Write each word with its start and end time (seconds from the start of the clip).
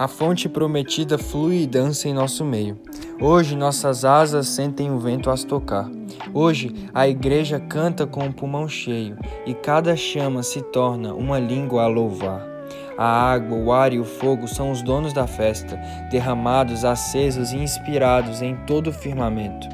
A 0.00 0.08
fonte 0.08 0.48
prometida 0.48 1.18
flui 1.18 1.64
e 1.64 1.66
dança 1.66 2.08
em 2.08 2.14
nosso 2.14 2.42
meio. 2.42 2.78
Hoje, 3.20 3.54
nossas 3.54 4.02
asas 4.02 4.48
sentem 4.48 4.90
o 4.90 4.98
vento 4.98 5.28
as 5.28 5.44
tocar. 5.44 5.90
Hoje, 6.32 6.88
a 6.94 7.06
igreja 7.06 7.60
canta 7.60 8.06
com 8.06 8.26
o 8.26 8.32
pulmão 8.32 8.66
cheio 8.66 9.18
e 9.44 9.52
cada 9.52 9.94
chama 9.94 10.42
se 10.42 10.62
torna 10.62 11.12
uma 11.12 11.38
língua 11.38 11.82
a 11.82 11.86
louvar. 11.86 12.48
A 12.96 13.30
água, 13.30 13.58
o 13.58 13.70
ar 13.70 13.92
e 13.92 13.98
o 13.98 14.04
fogo 14.06 14.48
são 14.48 14.70
os 14.70 14.80
donos 14.80 15.12
da 15.12 15.26
festa, 15.26 15.78
derramados, 16.10 16.82
acesos 16.82 17.52
e 17.52 17.58
inspirados 17.58 18.40
em 18.40 18.56
todo 18.64 18.86
o 18.86 18.94
firmamento. 18.94 19.68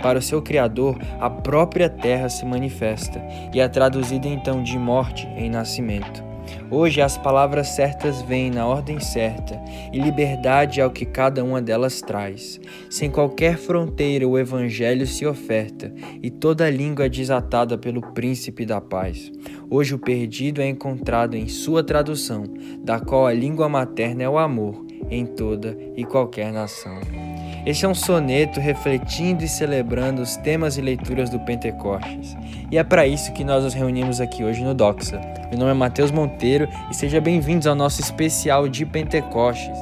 Para 0.00 0.20
o 0.20 0.22
seu 0.22 0.40
Criador, 0.40 0.96
a 1.18 1.28
própria 1.28 1.90
terra 1.90 2.28
se 2.28 2.46
manifesta 2.46 3.20
e 3.52 3.58
é 3.58 3.66
traduzida 3.66 4.28
então 4.28 4.62
de 4.62 4.78
morte 4.78 5.26
em 5.36 5.50
nascimento. 5.50 6.30
Hoje 6.70 7.00
as 7.00 7.18
palavras 7.18 7.68
certas 7.68 8.22
vêm 8.22 8.50
na 8.50 8.66
ordem 8.66 8.98
certa, 8.98 9.60
e 9.92 9.98
liberdade 9.98 10.80
é 10.80 10.86
o 10.86 10.90
que 10.90 11.04
cada 11.04 11.44
uma 11.44 11.60
delas 11.60 12.00
traz. 12.00 12.60
Sem 12.88 13.10
qualquer 13.10 13.58
fronteira 13.58 14.26
o 14.26 14.38
Evangelho 14.38 15.06
se 15.06 15.26
oferta, 15.26 15.92
e 16.22 16.30
toda 16.30 16.70
língua 16.70 17.06
é 17.06 17.08
desatada 17.08 17.76
pelo 17.76 18.00
Príncipe 18.12 18.64
da 18.64 18.80
Paz. 18.80 19.30
Hoje 19.70 19.94
o 19.94 19.98
perdido 19.98 20.60
é 20.60 20.68
encontrado 20.68 21.34
em 21.36 21.48
sua 21.48 21.82
tradução, 21.82 22.44
da 22.78 23.00
qual 23.00 23.26
a 23.26 23.32
língua 23.32 23.68
materna 23.68 24.22
é 24.22 24.28
o 24.28 24.38
amor, 24.38 24.86
em 25.10 25.26
toda 25.26 25.76
e 25.96 26.04
qualquer 26.04 26.52
nação. 26.52 27.31
Este 27.64 27.84
é 27.84 27.88
um 27.88 27.94
soneto 27.94 28.58
refletindo 28.58 29.44
e 29.44 29.48
celebrando 29.48 30.20
os 30.20 30.36
temas 30.36 30.76
e 30.76 30.80
leituras 30.80 31.30
do 31.30 31.38
Pentecostes. 31.38 32.36
E 32.68 32.76
é 32.76 32.82
para 32.82 33.06
isso 33.06 33.32
que 33.32 33.44
nós 33.44 33.62
nos 33.62 33.72
reunimos 33.72 34.20
aqui 34.20 34.42
hoje 34.42 34.64
no 34.64 34.74
Doxa. 34.74 35.20
Meu 35.48 35.60
nome 35.60 35.70
é 35.70 35.74
Matheus 35.74 36.10
Monteiro 36.10 36.68
e 36.90 36.94
sejam 36.94 37.20
bem-vindos 37.20 37.68
ao 37.68 37.76
nosso 37.76 38.00
especial 38.00 38.68
de 38.68 38.84
Pentecostes. 38.84 39.78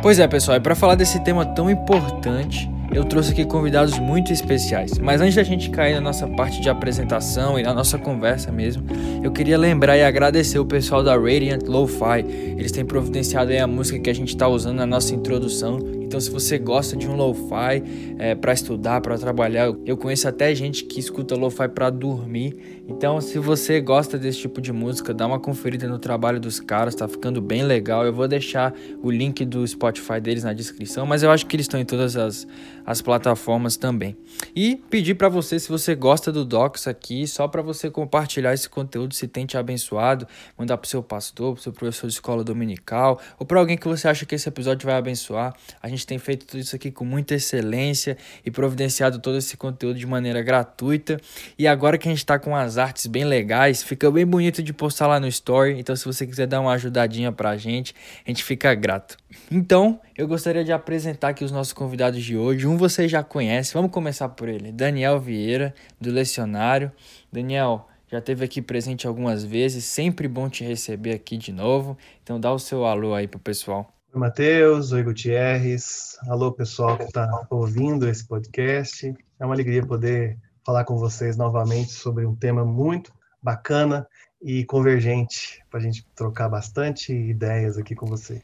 Pois 0.00 0.18
é, 0.18 0.26
pessoal, 0.26 0.56
é 0.56 0.60
para 0.60 0.74
falar 0.74 0.94
desse 0.94 1.20
tema 1.20 1.44
tão 1.44 1.70
importante 1.70 2.68
eu 2.94 3.04
trouxe 3.04 3.32
aqui 3.32 3.44
convidados 3.44 3.98
muito 3.98 4.32
especiais. 4.32 4.98
Mas 4.98 5.20
antes 5.20 5.34
da 5.34 5.42
gente 5.42 5.70
cair 5.70 5.94
na 5.94 6.00
nossa 6.00 6.26
parte 6.28 6.60
de 6.60 6.68
apresentação 6.68 7.58
e 7.58 7.62
na 7.62 7.72
nossa 7.72 7.98
conversa 7.98 8.52
mesmo, 8.52 8.84
eu 9.22 9.30
queria 9.30 9.56
lembrar 9.56 9.96
e 9.96 10.02
agradecer 10.02 10.58
o 10.58 10.66
pessoal 10.66 11.02
da 11.02 11.14
Radiant 11.14 11.62
Lo-Fi. 11.66 12.24
Eles 12.58 12.72
têm 12.72 12.84
providenciado 12.84 13.50
aí 13.50 13.58
a 13.58 13.66
música 13.66 13.98
que 13.98 14.10
a 14.10 14.14
gente 14.14 14.28
está 14.28 14.46
usando 14.46 14.76
na 14.76 14.86
nossa 14.86 15.14
introdução 15.14 16.02
então, 16.12 16.20
se 16.20 16.30
você 16.30 16.58
gosta 16.58 16.94
de 16.94 17.08
um 17.08 17.16
lo-fi 17.16 17.82
é, 18.18 18.34
para 18.34 18.52
estudar, 18.52 19.00
para 19.00 19.16
trabalhar, 19.16 19.72
eu 19.86 19.96
conheço 19.96 20.28
até 20.28 20.54
gente 20.54 20.84
que 20.84 21.00
escuta 21.00 21.34
lo-fi 21.34 21.66
para 21.68 21.88
dormir. 21.88 22.81
Então, 22.94 23.20
se 23.20 23.38
você 23.38 23.80
gosta 23.80 24.16
desse 24.16 24.38
tipo 24.38 24.60
de 24.60 24.72
música, 24.72 25.12
dá 25.12 25.26
uma 25.26 25.40
conferida 25.40 25.88
no 25.88 25.98
trabalho 25.98 26.38
dos 26.38 26.60
caras, 26.60 26.94
tá 26.94 27.08
ficando 27.08 27.40
bem 27.40 27.64
legal. 27.64 28.04
Eu 28.06 28.12
vou 28.12 28.28
deixar 28.28 28.72
o 29.02 29.10
link 29.10 29.44
do 29.44 29.66
Spotify 29.66 30.20
deles 30.20 30.44
na 30.44 30.52
descrição, 30.52 31.04
mas 31.04 31.22
eu 31.22 31.30
acho 31.30 31.46
que 31.46 31.56
eles 31.56 31.64
estão 31.64 31.80
em 31.80 31.84
todas 31.84 32.16
as, 32.16 32.46
as 32.86 33.02
plataformas 33.02 33.76
também. 33.76 34.16
E 34.54 34.76
pedir 34.88 35.14
para 35.14 35.28
você, 35.28 35.58
se 35.58 35.68
você 35.68 35.94
gosta 35.94 36.30
do 36.30 36.44
Docs 36.44 36.86
aqui, 36.86 37.26
só 37.26 37.48
para 37.48 37.62
você 37.62 37.90
compartilhar 37.90 38.52
esse 38.52 38.68
conteúdo, 38.68 39.14
se 39.14 39.26
tem 39.26 39.46
te 39.46 39.56
abençoado, 39.56 40.26
mandar 40.56 40.76
pro 40.76 40.88
seu 40.88 41.02
pastor, 41.02 41.54
pro 41.54 41.62
seu 41.62 41.72
professor 41.72 42.06
de 42.06 42.12
escola 42.12 42.44
dominical, 42.44 43.20
ou 43.38 43.46
para 43.46 43.58
alguém 43.58 43.76
que 43.76 43.88
você 43.88 44.06
acha 44.06 44.24
que 44.24 44.34
esse 44.34 44.48
episódio 44.48 44.86
vai 44.86 44.96
abençoar. 44.96 45.54
A 45.82 45.88
gente 45.88 46.06
tem 46.06 46.18
feito 46.18 46.46
tudo 46.46 46.60
isso 46.60 46.76
aqui 46.76 46.90
com 46.90 47.04
muita 47.04 47.34
excelência 47.34 48.16
e 48.44 48.50
providenciado 48.50 49.18
todo 49.18 49.38
esse 49.38 49.56
conteúdo 49.56 49.98
de 49.98 50.06
maneira 50.06 50.42
gratuita. 50.42 51.18
E 51.58 51.66
agora 51.66 51.96
que 51.98 52.06
a 52.06 52.10
gente 52.10 52.18
está 52.18 52.38
com 52.38 52.54
as 52.54 52.78
artes 52.82 53.06
bem 53.06 53.24
legais, 53.24 53.82
fica 53.82 54.10
bem 54.10 54.26
bonito 54.26 54.62
de 54.62 54.72
postar 54.72 55.06
lá 55.06 55.20
no 55.20 55.28
Story. 55.28 55.78
Então, 55.78 55.94
se 55.94 56.04
você 56.04 56.26
quiser 56.26 56.46
dar 56.46 56.60
uma 56.60 56.72
ajudadinha 56.72 57.30
pra 57.32 57.56
gente, 57.56 57.94
a 58.26 58.30
gente 58.30 58.44
fica 58.44 58.74
grato. 58.74 59.16
Então, 59.50 60.00
eu 60.16 60.26
gostaria 60.26 60.64
de 60.64 60.72
apresentar 60.72 61.28
aqui 61.28 61.44
os 61.44 61.52
nossos 61.52 61.72
convidados 61.72 62.22
de 62.22 62.36
hoje. 62.36 62.66
Um 62.66 62.76
você 62.76 63.08
já 63.08 63.22
conhece, 63.22 63.72
vamos 63.72 63.90
começar 63.90 64.28
por 64.30 64.48
ele: 64.48 64.72
Daniel 64.72 65.20
Vieira, 65.20 65.74
do 66.00 66.10
Lecionário. 66.10 66.92
Daniel, 67.32 67.88
já 68.10 68.18
esteve 68.18 68.44
aqui 68.44 68.60
presente 68.60 69.06
algumas 69.06 69.42
vezes, 69.42 69.84
sempre 69.84 70.28
bom 70.28 70.48
te 70.48 70.62
receber 70.64 71.12
aqui 71.12 71.38
de 71.38 71.50
novo. 71.52 71.96
Então 72.22 72.38
dá 72.38 72.52
o 72.52 72.58
seu 72.58 72.84
alô 72.84 73.14
aí 73.14 73.26
pro 73.26 73.38
pessoal. 73.38 73.90
Oi, 74.12 74.20
Matheus. 74.20 74.92
Oi, 74.92 75.02
Gutierrez. 75.02 76.18
Alô, 76.28 76.52
pessoal 76.52 76.98
que 76.98 77.04
está 77.04 77.46
ouvindo 77.48 78.06
esse 78.06 78.26
podcast. 78.26 79.14
É 79.40 79.44
uma 79.46 79.54
alegria 79.54 79.82
poder 79.86 80.36
falar 80.64 80.84
com 80.84 80.96
vocês 80.96 81.36
novamente 81.36 81.92
sobre 81.92 82.26
um 82.26 82.34
tema 82.34 82.64
muito 82.64 83.12
bacana 83.42 84.06
e 84.40 84.64
convergente 84.64 85.62
para 85.70 85.80
a 85.80 85.82
gente 85.82 86.06
trocar 86.14 86.48
bastante 86.48 87.12
ideias 87.12 87.78
aqui 87.78 87.94
com 87.94 88.06
você. 88.06 88.42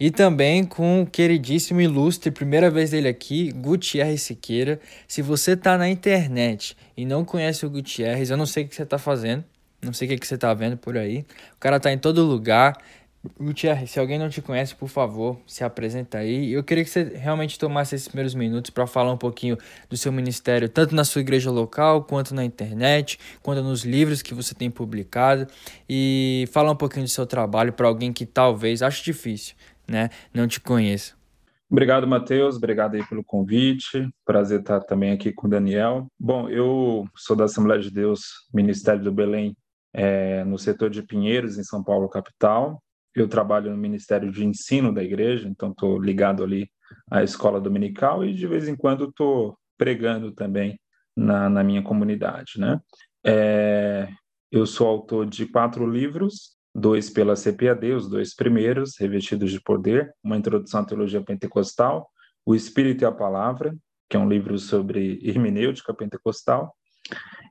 E 0.00 0.10
também 0.12 0.64
com 0.64 1.02
o 1.02 1.06
queridíssimo 1.06 1.80
ilustre, 1.80 2.30
primeira 2.30 2.70
vez 2.70 2.90
dele 2.90 3.08
aqui, 3.08 3.50
Gutierrez 3.50 4.22
Siqueira. 4.22 4.80
Se 5.08 5.22
você 5.22 5.52
está 5.52 5.76
na 5.76 5.88
internet 5.88 6.76
e 6.96 7.04
não 7.04 7.24
conhece 7.24 7.66
o 7.66 7.70
Gutierrez, 7.70 8.30
eu 8.30 8.36
não 8.36 8.46
sei 8.46 8.64
o 8.64 8.68
que 8.68 8.76
você 8.76 8.84
está 8.84 8.96
fazendo, 8.96 9.44
não 9.82 9.92
sei 9.92 10.06
o 10.06 10.18
que 10.18 10.26
você 10.26 10.36
está 10.36 10.54
vendo 10.54 10.76
por 10.76 10.96
aí. 10.96 11.26
O 11.54 11.58
cara 11.58 11.78
está 11.78 11.92
em 11.92 11.98
todo 11.98 12.24
lugar, 12.24 12.76
Gutierrez, 13.38 13.90
se 13.90 13.98
alguém 13.98 14.18
não 14.18 14.28
te 14.28 14.40
conhece, 14.40 14.74
por 14.74 14.88
favor, 14.88 15.38
se 15.44 15.64
apresenta 15.64 16.18
aí. 16.18 16.52
Eu 16.52 16.62
queria 16.62 16.84
que 16.84 16.90
você 16.90 17.02
realmente 17.02 17.58
tomasse 17.58 17.94
esses 17.94 18.06
primeiros 18.06 18.34
minutos 18.34 18.70
para 18.70 18.86
falar 18.86 19.12
um 19.12 19.18
pouquinho 19.18 19.58
do 19.90 19.96
seu 19.96 20.12
ministério, 20.12 20.68
tanto 20.68 20.94
na 20.94 21.04
sua 21.04 21.20
igreja 21.20 21.50
local, 21.50 22.04
quanto 22.04 22.32
na 22.32 22.44
internet, 22.44 23.18
quanto 23.42 23.62
nos 23.62 23.84
livros 23.84 24.22
que 24.22 24.32
você 24.32 24.54
tem 24.54 24.70
publicado, 24.70 25.48
e 25.88 26.48
falar 26.52 26.70
um 26.70 26.76
pouquinho 26.76 27.04
do 27.04 27.10
seu 27.10 27.26
trabalho 27.26 27.72
para 27.72 27.88
alguém 27.88 28.12
que 28.12 28.24
talvez, 28.24 28.82
acho 28.82 29.04
difícil, 29.04 29.56
né, 29.86 30.10
não 30.32 30.46
te 30.46 30.60
conheça. 30.60 31.18
Obrigado, 31.70 32.06
Matheus. 32.06 32.56
Obrigado 32.56 32.94
aí 32.94 33.06
pelo 33.06 33.22
convite. 33.22 34.08
Prazer 34.24 34.60
estar 34.60 34.80
também 34.80 35.12
aqui 35.12 35.32
com 35.32 35.46
o 35.46 35.50
Daniel. 35.50 36.06
Bom, 36.18 36.48
eu 36.48 37.04
sou 37.14 37.36
da 37.36 37.44
Assembleia 37.44 37.82
de 37.82 37.90
Deus, 37.90 38.22
Ministério 38.54 39.02
do 39.02 39.12
Belém, 39.12 39.54
é, 39.92 40.44
no 40.44 40.58
setor 40.58 40.88
de 40.88 41.02
Pinheiros, 41.02 41.58
em 41.58 41.64
São 41.64 41.84
Paulo, 41.84 42.08
capital. 42.08 42.80
Eu 43.18 43.26
trabalho 43.26 43.68
no 43.68 43.76
Ministério 43.76 44.30
de 44.30 44.46
Ensino 44.46 44.94
da 44.94 45.02
igreja, 45.02 45.48
então 45.48 45.72
estou 45.72 46.00
ligado 46.00 46.44
ali 46.44 46.70
à 47.10 47.24
escola 47.24 47.60
dominical 47.60 48.24
e 48.24 48.32
de 48.32 48.46
vez 48.46 48.68
em 48.68 48.76
quando 48.76 49.06
estou 49.06 49.58
pregando 49.76 50.30
também 50.30 50.78
na, 51.16 51.50
na, 51.50 51.64
minha 51.64 51.82
comunidade, 51.82 52.52
né? 52.58 52.80
É, 53.26 54.08
eu 54.52 54.64
sou 54.66 54.86
autor 54.86 55.26
de 55.26 55.46
quatro 55.46 55.84
livros, 55.84 56.56
dois 56.72 57.10
pela 57.10 57.34
CPAD, 57.34 57.92
os 57.92 58.08
dois 58.08 58.36
primeiros, 58.36 58.92
Revestidos 58.96 59.50
de 59.50 59.60
Poder, 59.60 60.14
uma 60.22 60.36
introdução 60.36 60.82
à 60.82 60.84
teologia 60.84 61.20
pentecostal, 61.20 62.08
O 62.46 62.54
Espírito 62.54 63.02
e 63.02 63.04
a 63.04 63.10
Palavra, 63.10 63.76
que 64.08 64.16
é 64.16 64.20
um 64.20 64.28
livro 64.28 64.56
sobre 64.60 65.18
hermenêutica 65.24 65.92
pentecostal, 65.92 66.72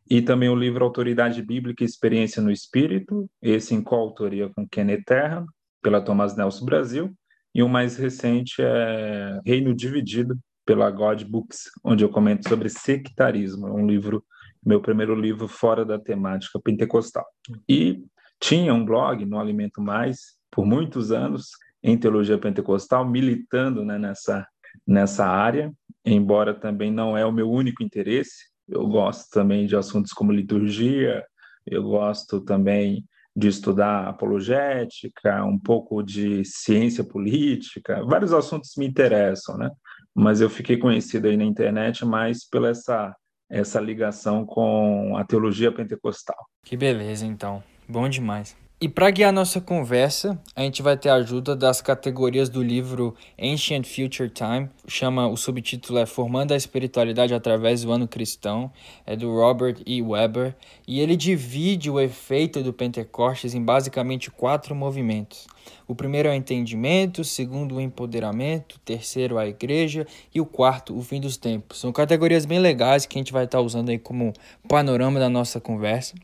e 0.09 0.21
também 0.21 0.47
o 0.47 0.55
livro 0.55 0.85
Autoridade 0.85 1.41
Bíblica 1.41 1.83
e 1.83 1.85
Experiência 1.85 2.41
no 2.41 2.49
Espírito, 2.49 3.29
esse 3.41 3.75
em 3.75 3.83
coautoria 3.83 4.49
com 4.55 4.65
Kenneth 4.65 5.03
Terra, 5.05 5.45
pela 5.81 6.01
Thomas 6.01 6.35
Nelson 6.35 6.65
Brasil, 6.65 7.13
e 7.53 7.63
o 7.63 7.69
mais 7.69 7.97
recente 7.97 8.55
é 8.59 9.39
Reino 9.45 9.73
Dividido, 9.73 10.37
pela 10.65 10.91
God 10.91 11.23
Books, 11.23 11.71
onde 11.83 12.03
eu 12.03 12.09
comento 12.09 12.47
sobre 12.47 12.67
sectarismo, 12.67 13.73
um 13.73 13.87
livro, 13.87 14.23
meu 14.63 14.81
primeiro 14.81 15.15
livro 15.15 15.47
fora 15.47 15.85
da 15.85 15.97
temática 15.97 16.59
pentecostal. 16.59 17.25
E 17.69 18.03
tinha 18.39 18.73
um 18.73 18.83
blog 18.83 19.25
no 19.25 19.39
Alimento 19.39 19.81
Mais, 19.81 20.35
por 20.51 20.65
muitos 20.65 21.11
anos, 21.11 21.51
em 21.81 21.97
teologia 21.97 22.37
pentecostal, 22.37 23.07
militando 23.07 23.85
né, 23.85 23.97
nessa, 23.97 24.45
nessa 24.85 25.25
área, 25.25 25.71
embora 26.03 26.53
também 26.53 26.91
não 26.91 27.17
é 27.17 27.25
o 27.25 27.31
meu 27.31 27.49
único 27.49 27.81
interesse, 27.81 28.49
eu 28.67 28.85
gosto 28.87 29.29
também 29.31 29.65
de 29.65 29.75
assuntos 29.75 30.11
como 30.11 30.33
liturgia, 30.33 31.25
eu 31.65 31.81
gosto 31.83 32.41
também 32.41 33.05
de 33.37 33.47
estudar 33.47 34.07
apologética, 34.07 35.45
um 35.45 35.59
pouco 35.59 36.01
de 36.01 36.43
ciência 36.43 37.03
política, 37.03 38.03
vários 38.03 38.33
assuntos 38.33 38.71
me 38.75 38.87
interessam, 38.87 39.55
né? 39.59 39.69
Mas 40.15 40.41
eu 40.41 40.49
fiquei 40.49 40.75
conhecido 40.75 41.27
aí 41.27 41.37
na 41.37 41.43
internet 41.43 42.03
mais 42.03 42.43
pela 42.49 42.69
essa 42.69 43.15
essa 43.49 43.79
ligação 43.79 44.45
com 44.45 45.15
a 45.15 45.23
teologia 45.23 45.71
pentecostal. 45.71 46.35
Que 46.65 46.75
beleza, 46.75 47.25
então. 47.25 47.63
Bom 47.87 48.09
demais. 48.09 48.57
E 48.79 48.87
para 48.87 49.09
guiar 49.09 49.33
nossa 49.33 49.59
conversa, 49.59 50.39
a 50.55 50.61
gente 50.61 50.83
vai 50.83 50.95
ter 50.95 51.09
a 51.09 51.15
ajuda 51.15 51.55
das 51.55 51.81
categorias 51.81 52.47
do 52.47 52.61
livro 52.61 53.15
Ancient 53.41 53.87
Future 53.87 54.29
Time, 54.29 54.69
chama 54.87 55.27
o 55.27 55.35
subtítulo 55.35 55.97
é 55.97 56.05
Formando 56.05 56.53
a 56.53 56.55
Espiritualidade 56.55 57.33
através 57.33 57.81
do 57.81 57.91
Ano 57.91 58.07
Cristão, 58.07 58.71
é 59.03 59.15
do 59.15 59.33
Robert 59.33 59.77
E. 59.83 59.99
Weber, 60.03 60.55
e 60.87 60.99
ele 60.99 61.15
divide 61.15 61.89
o 61.89 61.99
efeito 61.99 62.61
do 62.61 62.71
Pentecostes 62.71 63.55
em 63.55 63.65
basicamente 63.65 64.29
quatro 64.29 64.75
movimentos. 64.75 65.47
O 65.87 65.95
primeiro 65.95 66.27
é 66.27 66.31
o 66.31 66.35
entendimento, 66.35 67.21
o 67.21 67.25
segundo 67.25 67.75
o 67.75 67.81
empoderamento, 67.81 68.73
o 68.73 68.79
terceiro 68.79 69.37
a 69.37 69.47
igreja 69.47 70.05
e 70.33 70.41
o 70.41 70.45
quarto 70.45 70.97
o 70.97 71.01
fim 71.01 71.21
dos 71.21 71.37
tempos. 71.37 71.79
São 71.79 71.93
categorias 71.93 72.45
bem 72.45 72.59
legais 72.59 73.05
que 73.05 73.17
a 73.17 73.19
gente 73.19 73.31
vai 73.31 73.45
estar 73.45 73.61
usando 73.61 73.89
aí 73.89 73.97
como 73.97 74.33
panorama 74.67 75.19
da 75.19 75.29
nossa 75.29 75.61
conversa. 75.61 76.15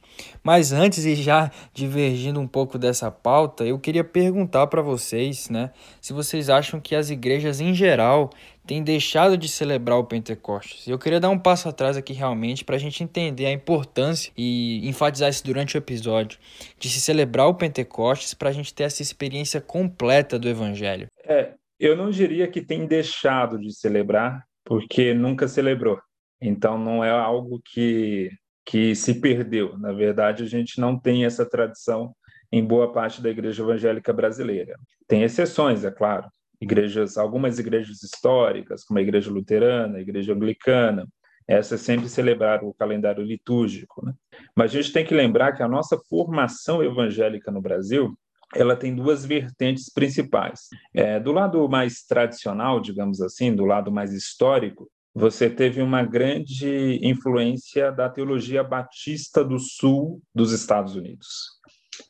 Mas 0.44 0.74
antes 0.74 1.06
e 1.06 1.16
já 1.16 1.50
divergindo 1.74 2.40
um 2.40 2.48
pouco 2.48 2.78
dessa 2.78 3.10
pauta, 3.10 3.64
eu 3.64 3.80
queria 3.80 4.04
perguntar 4.04 4.68
para 4.68 4.82
vocês, 4.82 5.50
né, 5.50 5.72
se 6.02 6.12
vocês 6.12 6.50
acham 6.50 6.80
que 6.80 6.96
as 6.96 7.10
igrejas 7.10 7.62
em 7.62 7.74
geral 7.74 8.30
tem 8.66 8.82
deixado 8.82 9.38
de 9.38 9.50
celebrar 9.50 9.98
o 9.98 10.06
Pentecostes. 10.06 10.88
Eu 10.88 10.98
queria 10.98 11.20
dar 11.20 11.30
um 11.30 11.38
passo 11.38 11.68
atrás 11.68 11.98
aqui 11.98 12.14
realmente 12.14 12.64
para 12.64 12.78
a 12.78 12.80
gente 12.80 13.04
entender 13.04 13.46
a 13.46 13.52
importância 13.52 14.32
e 14.38 14.88
enfatizar 14.88 15.30
isso 15.30 15.44
durante 15.44 15.76
o 15.76 15.80
episódio 15.80 16.40
de 16.80 16.90
se 16.90 17.02
celebrar 17.02 17.48
o 17.48 17.56
Pentecostes 17.56 18.34
para 18.34 18.50
a 18.50 18.54
gente 18.54 18.74
ter 18.74 18.84
essa 18.84 19.02
experiência 19.02 19.53
completa 19.62 20.38
do 20.38 20.48
Evangelho. 20.48 21.08
É, 21.26 21.54
eu 21.80 21.96
não 21.96 22.10
diria 22.10 22.48
que 22.48 22.62
tem 22.62 22.86
deixado 22.86 23.60
de 23.60 23.74
celebrar, 23.74 24.44
porque 24.64 25.14
nunca 25.14 25.48
celebrou. 25.48 26.00
Então 26.42 26.78
não 26.78 27.04
é 27.04 27.10
algo 27.10 27.62
que 27.64 28.30
que 28.66 28.96
se 28.96 29.16
perdeu. 29.20 29.78
Na 29.78 29.92
verdade, 29.92 30.42
a 30.44 30.46
gente 30.46 30.80
não 30.80 30.98
tem 30.98 31.26
essa 31.26 31.46
tradição 31.46 32.16
em 32.50 32.64
boa 32.64 32.94
parte 32.94 33.22
da 33.22 33.30
igreja 33.30 33.62
evangélica 33.62 34.14
brasileira. 34.14 34.78
Tem 35.06 35.22
exceções, 35.22 35.84
é 35.84 35.92
claro 35.92 36.30
igrejas, 36.64 37.18
algumas 37.18 37.60
igrejas 37.60 38.02
históricas, 38.02 38.84
como 38.84 39.00
a 39.00 39.02
igreja 39.02 39.30
luterana, 39.30 39.98
a 39.98 40.02
igreja 40.02 40.34
anglicana, 40.34 41.08
essas 41.48 41.82
sempre 41.82 42.08
celebraram 42.08 42.68
o 42.68 42.74
calendário 42.74 43.24
litúrgico. 43.24 44.06
Né? 44.06 44.14
Mas 44.56 44.72
a 44.72 44.82
gente 44.82 44.94
tem 44.94 45.06
que 45.06 45.14
lembrar 45.14 45.52
que 45.52 45.62
a 45.62 45.68
nossa 45.68 45.98
formação 46.10 46.82
evangélica 46.82 47.52
no 47.52 47.62
Brasil 47.62 48.18
ela 48.56 48.76
tem 48.76 48.96
duas 48.96 49.26
vertentes 49.26 49.92
principais. 49.92 50.68
É, 50.94 51.20
do 51.20 51.32
lado 51.32 51.68
mais 51.68 52.04
tradicional, 52.04 52.80
digamos 52.80 53.22
assim, 53.22 53.56
do 53.56 53.66
lado 53.66 53.92
mais 53.92 54.14
histórico, 54.14 54.90
você 55.14 55.50
teve 55.50 55.82
uma 55.82 56.04
grande 56.04 57.00
influência 57.04 57.92
da 57.92 58.10
teologia 58.10 58.64
batista 58.64 59.44
do 59.44 59.60
sul 59.60 60.22
dos 60.34 60.52
Estados 60.52 60.96
Unidos, 60.96 61.60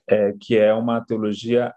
é, 0.07 0.33
que 0.39 0.57
é 0.57 0.73
uma 0.73 1.03
teologia 1.03 1.73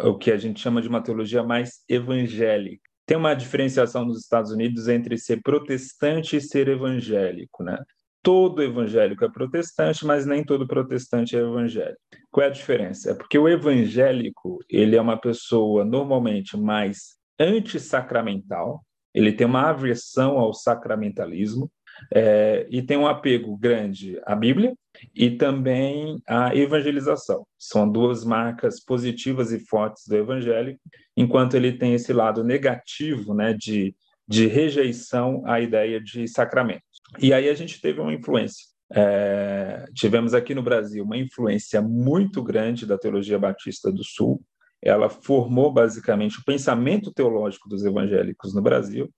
o 0.00 0.18
que 0.18 0.32
a 0.32 0.36
gente 0.36 0.60
chama 0.60 0.82
de 0.82 0.88
uma 0.88 1.02
teologia 1.02 1.42
mais 1.42 1.84
evangélica. 1.88 2.82
Tem 3.06 3.16
uma 3.16 3.34
diferenciação 3.34 4.04
nos 4.04 4.20
Estados 4.20 4.50
Unidos 4.50 4.88
entre 4.88 5.16
ser 5.16 5.40
protestante 5.40 6.36
e 6.36 6.40
ser 6.40 6.66
evangélico, 6.66 7.62
né? 7.62 7.78
Todo 8.26 8.60
evangélico 8.60 9.24
é 9.24 9.28
protestante, 9.28 10.04
mas 10.04 10.26
nem 10.26 10.42
todo 10.42 10.66
protestante 10.66 11.36
é 11.36 11.38
evangélico. 11.38 12.00
Qual 12.28 12.42
é 12.42 12.48
a 12.48 12.52
diferença? 12.52 13.12
É 13.12 13.14
porque 13.14 13.38
o 13.38 13.48
evangélico, 13.48 14.58
ele 14.68 14.96
é 14.96 15.00
uma 15.00 15.16
pessoa 15.16 15.84
normalmente 15.84 16.56
mais 16.56 17.14
antissacramental, 17.38 18.82
ele 19.14 19.30
tem 19.30 19.46
uma 19.46 19.70
aversão 19.70 20.40
ao 20.40 20.52
sacramentalismo, 20.52 21.70
é, 22.12 22.66
e 22.68 22.82
tem 22.82 22.96
um 22.96 23.06
apego 23.06 23.56
grande 23.56 24.20
à 24.26 24.34
Bíblia 24.34 24.74
e 25.14 25.30
também 25.30 26.20
à 26.26 26.52
evangelização. 26.52 27.46
São 27.56 27.88
duas 27.88 28.24
marcas 28.24 28.82
positivas 28.82 29.52
e 29.52 29.60
fortes 29.60 30.02
do 30.04 30.16
evangelho, 30.16 30.76
enquanto 31.16 31.54
ele 31.54 31.78
tem 31.78 31.94
esse 31.94 32.12
lado 32.12 32.42
negativo 32.42 33.32
né, 33.34 33.52
de, 33.54 33.94
de 34.28 34.46
rejeição 34.46 35.42
à 35.46 35.60
ideia 35.60 36.00
de 36.00 36.26
sacramento. 36.28 36.82
E 37.18 37.32
aí 37.32 37.48
a 37.48 37.54
gente 37.54 37.80
teve 37.80 38.00
uma 38.00 38.12
influência. 38.12 38.64
É, 38.92 39.84
tivemos 39.94 40.32
aqui 40.34 40.54
no 40.54 40.62
Brasil 40.62 41.04
uma 41.04 41.16
influência 41.16 41.82
muito 41.82 42.42
grande 42.42 42.86
da 42.86 42.98
teologia 42.98 43.38
batista 43.38 43.90
do 43.90 44.04
Sul. 44.04 44.42
Ela 44.82 45.08
formou 45.08 45.72
basicamente 45.72 46.38
o 46.38 46.44
pensamento 46.44 47.12
teológico 47.12 47.68
dos 47.68 47.84
evangélicos 47.84 48.54
no 48.54 48.62
Brasil 48.62 49.10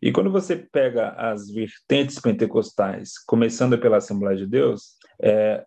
e 0.00 0.12
quando 0.12 0.30
você 0.30 0.56
pega 0.56 1.10
as 1.10 1.50
vertentes 1.50 2.20
pentecostais, 2.20 3.18
começando 3.26 3.78
pela 3.78 3.96
Assembleia 3.96 4.36
de 4.36 4.46
Deus, 4.46 4.96
é, 5.20 5.64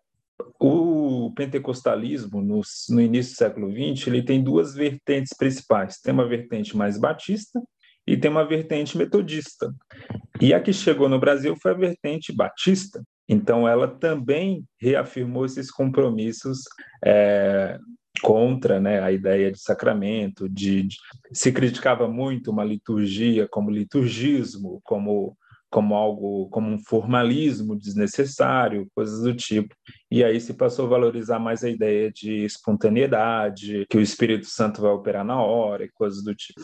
o 0.58 1.32
pentecostalismo, 1.36 2.40
no, 2.40 2.62
no, 2.88 3.00
início 3.00 3.32
do 3.32 3.36
século 3.36 3.70
XX, 3.70 4.06
ele 4.06 4.22
tem 4.22 4.42
duas 4.42 4.74
vertentes 4.74 5.36
principais. 5.36 6.00
Tem 6.00 6.12
uma 6.12 6.26
vertente 6.26 6.76
mais 6.76 6.98
batista 6.98 7.60
e 8.06 8.16
tem 8.16 8.30
uma 8.30 8.46
vertente 8.46 8.96
metodista. 8.96 9.72
E 10.40 10.52
a 10.52 10.60
que 10.60 10.72
chegou 10.72 11.08
no 11.08 11.20
Brasil 11.20 11.56
foi 11.60 11.70
a 11.70 11.76
vertente 11.76 12.32
batista. 12.32 13.02
Então, 13.28 13.66
ela 13.66 13.86
também 13.86 14.64
reafirmou 14.80 15.46
esses 15.46 15.70
compromissos 15.70 16.60
é, 17.04 17.78
contra 18.20 18.80
né, 18.80 19.00
a 19.00 19.10
ideia 19.10 19.50
de 19.50 19.60
sacramento, 19.60 20.48
de, 20.48 20.82
de, 20.82 20.96
se 21.32 21.52
criticava 21.52 22.08
muito 22.08 22.50
uma 22.50 22.64
liturgia 22.64 23.48
como 23.48 23.70
liturgismo, 23.70 24.80
como 24.82 25.36
como 25.72 25.94
algo, 25.94 26.48
como 26.50 26.70
um 26.70 26.78
formalismo 26.78 27.74
desnecessário, 27.74 28.86
coisas 28.94 29.22
do 29.22 29.34
tipo. 29.34 29.74
E 30.10 30.22
aí 30.22 30.38
se 30.38 30.52
passou 30.52 30.84
a 30.84 30.90
valorizar 30.90 31.38
mais 31.38 31.64
a 31.64 31.70
ideia 31.70 32.12
de 32.12 32.44
espontaneidade, 32.44 33.86
que 33.88 33.96
o 33.96 34.02
Espírito 34.02 34.46
Santo 34.46 34.82
vai 34.82 34.92
operar 34.92 35.24
na 35.24 35.42
hora 35.42 35.84
e 35.84 35.90
coisas 35.90 36.22
do 36.22 36.34
tipo. 36.34 36.60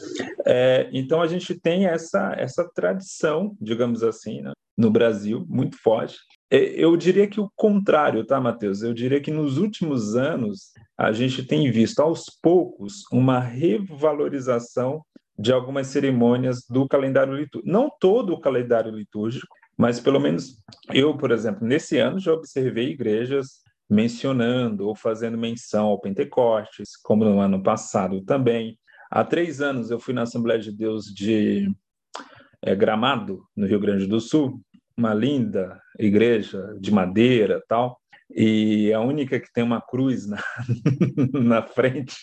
É, 0.47 0.91
então 0.93 1.23
a 1.23 1.27
gente 1.27 1.59
tem 1.59 1.87
essa 1.87 2.35
essa 2.37 2.69
tradição, 2.75 3.57
digamos 3.59 4.03
assim, 4.03 4.43
né, 4.43 4.53
no 4.77 4.91
Brasil 4.91 5.47
muito 5.49 5.77
forte. 5.79 6.19
É, 6.51 6.59
eu 6.59 6.95
diria 6.97 7.27
que 7.27 7.41
o 7.41 7.51
contrário, 7.57 8.25
tá, 8.27 8.39
Matheus? 8.39 8.83
Eu 8.83 8.93
diria 8.93 9.21
que 9.21 9.31
nos 9.31 9.57
últimos 9.57 10.17
anos 10.17 10.71
a 10.99 11.13
gente 11.13 11.43
tem 11.43 11.71
visto 11.71 12.01
aos 12.01 12.27
poucos 12.43 13.05
uma 13.11 13.41
revalorização 13.41 15.03
de 15.39 15.53
algumas 15.53 15.87
cerimônias 15.87 16.65
do 16.69 16.89
calendário 16.89 17.35
litúrgico. 17.35 17.71
Não 17.71 17.91
todo 18.01 18.33
o 18.33 18.41
calendário 18.41 18.91
litúrgico, 18.91 19.47
mas 19.77 20.01
pelo 20.01 20.19
menos 20.19 20.57
eu, 20.93 21.17
por 21.17 21.31
exemplo, 21.31 21.67
nesse 21.67 21.99
ano 21.99 22.19
já 22.19 22.33
observei 22.33 22.91
igrejas 22.91 23.63
mencionando 23.89 24.89
ou 24.89 24.95
fazendo 24.95 25.39
menção 25.39 25.87
ao 25.87 26.01
Pentecostes, 26.01 26.97
como 26.97 27.25
no 27.25 27.41
ano 27.41 27.63
passado 27.63 28.21
também. 28.23 28.79
Há 29.11 29.25
três 29.25 29.61
anos 29.61 29.91
eu 29.91 30.01
fui 30.01 30.13
na 30.13 30.23
Assembleia 30.23 30.61
de 30.61 30.73
Deus 30.73 31.07
de 31.07 31.73
é, 32.61 32.75
Gramado, 32.75 33.45
no 33.57 33.67
Rio 33.67 33.81
Grande 33.81 34.07
do 34.07 34.21
Sul, 34.21 34.61
uma 34.97 35.15
linda 35.15 35.81
igreja 35.99 36.77
de 36.81 36.91
madeira 36.91 37.63
tal, 37.69 37.99
e 38.31 38.93
a 38.93 39.01
única 39.01 39.41
que 39.41 39.53
tem 39.53 39.65
uma 39.65 39.81
cruz 39.81 40.27
na, 40.27 40.43
na 41.33 41.63
frente 41.63 42.17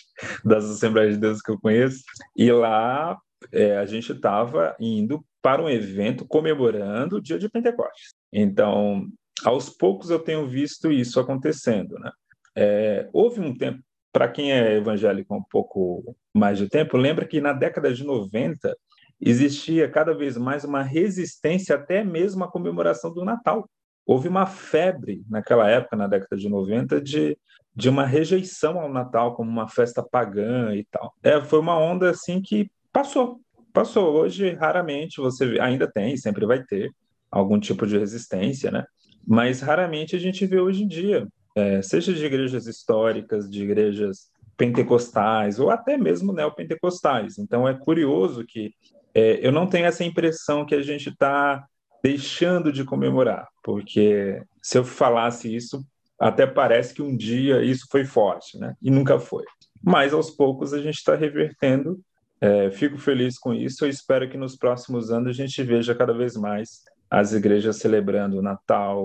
das 0.44 0.64
Assembleias 0.64 1.14
de 1.14 1.20
Deus 1.20 1.40
que 1.40 1.50
eu 1.50 1.58
conheço. 1.58 2.02
E 2.36 2.50
lá 2.50 3.18
é, 3.52 3.76
a 3.76 3.86
gente 3.86 4.12
estava 4.12 4.76
indo 4.80 5.24
para 5.42 5.62
um 5.62 5.68
evento 5.68 6.26
comemorando 6.26 7.16
o 7.16 7.22
dia 7.22 7.38
de 7.38 7.48
Pentecostes. 7.48 8.14
Então, 8.32 9.06
aos 9.44 9.68
poucos 9.68 10.10
eu 10.10 10.18
tenho 10.18 10.46
visto 10.46 10.90
isso 10.90 11.20
acontecendo. 11.20 11.98
Né? 11.98 12.10
É, 12.56 13.08
houve 13.12 13.40
um 13.40 13.54
tempo, 13.54 13.80
para 14.12 14.28
quem 14.28 14.52
é 14.52 14.76
evangélico 14.76 15.34
um 15.34 15.42
pouco 15.42 16.16
mais 16.34 16.58
de 16.58 16.68
tempo, 16.68 16.96
lembra 16.96 17.26
que 17.26 17.40
na 17.40 17.52
década 17.52 17.92
de 17.92 18.04
90 18.04 18.76
existia 19.20 19.88
cada 19.88 20.14
vez 20.14 20.36
mais 20.36 20.64
uma 20.64 20.82
resistência 20.82 21.76
até 21.76 22.04
mesmo 22.04 22.44
à 22.44 22.50
comemoração 22.50 23.12
do 23.12 23.24
Natal 23.24 23.68
houve 24.06 24.28
uma 24.28 24.46
febre 24.46 25.24
naquela 25.28 25.68
época, 25.68 25.96
na 25.96 26.06
década 26.06 26.36
de 26.36 26.48
90, 26.48 27.00
de, 27.00 27.36
de 27.74 27.88
uma 27.88 28.06
rejeição 28.06 28.78
ao 28.78 28.92
Natal 28.92 29.34
como 29.34 29.50
uma 29.50 29.68
festa 29.68 30.02
pagã 30.02 30.74
e 30.74 30.84
tal. 30.84 31.12
É, 31.22 31.40
foi 31.42 31.58
uma 31.58 31.76
onda 31.76 32.10
assim 32.10 32.40
que 32.40 32.70
passou. 32.92 33.40
Passou. 33.72 34.14
Hoje, 34.14 34.54
raramente 34.54 35.20
você 35.20 35.58
ainda 35.60 35.90
tem, 35.90 36.16
sempre 36.16 36.46
vai 36.46 36.62
ter 36.62 36.90
algum 37.30 37.58
tipo 37.58 37.86
de 37.86 37.98
resistência, 37.98 38.70
né? 38.70 38.84
Mas 39.26 39.60
raramente 39.60 40.14
a 40.14 40.18
gente 40.18 40.46
vê 40.46 40.60
hoje 40.60 40.84
em 40.84 40.88
dia, 40.88 41.26
é, 41.56 41.82
seja 41.82 42.14
de 42.14 42.24
igrejas 42.24 42.66
históricas, 42.66 43.50
de 43.50 43.64
igrejas 43.64 44.30
pentecostais 44.56 45.58
ou 45.58 45.68
até 45.68 45.98
mesmo 45.98 46.32
neopentecostais. 46.32 47.38
Então 47.38 47.68
é 47.68 47.74
curioso 47.74 48.46
que 48.46 48.72
é, 49.12 49.46
eu 49.46 49.50
não 49.50 49.66
tenho 49.66 49.86
essa 49.86 50.04
impressão 50.04 50.64
que 50.64 50.74
a 50.74 50.82
gente 50.82 51.08
está 51.08 51.66
deixando 52.06 52.70
de 52.70 52.84
comemorar, 52.84 53.48
porque 53.64 54.40
se 54.62 54.78
eu 54.78 54.84
falasse 54.84 55.52
isso, 55.52 55.84
até 56.20 56.46
parece 56.46 56.94
que 56.94 57.02
um 57.02 57.16
dia 57.16 57.64
isso 57.64 57.88
foi 57.90 58.04
forte, 58.04 58.56
né? 58.58 58.74
E 58.80 58.92
nunca 58.92 59.18
foi. 59.18 59.42
Mas 59.82 60.14
aos 60.14 60.30
poucos 60.30 60.72
a 60.72 60.80
gente 60.80 60.94
está 60.94 61.16
revertendo. 61.16 62.00
É, 62.40 62.70
fico 62.70 62.96
feliz 62.96 63.36
com 63.36 63.52
isso. 63.52 63.84
Eu 63.84 63.88
espero 63.88 64.30
que 64.30 64.36
nos 64.36 64.56
próximos 64.56 65.10
anos 65.10 65.30
a 65.30 65.32
gente 65.32 65.60
veja 65.64 65.96
cada 65.96 66.12
vez 66.12 66.36
mais 66.36 66.84
as 67.10 67.32
igrejas 67.32 67.78
celebrando 67.78 68.40
Natal, 68.40 69.04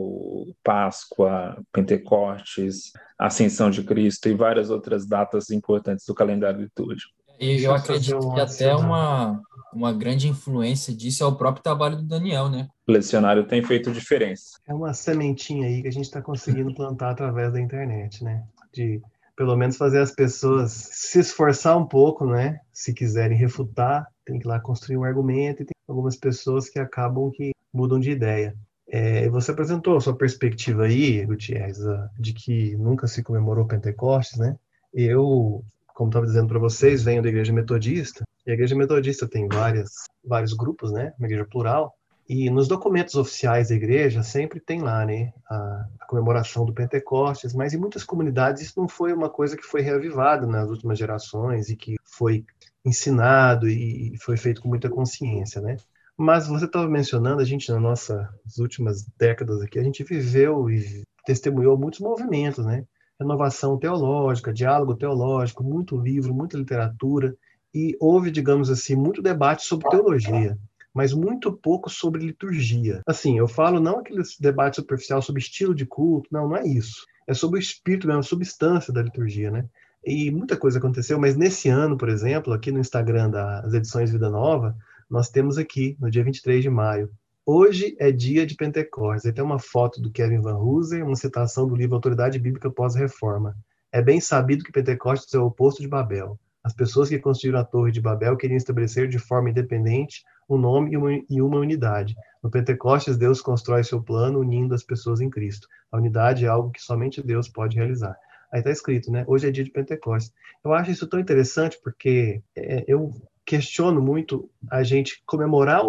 Páscoa, 0.63 1.59
Pentecostes, 1.71 2.91
Ascensão 3.17 3.71
de 3.71 3.83
Cristo 3.83 4.29
e 4.29 4.35
várias 4.35 4.69
outras 4.69 5.07
datas 5.07 5.49
importantes 5.49 6.05
do 6.05 6.13
calendário 6.13 6.61
litúrgico. 6.61 7.13
E 7.41 7.63
eu 7.63 7.73
acredito 7.73 8.33
que 8.33 8.39
até 8.39 8.75
uma, 8.75 9.41
uma 9.73 9.91
grande 9.91 10.27
influência 10.27 10.93
disso 10.95 11.23
é 11.23 11.25
o 11.25 11.35
próprio 11.35 11.63
trabalho 11.63 11.97
do 11.97 12.03
Daniel, 12.03 12.49
né? 12.49 12.69
O 12.87 12.91
lecionário 12.91 13.47
tem 13.47 13.63
feito 13.63 13.91
diferença. 13.91 14.59
É 14.67 14.73
uma 14.73 14.93
sementinha 14.93 15.65
aí 15.65 15.81
que 15.81 15.87
a 15.87 15.91
gente 15.91 16.05
está 16.05 16.21
conseguindo 16.21 16.73
plantar 16.75 17.09
através 17.09 17.51
da 17.51 17.59
internet, 17.59 18.23
né? 18.23 18.43
De 18.71 19.01
pelo 19.35 19.55
menos 19.55 19.75
fazer 19.75 19.99
as 19.99 20.11
pessoas 20.11 20.71
se 20.71 21.19
esforçar 21.19 21.75
um 21.75 21.85
pouco, 21.85 22.27
né? 22.27 22.59
Se 22.71 22.93
quiserem 22.93 23.35
refutar, 23.35 24.05
tem 24.23 24.37
que 24.37 24.45
ir 24.45 24.47
lá 24.47 24.59
construir 24.59 24.97
um 24.97 25.03
argumento 25.03 25.63
e 25.63 25.65
tem 25.65 25.75
algumas 25.87 26.15
pessoas 26.15 26.69
que 26.69 26.77
acabam 26.77 27.31
que 27.31 27.53
mudam 27.73 27.99
de 27.99 28.11
ideia. 28.11 28.55
É, 28.87 29.27
você 29.29 29.49
apresentou 29.49 29.97
a 29.97 30.01
sua 30.01 30.15
perspectiva 30.15 30.83
aí, 30.83 31.25
Gutierrez, 31.25 31.79
de 32.19 32.33
que 32.33 32.75
nunca 32.75 33.07
se 33.07 33.23
comemorou 33.23 33.65
Pentecostes, 33.65 34.37
né? 34.37 34.57
Eu, 34.93 35.63
como 36.01 36.09
estava 36.09 36.25
dizendo 36.25 36.47
para 36.47 36.57
vocês, 36.57 37.03
venho 37.03 37.21
da 37.21 37.29
Igreja 37.29 37.53
Metodista, 37.53 38.25
e 38.43 38.49
a 38.49 38.55
Igreja 38.55 38.75
Metodista 38.75 39.27
tem 39.27 39.47
várias, 39.47 39.91
vários 40.25 40.51
grupos, 40.51 40.91
né? 40.91 41.13
Uma 41.19 41.27
igreja 41.27 41.45
plural, 41.45 41.93
e 42.27 42.49
nos 42.49 42.67
documentos 42.67 43.13
oficiais 43.13 43.69
da 43.69 43.75
igreja 43.75 44.23
sempre 44.23 44.59
tem 44.59 44.81
lá, 44.81 45.05
né, 45.05 45.31
a, 45.47 45.85
a, 45.99 46.05
comemoração 46.07 46.65
do 46.65 46.73
Pentecostes, 46.73 47.53
mas 47.53 47.75
em 47.75 47.77
muitas 47.77 48.03
comunidades 48.03 48.63
isso 48.63 48.79
não 48.79 48.87
foi 48.87 49.13
uma 49.13 49.29
coisa 49.29 49.55
que 49.55 49.61
foi 49.61 49.81
reavivada 49.81 50.47
nas 50.47 50.69
últimas 50.69 50.97
gerações 50.97 51.69
e 51.69 51.75
que 51.75 51.97
foi 52.03 52.45
ensinado 52.83 53.67
e 53.67 54.17
foi 54.21 54.37
feito 54.37 54.59
com 54.59 54.69
muita 54.69 54.89
consciência, 54.89 55.61
né? 55.61 55.77
Mas 56.17 56.47
você 56.47 56.65
estava 56.65 56.87
mencionando, 56.87 57.43
a 57.43 57.45
gente 57.45 57.71
nas 57.71 57.81
nossas 57.81 58.57
últimas 58.57 59.05
décadas 59.19 59.61
aqui, 59.61 59.77
a 59.77 59.83
gente 59.83 60.03
viveu 60.03 60.67
e 60.67 61.03
testemunhou 61.27 61.77
muitos 61.77 61.99
movimentos, 61.99 62.65
né? 62.65 62.85
Renovação 63.21 63.77
teológica, 63.77 64.53
diálogo 64.53 64.95
teológico, 64.95 65.63
muito 65.63 65.97
livro, 65.97 66.33
muita 66.33 66.57
literatura, 66.57 67.35
e 67.73 67.95
houve, 67.99 68.31
digamos 68.31 68.69
assim, 68.69 68.95
muito 68.95 69.21
debate 69.21 69.63
sobre 69.63 69.89
teologia 69.89 70.57
mas 70.93 71.13
muito 71.13 71.51
pouco 71.53 71.89
sobre 71.89 72.25
liturgia. 72.25 73.01
Assim, 73.07 73.37
eu 73.37 73.47
falo 73.47 73.79
não 73.79 73.99
aquele 73.99 74.21
debate 74.39 74.75
superficial 74.77 75.21
sobre 75.21 75.41
estilo 75.41 75.73
de 75.73 75.85
culto, 75.85 76.27
não, 76.31 76.49
não 76.49 76.57
é 76.57 76.65
isso. 76.67 77.05
É 77.27 77.33
sobre 77.33 77.59
o 77.59 77.61
espírito 77.61 78.07
mesmo, 78.07 78.19
a 78.19 78.23
substância 78.23 78.93
da 78.93 79.01
liturgia, 79.01 79.49
né? 79.49 79.65
E 80.03 80.31
muita 80.31 80.57
coisa 80.57 80.79
aconteceu, 80.79 81.19
mas 81.19 81.37
nesse 81.37 81.69
ano, 81.69 81.97
por 81.97 82.09
exemplo, 82.09 82.51
aqui 82.51 82.71
no 82.71 82.79
Instagram 82.79 83.29
das 83.29 83.73
edições 83.73 84.11
Vida 84.11 84.29
Nova, 84.29 84.75
nós 85.09 85.29
temos 85.29 85.57
aqui, 85.57 85.95
no 85.99 86.09
dia 86.09 86.23
23 86.23 86.63
de 86.63 86.69
maio, 86.69 87.09
Hoje 87.43 87.95
é 87.99 88.11
dia 88.11 88.45
de 88.45 88.55
Pentecostes. 88.55 89.25
Aí 89.25 89.33
tem 89.33 89.43
uma 89.43 89.57
foto 89.57 89.99
do 89.99 90.11
Kevin 90.11 90.41
Van 90.41 90.57
Hooser, 90.57 91.03
uma 91.03 91.15
citação 91.15 91.67
do 91.67 91.75
livro 91.75 91.95
Autoridade 91.95 92.37
Bíblica 92.37 92.69
Pós-Reforma. 92.69 93.57
É 93.91 93.99
bem 93.99 94.21
sabido 94.21 94.63
que 94.63 94.71
Pentecostes 94.71 95.33
é 95.33 95.39
o 95.39 95.47
oposto 95.47 95.81
de 95.81 95.87
Babel. 95.87 96.39
As 96.63 96.71
pessoas 96.71 97.09
que 97.09 97.17
construíram 97.17 97.59
a 97.59 97.63
Torre 97.63 97.91
de 97.91 97.99
Babel 97.99 98.37
queriam 98.37 98.57
estabelecer 98.57 99.07
de 99.07 99.17
forma 99.17 99.49
independente 99.49 100.23
um 100.47 100.55
nome 100.55 100.91
e 101.27 101.41
uma, 101.41 101.57
unidade. 101.57 102.15
No 102.43 102.51
Pentecostes, 102.51 103.17
Deus 103.17 103.41
constrói 103.41 103.83
seu 103.83 104.03
plano 104.03 104.39
unindo 104.39 104.75
as 104.75 104.83
pessoas 104.83 105.19
em 105.19 105.29
Cristo. 105.29 105.67
A 105.91 105.97
unidade 105.97 106.45
é 106.45 106.47
algo 106.47 106.69
que 106.69 106.81
somente 106.81 107.23
Deus 107.23 107.49
pode 107.49 107.75
realizar. 107.75 108.15
Aí 108.53 108.59
está 108.59 108.69
escrito, 108.69 109.11
né? 109.11 109.23
Hoje 109.27 109.47
é 109.47 109.51
dia 109.51 109.63
de 109.63 109.71
Pentecostes. 109.71 110.31
Eu 110.63 110.73
acho 110.73 110.91
isso 110.91 111.07
tão 111.07 111.19
interessante 111.19 111.79
porque 111.81 112.43
é, 112.55 112.83
eu 112.87 113.11
questiono 113.45 113.99
muito 113.99 114.49
a 114.69 114.83
gente 114.83 115.23
comemorar 115.25 115.81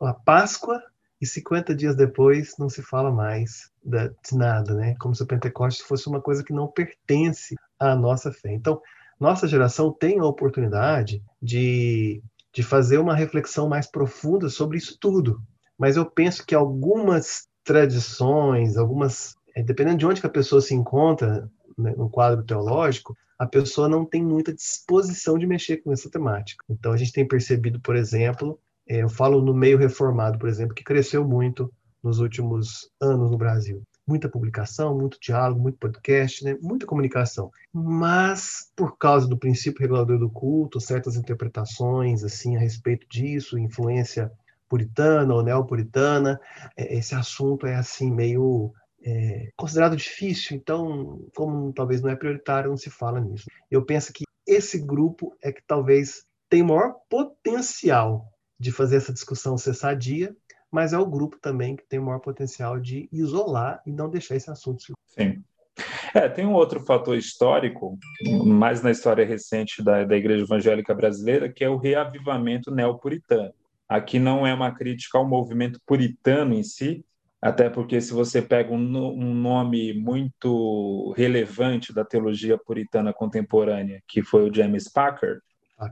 a 0.00 0.14
Páscoa 0.14 0.80
e 1.22 1.26
50 1.26 1.74
dias 1.74 1.96
depois 1.96 2.54
não 2.58 2.68
se 2.68 2.82
fala 2.82 3.10
mais 3.10 3.70
de 3.82 4.36
nada, 4.36 4.74
né? 4.74 4.94
Como 4.98 5.14
se 5.14 5.22
o 5.22 5.26
Pentecostes 5.26 5.86
fosse 5.86 6.08
uma 6.08 6.20
coisa 6.20 6.44
que 6.44 6.52
não 6.52 6.68
pertence 6.68 7.54
à 7.78 7.94
nossa 7.94 8.30
fé. 8.30 8.52
Então, 8.52 8.82
nossa 9.18 9.46
geração 9.46 9.90
tem 9.92 10.18
a 10.18 10.26
oportunidade 10.26 11.22
de 11.40 12.22
de 12.52 12.62
fazer 12.62 12.98
uma 12.98 13.14
reflexão 13.14 13.68
mais 13.68 13.86
profunda 13.86 14.48
sobre 14.48 14.76
isso 14.76 14.98
tudo. 15.00 15.42
Mas 15.78 15.96
eu 15.96 16.04
penso 16.04 16.44
que 16.44 16.54
algumas 16.54 17.48
tradições, 17.64 18.76
algumas, 18.76 19.34
é, 19.56 19.62
dependendo 19.62 19.98
de 19.98 20.06
onde 20.06 20.20
que 20.20 20.26
a 20.26 20.30
pessoa 20.30 20.60
se 20.60 20.74
encontra 20.74 21.50
né, 21.78 21.94
no 21.96 22.10
quadro 22.10 22.44
teológico, 22.44 23.16
a 23.38 23.46
pessoa 23.46 23.88
não 23.88 24.04
tem 24.04 24.22
muita 24.22 24.52
disposição 24.52 25.38
de 25.38 25.46
mexer 25.46 25.78
com 25.78 25.92
essa 25.92 26.10
temática. 26.10 26.62
Então 26.68 26.92
a 26.92 26.96
gente 26.96 27.12
tem 27.12 27.26
percebido, 27.26 27.80
por 27.80 27.96
exemplo, 27.96 28.60
eu 28.86 29.08
falo 29.08 29.40
no 29.42 29.54
meio 29.54 29.78
reformado, 29.78 30.38
por 30.38 30.48
exemplo, 30.48 30.74
que 30.74 30.84
cresceu 30.84 31.26
muito 31.26 31.72
nos 32.02 32.18
últimos 32.18 32.90
anos 33.00 33.30
no 33.30 33.38
Brasil 33.38 33.82
muita 34.06 34.28
publicação, 34.28 34.98
muito 34.98 35.18
diálogo, 35.20 35.60
muito 35.60 35.78
podcast, 35.78 36.44
né? 36.44 36.56
muita 36.60 36.86
comunicação. 36.86 37.50
Mas, 37.72 38.70
por 38.76 38.96
causa 38.98 39.28
do 39.28 39.38
princípio 39.38 39.80
regulador 39.80 40.18
do 40.18 40.30
culto, 40.30 40.80
certas 40.80 41.16
interpretações 41.16 42.24
assim 42.24 42.56
a 42.56 42.60
respeito 42.60 43.06
disso, 43.08 43.58
influência 43.58 44.30
puritana 44.68 45.34
ou 45.34 45.42
neopuritana, 45.42 46.40
é, 46.76 46.96
esse 46.96 47.14
assunto 47.14 47.66
é 47.66 47.74
assim 47.74 48.10
meio 48.10 48.72
é, 49.04 49.50
considerado 49.56 49.96
difícil, 49.96 50.56
então, 50.56 51.20
como 51.34 51.72
talvez 51.72 52.00
não 52.00 52.10
é 52.10 52.16
prioritário, 52.16 52.70
não 52.70 52.76
se 52.76 52.90
fala 52.90 53.20
nisso. 53.20 53.44
Eu 53.70 53.84
penso 53.84 54.12
que 54.12 54.24
esse 54.46 54.78
grupo 54.78 55.36
é 55.42 55.52
que 55.52 55.62
talvez 55.66 56.24
tem 56.48 56.62
maior 56.62 56.94
potencial 57.08 58.31
de 58.62 58.72
fazer 58.72 58.96
essa 58.96 59.12
discussão 59.12 59.58
ser 59.58 59.74
sadia 59.74 60.34
mas 60.72 60.94
é 60.94 60.98
o 60.98 61.04
grupo 61.04 61.38
também 61.38 61.76
que 61.76 61.84
tem 61.86 61.98
o 61.98 62.04
maior 62.04 62.18
potencial 62.18 62.80
de 62.80 63.06
isolar 63.12 63.82
e 63.86 63.92
não 63.92 64.08
deixar 64.08 64.36
esse 64.36 64.50
assunto. 64.50 64.94
Sim. 65.06 65.44
É, 66.14 66.28
tem 66.28 66.46
um 66.46 66.54
outro 66.54 66.80
fator 66.80 67.16
histórico, 67.16 67.98
mais 68.44 68.82
na 68.82 68.90
história 68.90 69.24
recente 69.24 69.82
da, 69.82 70.04
da 70.04 70.16
Igreja 70.16 70.44
Evangélica 70.44 70.94
Brasileira, 70.94 71.50
que 71.50 71.62
é 71.62 71.68
o 71.68 71.76
reavivamento 71.76 72.70
neopuritano. 72.70 73.52
Aqui 73.88 74.18
não 74.18 74.46
é 74.46 74.54
uma 74.54 74.72
crítica 74.72 75.18
ao 75.18 75.28
movimento 75.28 75.78
puritano 75.86 76.54
em 76.54 76.62
si, 76.62 77.04
até 77.40 77.68
porque 77.68 78.00
se 78.00 78.12
você 78.12 78.40
pega 78.40 78.72
um, 78.72 78.78
um 78.78 79.34
nome 79.34 79.92
muito 79.94 81.12
relevante 81.16 81.92
da 81.92 82.04
teologia 82.04 82.56
puritana 82.58 83.12
contemporânea, 83.12 84.02
que 84.06 84.22
foi 84.22 84.48
o 84.48 84.54
James 84.54 84.90
Packer. 84.90 85.40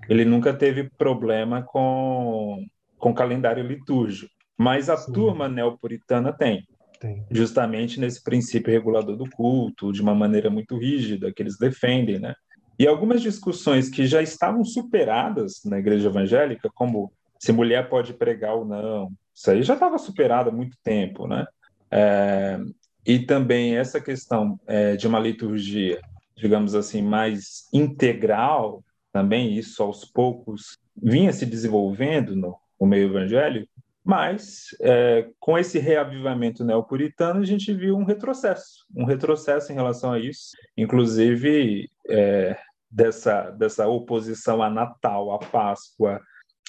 Ele 0.09 0.25
nunca 0.25 0.53
teve 0.53 0.91
problema 0.91 1.63
com, 1.63 2.65
com 2.99 3.15
calendário 3.15 3.67
litúrgico. 3.67 4.33
Mas 4.59 4.91
a 4.91 4.97
Sim. 4.97 5.13
turma 5.13 5.49
neopuritana 5.49 6.33
tem. 6.33 6.67
tem. 7.01 7.25
Justamente 7.31 7.99
nesse 7.99 8.23
princípio 8.23 8.73
regulador 8.73 9.17
do 9.17 9.29
culto, 9.31 9.93
de 9.93 10.03
uma 10.03 10.15
maneira 10.15 10.51
muito 10.51 10.77
rígida, 10.77 11.33
que 11.33 11.43
eles 11.43 11.57
defendem, 11.59 12.19
né? 12.19 12.35
E 12.79 12.87
algumas 12.87 13.21
discussões 13.21 13.89
que 13.89 14.07
já 14.07 14.23
estavam 14.23 14.65
superadas 14.65 15.61
na 15.65 15.79
igreja 15.79 16.09
evangélica, 16.09 16.71
como 16.75 17.13
se 17.39 17.53
mulher 17.53 17.89
pode 17.89 18.15
pregar 18.15 18.55
ou 18.55 18.65
não, 18.65 19.11
isso 19.35 19.51
aí 19.51 19.63
já 19.63 19.75
estava 19.75 19.97
superado 19.99 20.51
há 20.51 20.53
muito 20.53 20.77
tempo, 20.83 21.27
né? 21.27 21.47
É, 21.91 22.61
e 23.07 23.19
também 23.19 23.77
essa 23.77 24.01
questão 24.01 24.61
é, 24.67 24.97
de 24.97 25.07
uma 25.07 25.19
liturgia, 25.19 26.01
digamos 26.37 26.75
assim, 26.75 27.03
mais 27.03 27.69
integral, 27.73 28.85
também 29.13 29.55
isso 29.55 29.83
aos 29.83 30.05
poucos 30.05 30.79
vinha 30.97 31.33
se 31.33 31.47
desenvolvendo 31.47 32.37
no, 32.37 32.57
no 32.81 32.87
meio 32.87 33.09
evangélico, 33.09 33.71
mas, 34.05 34.75
é, 34.81 35.29
com 35.39 35.59
esse 35.59 35.79
reavivamento 35.79 36.65
neopuritano, 36.65 37.41
a 37.41 37.45
gente 37.45 37.73
viu 37.73 37.97
um 37.97 38.05
retrocesso, 38.05 38.87
um 38.97 39.05
retrocesso 39.05 39.71
em 39.71 39.75
relação 39.75 40.13
a 40.13 40.19
isso, 40.19 40.51
inclusive 40.77 41.89
é, 42.09 42.59
dessa, 42.91 43.51
dessa 43.51 43.87
oposição 43.87 44.63
a 44.63 44.71
Natal, 44.71 45.33
a 45.33 45.39
Páscoa, 45.39 46.21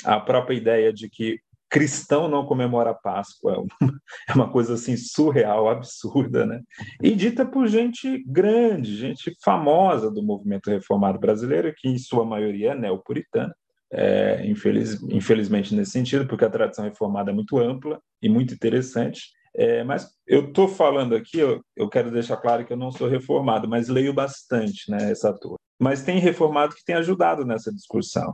a 0.03 0.19
própria 0.19 0.55
ideia 0.55 0.91
de 0.91 1.10
que 1.10 1.39
cristão 1.71 2.27
não 2.27 2.45
comemora 2.45 2.91
a 2.91 2.93
Páscoa, 2.93 3.63
é 4.27 4.33
uma 4.33 4.51
coisa 4.51 4.73
assim 4.73 4.97
surreal, 4.97 5.69
absurda, 5.69 6.45
né? 6.45 6.59
E 7.01 7.15
dita 7.15 7.45
por 7.45 7.65
gente 7.67 8.21
grande, 8.27 8.97
gente 8.97 9.33
famosa 9.41 10.11
do 10.11 10.21
movimento 10.21 10.69
reformado 10.69 11.17
brasileiro, 11.17 11.73
que 11.75 11.87
em 11.87 11.97
sua 11.97 12.25
maioria 12.25 12.73
é 12.73 12.75
neopuritana, 12.75 13.55
é, 13.89 14.45
infeliz, 14.45 15.01
infelizmente 15.03 15.73
nesse 15.73 15.91
sentido, 15.91 16.27
porque 16.27 16.43
a 16.43 16.49
tradição 16.49 16.83
reformada 16.83 17.31
é 17.31 17.33
muito 17.33 17.57
ampla 17.57 18.01
e 18.21 18.27
muito 18.27 18.53
interessante. 18.53 19.29
É, 19.55 19.83
mas 19.83 20.09
eu 20.27 20.47
estou 20.47 20.67
falando 20.67 21.15
aqui, 21.15 21.39
eu, 21.39 21.61
eu, 21.75 21.89
quero 21.89 22.11
deixar 22.11 22.37
claro 22.37 22.65
que 22.65 22.71
eu 22.71 22.77
não 22.77 22.91
sou 22.91 23.07
reformado, 23.07 23.67
mas 23.67 23.89
leio 23.89 24.13
bastante 24.13 24.89
né, 24.89 25.11
essa 25.11 25.33
turma. 25.33 25.57
Mas 25.79 26.03
tem 26.03 26.19
reformado 26.19 26.75
que 26.75 26.85
tem 26.85 26.95
ajudado 26.95 27.45
nessa 27.45 27.73
discussão. 27.73 28.33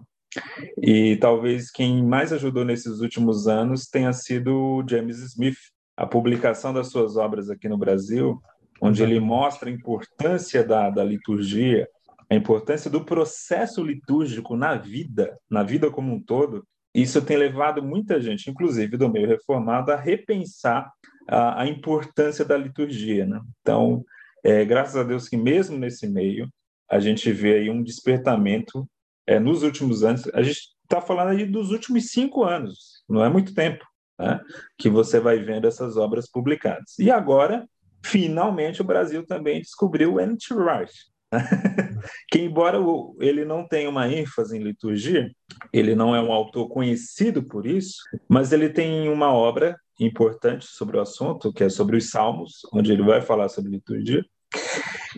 E 0.82 1.16
talvez 1.18 1.72
quem 1.72 2.04
mais 2.04 2.32
ajudou 2.34 2.66
nesses 2.66 3.00
últimos 3.00 3.48
anos 3.48 3.88
tenha 3.88 4.14
sido 4.14 4.84
James 4.88 5.20
Smith. 5.20 5.58
A 5.96 6.06
publicação 6.06 6.74
das 6.74 6.88
suas 6.90 7.18
obras 7.18 7.50
aqui 7.50 7.68
no 7.68 7.78
Brasil, 7.78 8.40
onde 8.80 9.02
ele 9.02 9.20
mostra 9.20 9.70
a 9.70 9.74
importância 9.74 10.64
da, 10.64 10.90
da 10.92 11.04
liturgia, 11.04 11.88
a 12.30 12.36
importância 12.36 12.90
do 12.90 13.04
processo 13.04 13.84
litúrgico 13.84 14.56
na 14.56 14.76
vida, 14.76 15.38
na 15.50 15.64
vida 15.64 15.90
como 15.90 16.14
um 16.14 16.22
todo, 16.22 16.64
isso 16.94 17.22
tem 17.22 17.38
levado 17.38 17.82
muita 17.82 18.22
gente, 18.22 18.50
inclusive 18.50 18.98
do 18.98 19.10
meio 19.10 19.28
reformado, 19.28 19.92
a 19.92 19.96
repensar 19.96 20.92
a, 21.28 21.62
a 21.62 21.68
importância 21.68 22.44
da 22.44 22.58
liturgia. 22.58 23.26
Né? 23.26 23.42
Então, 23.62 24.04
é, 24.44 24.64
graças 24.66 24.96
a 24.96 25.04
Deus 25.04 25.28
que 25.28 25.38
mesmo 25.38 25.78
nesse 25.78 26.08
meio, 26.08 26.48
a 26.90 27.00
gente 27.00 27.32
vê 27.32 27.56
aí 27.56 27.70
um 27.70 27.84
despertamento 27.84 28.88
é, 29.28 29.40
nos 29.40 29.62
últimos 29.62 30.04
anos. 30.04 30.28
A 30.34 30.42
gente 30.42 30.70
está 30.84 31.02
falando 31.02 31.30
aí 31.30 31.46
dos 31.46 31.72
últimos 31.72 32.10
cinco 32.10 32.44
anos, 32.44 33.04
não 33.08 33.24
é 33.24 33.30
muito 33.30 33.54
tempo, 33.54 33.86
né? 34.18 34.40
que 34.78 34.90
você 34.90 35.20
vai 35.20 35.38
vendo 35.40 35.68
essas 35.68 35.98
obras 35.98 36.30
publicadas. 36.30 36.98
E 36.98 37.12
agora, 37.12 37.68
finalmente, 38.04 38.82
o 38.82 38.86
Brasil 38.86 39.26
também 39.26 39.62
descobriu 39.62 40.14
o 40.14 40.20
Anti-Reich, 40.20 40.94
que 42.32 42.40
embora 42.40 42.80
ele 43.20 43.44
não 43.44 43.68
tenha 43.68 43.90
uma 43.90 44.08
ênfase 44.08 44.58
em 44.58 44.64
liturgia, 44.64 45.30
ele 45.74 45.94
não 45.94 46.16
é 46.16 46.22
um 46.22 46.32
autor 46.32 46.70
conhecido 46.70 47.44
por 47.44 47.66
isso, 47.66 47.98
mas 48.30 48.54
ele 48.54 48.70
tem 48.70 49.10
uma 49.10 49.32
obra 49.34 49.78
importante 50.00 50.66
sobre 50.66 50.98
o 50.98 51.02
assunto, 51.02 51.52
que 51.52 51.64
é 51.64 51.70
sobre 51.70 51.98
os 51.98 52.10
Salmos, 52.10 52.62
onde 52.72 52.92
ele 52.94 53.04
vai 53.04 53.20
falar 53.22 53.50
sobre 53.50 53.72
liturgia. 53.72 54.24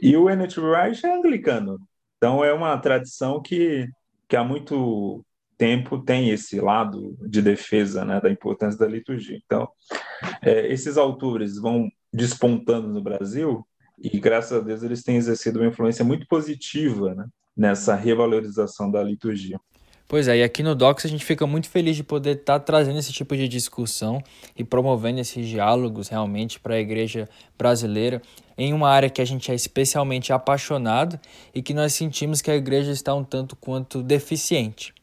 E 0.01 0.15
o 0.15 0.29
Ennett 0.29 0.59
Wright 0.59 1.05
é 1.05 1.15
anglicano, 1.15 1.77
então 2.17 2.43
é 2.43 2.53
uma 2.53 2.77
tradição 2.77 3.41
que, 3.41 3.87
que 4.29 4.37
há 4.37 4.43
muito 4.43 5.25
tempo 5.57 5.97
tem 5.97 6.29
esse 6.29 6.61
lado 6.61 7.17
de 7.19 7.41
defesa 7.41 8.05
né, 8.05 8.21
da 8.21 8.31
importância 8.31 8.79
da 8.79 8.87
liturgia. 8.87 9.37
Então, 9.43 9.67
é, 10.41 10.71
esses 10.71 10.97
autores 10.97 11.57
vão 11.57 11.89
despontando 12.13 12.87
no 12.87 13.01
Brasil 13.01 13.67
e, 13.97 14.17
graças 14.19 14.53
a 14.53 14.61
Deus, 14.63 14.83
eles 14.83 15.03
têm 15.03 15.17
exercido 15.17 15.59
uma 15.59 15.67
influência 15.67 16.05
muito 16.05 16.25
positiva 16.27 17.13
né, 17.15 17.25
nessa 17.57 17.95
revalorização 17.95 18.89
da 18.89 19.03
liturgia. 19.03 19.59
Pois 20.09 20.27
é, 20.27 20.37
e 20.37 20.43
aqui 20.43 20.63
no 20.63 20.73
Docs 20.73 21.05
a 21.05 21.07
gente 21.07 21.23
fica 21.23 21.45
muito 21.45 21.69
feliz 21.69 21.95
de 21.95 22.03
poder 22.03 22.37
estar 22.37 22.57
tá 22.57 22.59
trazendo 22.59 22.97
esse 22.97 23.13
tipo 23.13 23.37
de 23.37 23.47
discussão 23.47 24.19
e 24.57 24.63
promovendo 24.63 25.19
esses 25.19 25.47
diálogos 25.47 26.07
realmente 26.07 26.59
para 26.59 26.73
a 26.73 26.79
igreja 26.79 27.29
brasileira 27.55 28.19
em 28.57 28.73
uma 28.73 28.89
área 28.89 29.07
que 29.07 29.21
a 29.21 29.25
gente 29.25 29.51
é 29.51 29.53
especialmente 29.53 30.33
apaixonado 30.33 31.19
e 31.53 31.61
que 31.61 31.75
nós 31.75 31.93
sentimos 31.93 32.41
que 32.41 32.49
a 32.49 32.55
igreja 32.55 32.91
está 32.91 33.13
um 33.13 33.23
tanto 33.23 33.55
quanto 33.55 34.01
deficiente. 34.01 34.95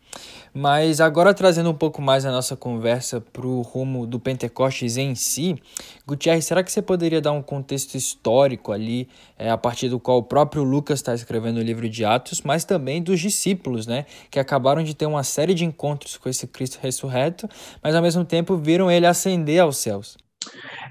Mas 0.53 1.01
agora 1.01 1.35
trazendo 1.35 1.71
um 1.71 1.75
pouco 1.75 2.01
mais 2.01 2.25
a 2.25 2.31
nossa 2.31 2.57
conversa 2.57 3.21
para 3.21 3.47
o 3.47 3.61
rumo 3.61 4.07
do 4.07 4.19
Pentecostes 4.19 4.97
em 4.97 5.15
si, 5.15 5.61
Gutierrez, 6.07 6.45
será 6.45 6.63
que 6.63 6.73
você 6.73 6.81
poderia 6.81 7.21
dar 7.21 7.33
um 7.33 7.43
contexto 7.43 7.95
histórico 7.95 8.73
ali, 8.73 9.09
é, 9.39 9.51
a 9.51 9.59
partir 9.59 9.89
do 9.89 10.01
qual 10.01 10.19
o 10.19 10.23
próprio 10.23 10.63
Lucas 10.63 11.01
está 11.01 11.15
escrevendo 11.15 11.59
o 11.59 11.63
livro 11.63 11.89
de 11.89 12.05
Atos, 12.05 12.41
mas 12.43 12.65
também 12.65 13.03
dos 13.03 13.21
discípulos, 13.21 13.87
né, 13.87 14.07
que 14.31 14.39
acabaram 14.39 14.83
de 14.83 14.95
ter 14.95 15.07
uma 15.07 15.23
série 15.23 15.53
de 15.53 15.65
encontros 15.65 16.17
com 16.17 16.29
esse 16.29 16.47
Cristo 16.47 16.79
ressurreto, 16.81 17.49
mas 17.83 17.95
ao 17.95 18.03
mesmo 18.03 18.25
tempo 18.25 18.57
viram 18.57 18.91
ele 18.91 19.07
ascender 19.07 19.61
aos 19.61 19.77
céus? 19.77 20.17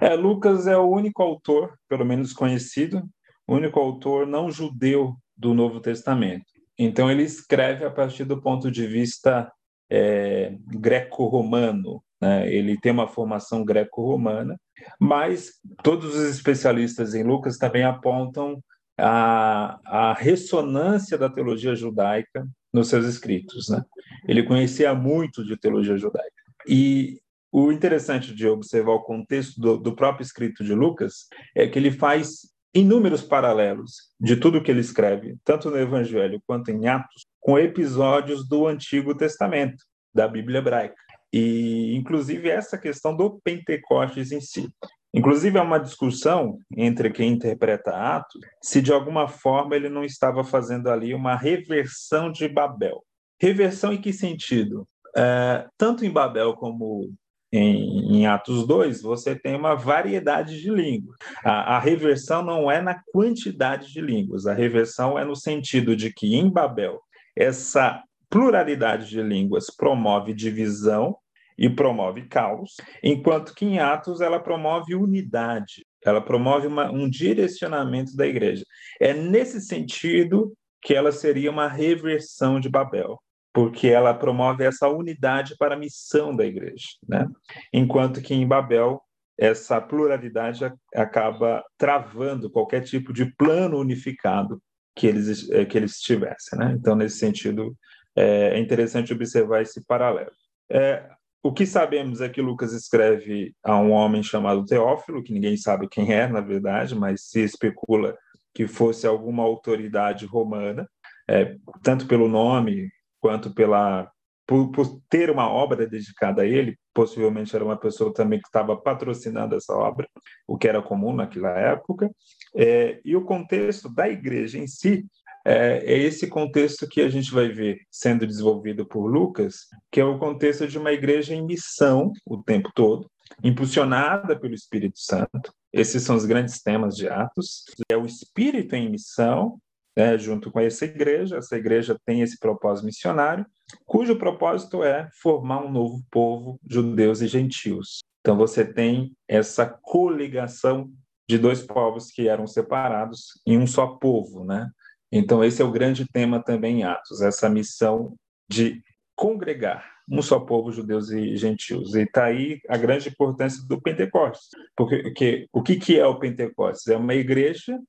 É, 0.01 0.13
Lucas 0.15 0.67
é 0.67 0.77
o 0.77 0.87
único 0.89 1.23
autor, 1.23 1.73
pelo 1.87 2.05
menos 2.05 2.33
conhecido, 2.33 3.01
o 3.47 3.55
único 3.55 3.79
autor 3.79 4.27
não 4.27 4.51
judeu 4.51 5.15
do 5.37 5.53
Novo 5.53 5.79
Testamento. 5.79 6.54
Então, 6.77 7.09
ele 7.09 7.23
escreve 7.23 7.85
a 7.85 7.91
partir 7.91 8.25
do 8.25 8.41
ponto 8.41 8.69
de 8.69 8.85
vista 8.85 9.51
é, 9.89 10.55
greco-romano. 10.67 12.03
Né? 12.21 12.51
Ele 12.53 12.79
tem 12.79 12.91
uma 12.91 13.07
formação 13.07 13.63
greco-romana, 13.63 14.59
mas 14.99 15.53
todos 15.83 16.15
os 16.15 16.29
especialistas 16.29 17.13
em 17.13 17.23
Lucas 17.23 17.57
também 17.57 17.83
apontam 17.83 18.61
a, 18.97 19.79
a 19.85 20.13
ressonância 20.13 21.17
da 21.17 21.29
teologia 21.29 21.75
judaica 21.75 22.47
nos 22.73 22.89
seus 22.89 23.05
escritos. 23.05 23.69
Né? 23.69 23.81
Ele 24.27 24.43
conhecia 24.43 24.93
muito 24.93 25.43
de 25.43 25.57
teologia 25.57 25.97
judaica. 25.97 26.31
E 26.67 27.19
o 27.51 27.71
interessante 27.71 28.33
de 28.33 28.47
observar 28.47 28.93
o 28.93 29.03
contexto 29.03 29.59
do, 29.59 29.77
do 29.77 29.95
próprio 29.95 30.25
escrito 30.25 30.63
de 30.63 30.73
Lucas 30.73 31.27
é 31.55 31.67
que 31.67 31.79
ele 31.79 31.91
faz 31.91 32.53
inúmeros 32.75 33.23
paralelos 33.23 33.93
de 34.19 34.35
tudo 34.35 34.61
que 34.61 34.69
ele 34.69 34.81
escreve, 34.81 35.37
tanto 35.45 35.71
no 35.71 35.79
Evangelho 35.79 36.41
quanto 36.45 36.69
em 36.69 36.87
Atos, 36.87 37.25
com 37.39 37.57
episódios 37.57 38.45
do 38.47 38.67
Antigo 38.67 39.15
Testamento, 39.15 39.81
da 40.13 40.27
Bíblia 40.27 40.59
hebraica. 40.59 40.95
E, 41.31 41.95
inclusive, 41.95 42.49
essa 42.49 42.77
questão 42.77 43.15
do 43.15 43.39
Pentecostes 43.43 44.31
em 44.31 44.41
si. 44.41 44.69
Inclusive, 45.13 45.57
há 45.57 45.63
uma 45.63 45.79
discussão 45.79 46.59
entre 46.75 47.09
quem 47.09 47.31
interpreta 47.31 47.91
Atos 47.91 48.41
se, 48.61 48.81
de 48.81 48.91
alguma 48.91 49.29
forma, 49.29 49.75
ele 49.75 49.87
não 49.87 50.03
estava 50.03 50.43
fazendo 50.43 50.89
ali 50.89 51.13
uma 51.13 51.35
reversão 51.35 52.29
de 52.29 52.49
Babel. 52.49 53.01
Reversão 53.41 53.93
em 53.93 54.01
que 54.01 54.11
sentido? 54.11 54.85
É, 55.15 55.65
tanto 55.77 56.03
em 56.03 56.11
Babel 56.11 56.53
como 56.55 57.13
em, 57.57 58.17
em, 58.17 58.27
Atos 58.27 58.65
2, 58.67 59.01
você 59.01 59.35
tem 59.35 59.55
uma 59.55 59.75
variedade 59.75 60.59
de 60.59 60.69
línguas. 60.69 61.15
A, 61.43 61.75
a, 61.75 61.79
reversão 61.79 62.43
não 62.43 62.69
é 62.69 62.81
na 62.81 63.01
quantidade 63.11 63.91
de 63.91 64.01
línguas, 64.01 64.45
a 64.45 64.53
reversão 64.53 65.17
é 65.17 65.25
no 65.25 65.35
sentido 65.35 65.95
de 65.95 66.13
que 66.13 66.35
em 66.35 66.49
Babel, 66.49 66.99
essa 67.35 68.03
pluralidade 68.29 69.09
de 69.09 69.21
línguas 69.21 69.67
promove 69.75 70.33
divisão 70.33 71.17
e 71.57 71.69
promove 71.69 72.27
caos, 72.27 72.75
enquanto 73.01 73.53
que 73.53 73.65
em 73.65 73.79
Atos 73.79 74.19
ela 74.19 74.39
promove 74.39 74.93
unidade, 74.93 75.85
ela 76.03 76.21
promove 76.21 76.67
uma, 76.67 76.91
um 76.91 77.09
direcionamento 77.09 78.15
da 78.15 78.27
igreja. 78.27 78.63
É 78.99 79.13
nesse 79.13 79.61
sentido 79.61 80.53
que 80.81 80.93
ela 80.93 81.11
seria 81.11 81.49
uma 81.49 81.67
reversão 81.67 82.59
de 82.59 82.69
Babel 82.69 83.19
porque 83.55 83.87
ela 83.87 84.13
promove 84.13 84.65
essa 84.65 84.89
unidade 84.89 85.55
para 85.57 85.75
a 85.75 85.79
missão 85.79 86.35
da 86.35 86.45
igreja, 86.45 86.89
né? 87.07 87.25
Enquanto 87.71 88.21
que 88.21 88.33
em 88.33 88.45
Babel 88.45 89.01
essa 89.39 89.79
pluralidade 89.79 90.69
acaba 90.93 91.63
travando 91.77 92.49
qualquer 92.49 92.81
tipo 92.81 93.13
de 93.13 93.33
plano 93.37 93.79
unificado 93.79 94.61
que 94.93 95.07
eles 95.07 95.49
eh, 95.49 95.63
que 95.63 95.77
eles 95.77 95.99
tivessem, 95.99 96.59
né? 96.59 96.75
Então 96.77 96.97
nesse 96.97 97.17
sentido 97.17 97.73
é 98.13 98.59
interessante 98.59 99.13
observar 99.13 99.61
esse 99.61 99.85
paralelo. 99.85 100.31
É, 100.69 101.07
o 101.41 101.53
que 101.53 101.65
sabemos 101.65 102.19
é 102.19 102.27
que 102.27 102.41
Lucas 102.41 102.73
escreve 102.73 103.53
a 103.63 103.77
um 103.77 103.91
homem 103.91 104.21
chamado 104.21 104.65
Teófilo, 104.65 105.23
que 105.23 105.33
ninguém 105.33 105.55
sabe 105.55 105.87
quem 105.87 106.11
é, 106.11 106.27
na 106.27 106.41
verdade, 106.41 106.93
mas 106.93 107.29
se 107.29 107.41
especula 107.41 108.17
que 108.53 108.67
fosse 108.67 109.07
alguma 109.07 109.43
autoridade 109.43 110.25
romana, 110.25 110.89
é, 111.29 111.55
tanto 111.83 112.05
pelo 112.07 112.27
nome 112.27 112.89
quanto 113.19 113.53
pela 113.53 114.11
por, 114.47 114.71
por, 114.71 115.01
ter 115.09 115.31
uma 115.31 115.49
obra 115.49 115.87
dedicada 115.87 116.43
a 116.43 116.45
ele, 116.45 116.77
possivelmente 116.93 117.55
era 117.55 117.65
uma 117.65 117.77
pessoa 117.77 118.13
também 118.13 118.39
que 118.39 118.47
estava 118.47 118.77
patrocinando 118.77 119.55
essa 119.55 119.73
obra, 119.73 120.07
o 120.47 120.55
que 120.55 120.67
era 120.67 120.83
comum 120.83 121.15
naquela 121.15 121.49
época, 121.49 122.11
é, 122.55 123.01
e 123.03 123.15
o 123.15 123.25
contexto 123.25 123.89
da 123.89 124.07
igreja 124.07 124.59
em 124.59 124.67
si 124.67 125.03
é, 125.47 125.77
é, 125.85 125.97
esse 125.99 126.27
contexto 126.27 126.87
que 126.87 127.01
a 127.01 127.09
gente 127.09 127.31
vai 127.31 127.47
ver 127.49 127.81
sendo 127.91 128.25
desenvolvido 128.25 128.83
por 128.83 129.05
Lucas, 129.05 129.67
que 129.91 130.01
é 130.01 130.03
o 130.03 130.17
contexto 130.17 130.67
de 130.67 130.79
uma 130.79 130.91
igreja 130.91 131.35
em 131.35 131.45
missão 131.45 132.11
o 132.25 132.41
tempo 132.41 132.71
todo, 132.73 133.09
impulsionada 133.43 134.37
pelo 134.37 134.55
Espírito 134.55 134.97
Santo. 134.99 135.53
Esses 135.71 136.01
são 136.01 136.15
os 136.15 136.25
grandes 136.25 136.63
temas 136.63 136.95
de 136.95 137.07
Atos. 137.07 137.63
É 137.91 137.95
o 137.95 138.05
Espírito 138.05 138.75
em 138.75 138.89
missão, 138.89 139.59
né, 139.95 140.17
junto 140.17 140.51
com 140.51 140.59
essa 140.59 140.85
igreja. 140.85 141.37
Essa 141.37 141.57
igreja 141.57 141.97
tem 142.05 142.21
esse 142.21 142.37
propósito 142.39 142.85
missionário, 142.85 143.45
cujo 143.85 144.17
propósito 144.17 144.83
é 144.83 145.09
formar 145.21 145.63
um 145.63 145.71
novo 145.71 146.03
povo, 146.11 146.59
judeus 146.67 147.21
e 147.21 147.27
gentios. 147.27 147.99
Então 148.19 148.35
você 148.35 148.65
tem 148.65 149.15
essa 149.27 149.65
coligação 149.65 150.91
de 151.29 151.37
dois 151.37 151.61
povos 151.61 152.11
que 152.11 152.27
eram 152.27 152.45
separados 152.45 153.41
em 153.45 153.57
um 153.57 153.65
só 153.65 153.87
povo, 153.87 154.43
né? 154.43 154.69
Então 155.11 155.43
esse 155.43 155.61
é 155.61 155.65
o 155.65 155.71
grande 155.71 156.05
tema 156.11 156.43
também 156.43 156.81
em 156.81 156.83
Atos, 156.83 157.21
essa 157.21 157.49
missão 157.49 158.15
de 158.49 158.81
congregar 159.15 159.95
um 160.09 160.21
só 160.21 160.39
povo, 160.39 160.71
judeus 160.71 161.09
e 161.09 161.35
gentios. 161.35 161.95
E 161.95 162.03
está 162.03 162.25
aí 162.25 162.59
a 162.69 162.77
grande 162.77 163.09
importância 163.09 163.63
do 163.67 163.81
Pentecostes. 163.81 164.49
Porque, 164.75 165.47
o 165.51 165.63
que, 165.63 165.77
que 165.77 165.99
é 165.99 166.05
o 166.05 166.19
Pentecostes? 166.19 166.87
É 166.87 166.97
uma 166.97 167.15
igreja 167.15 167.79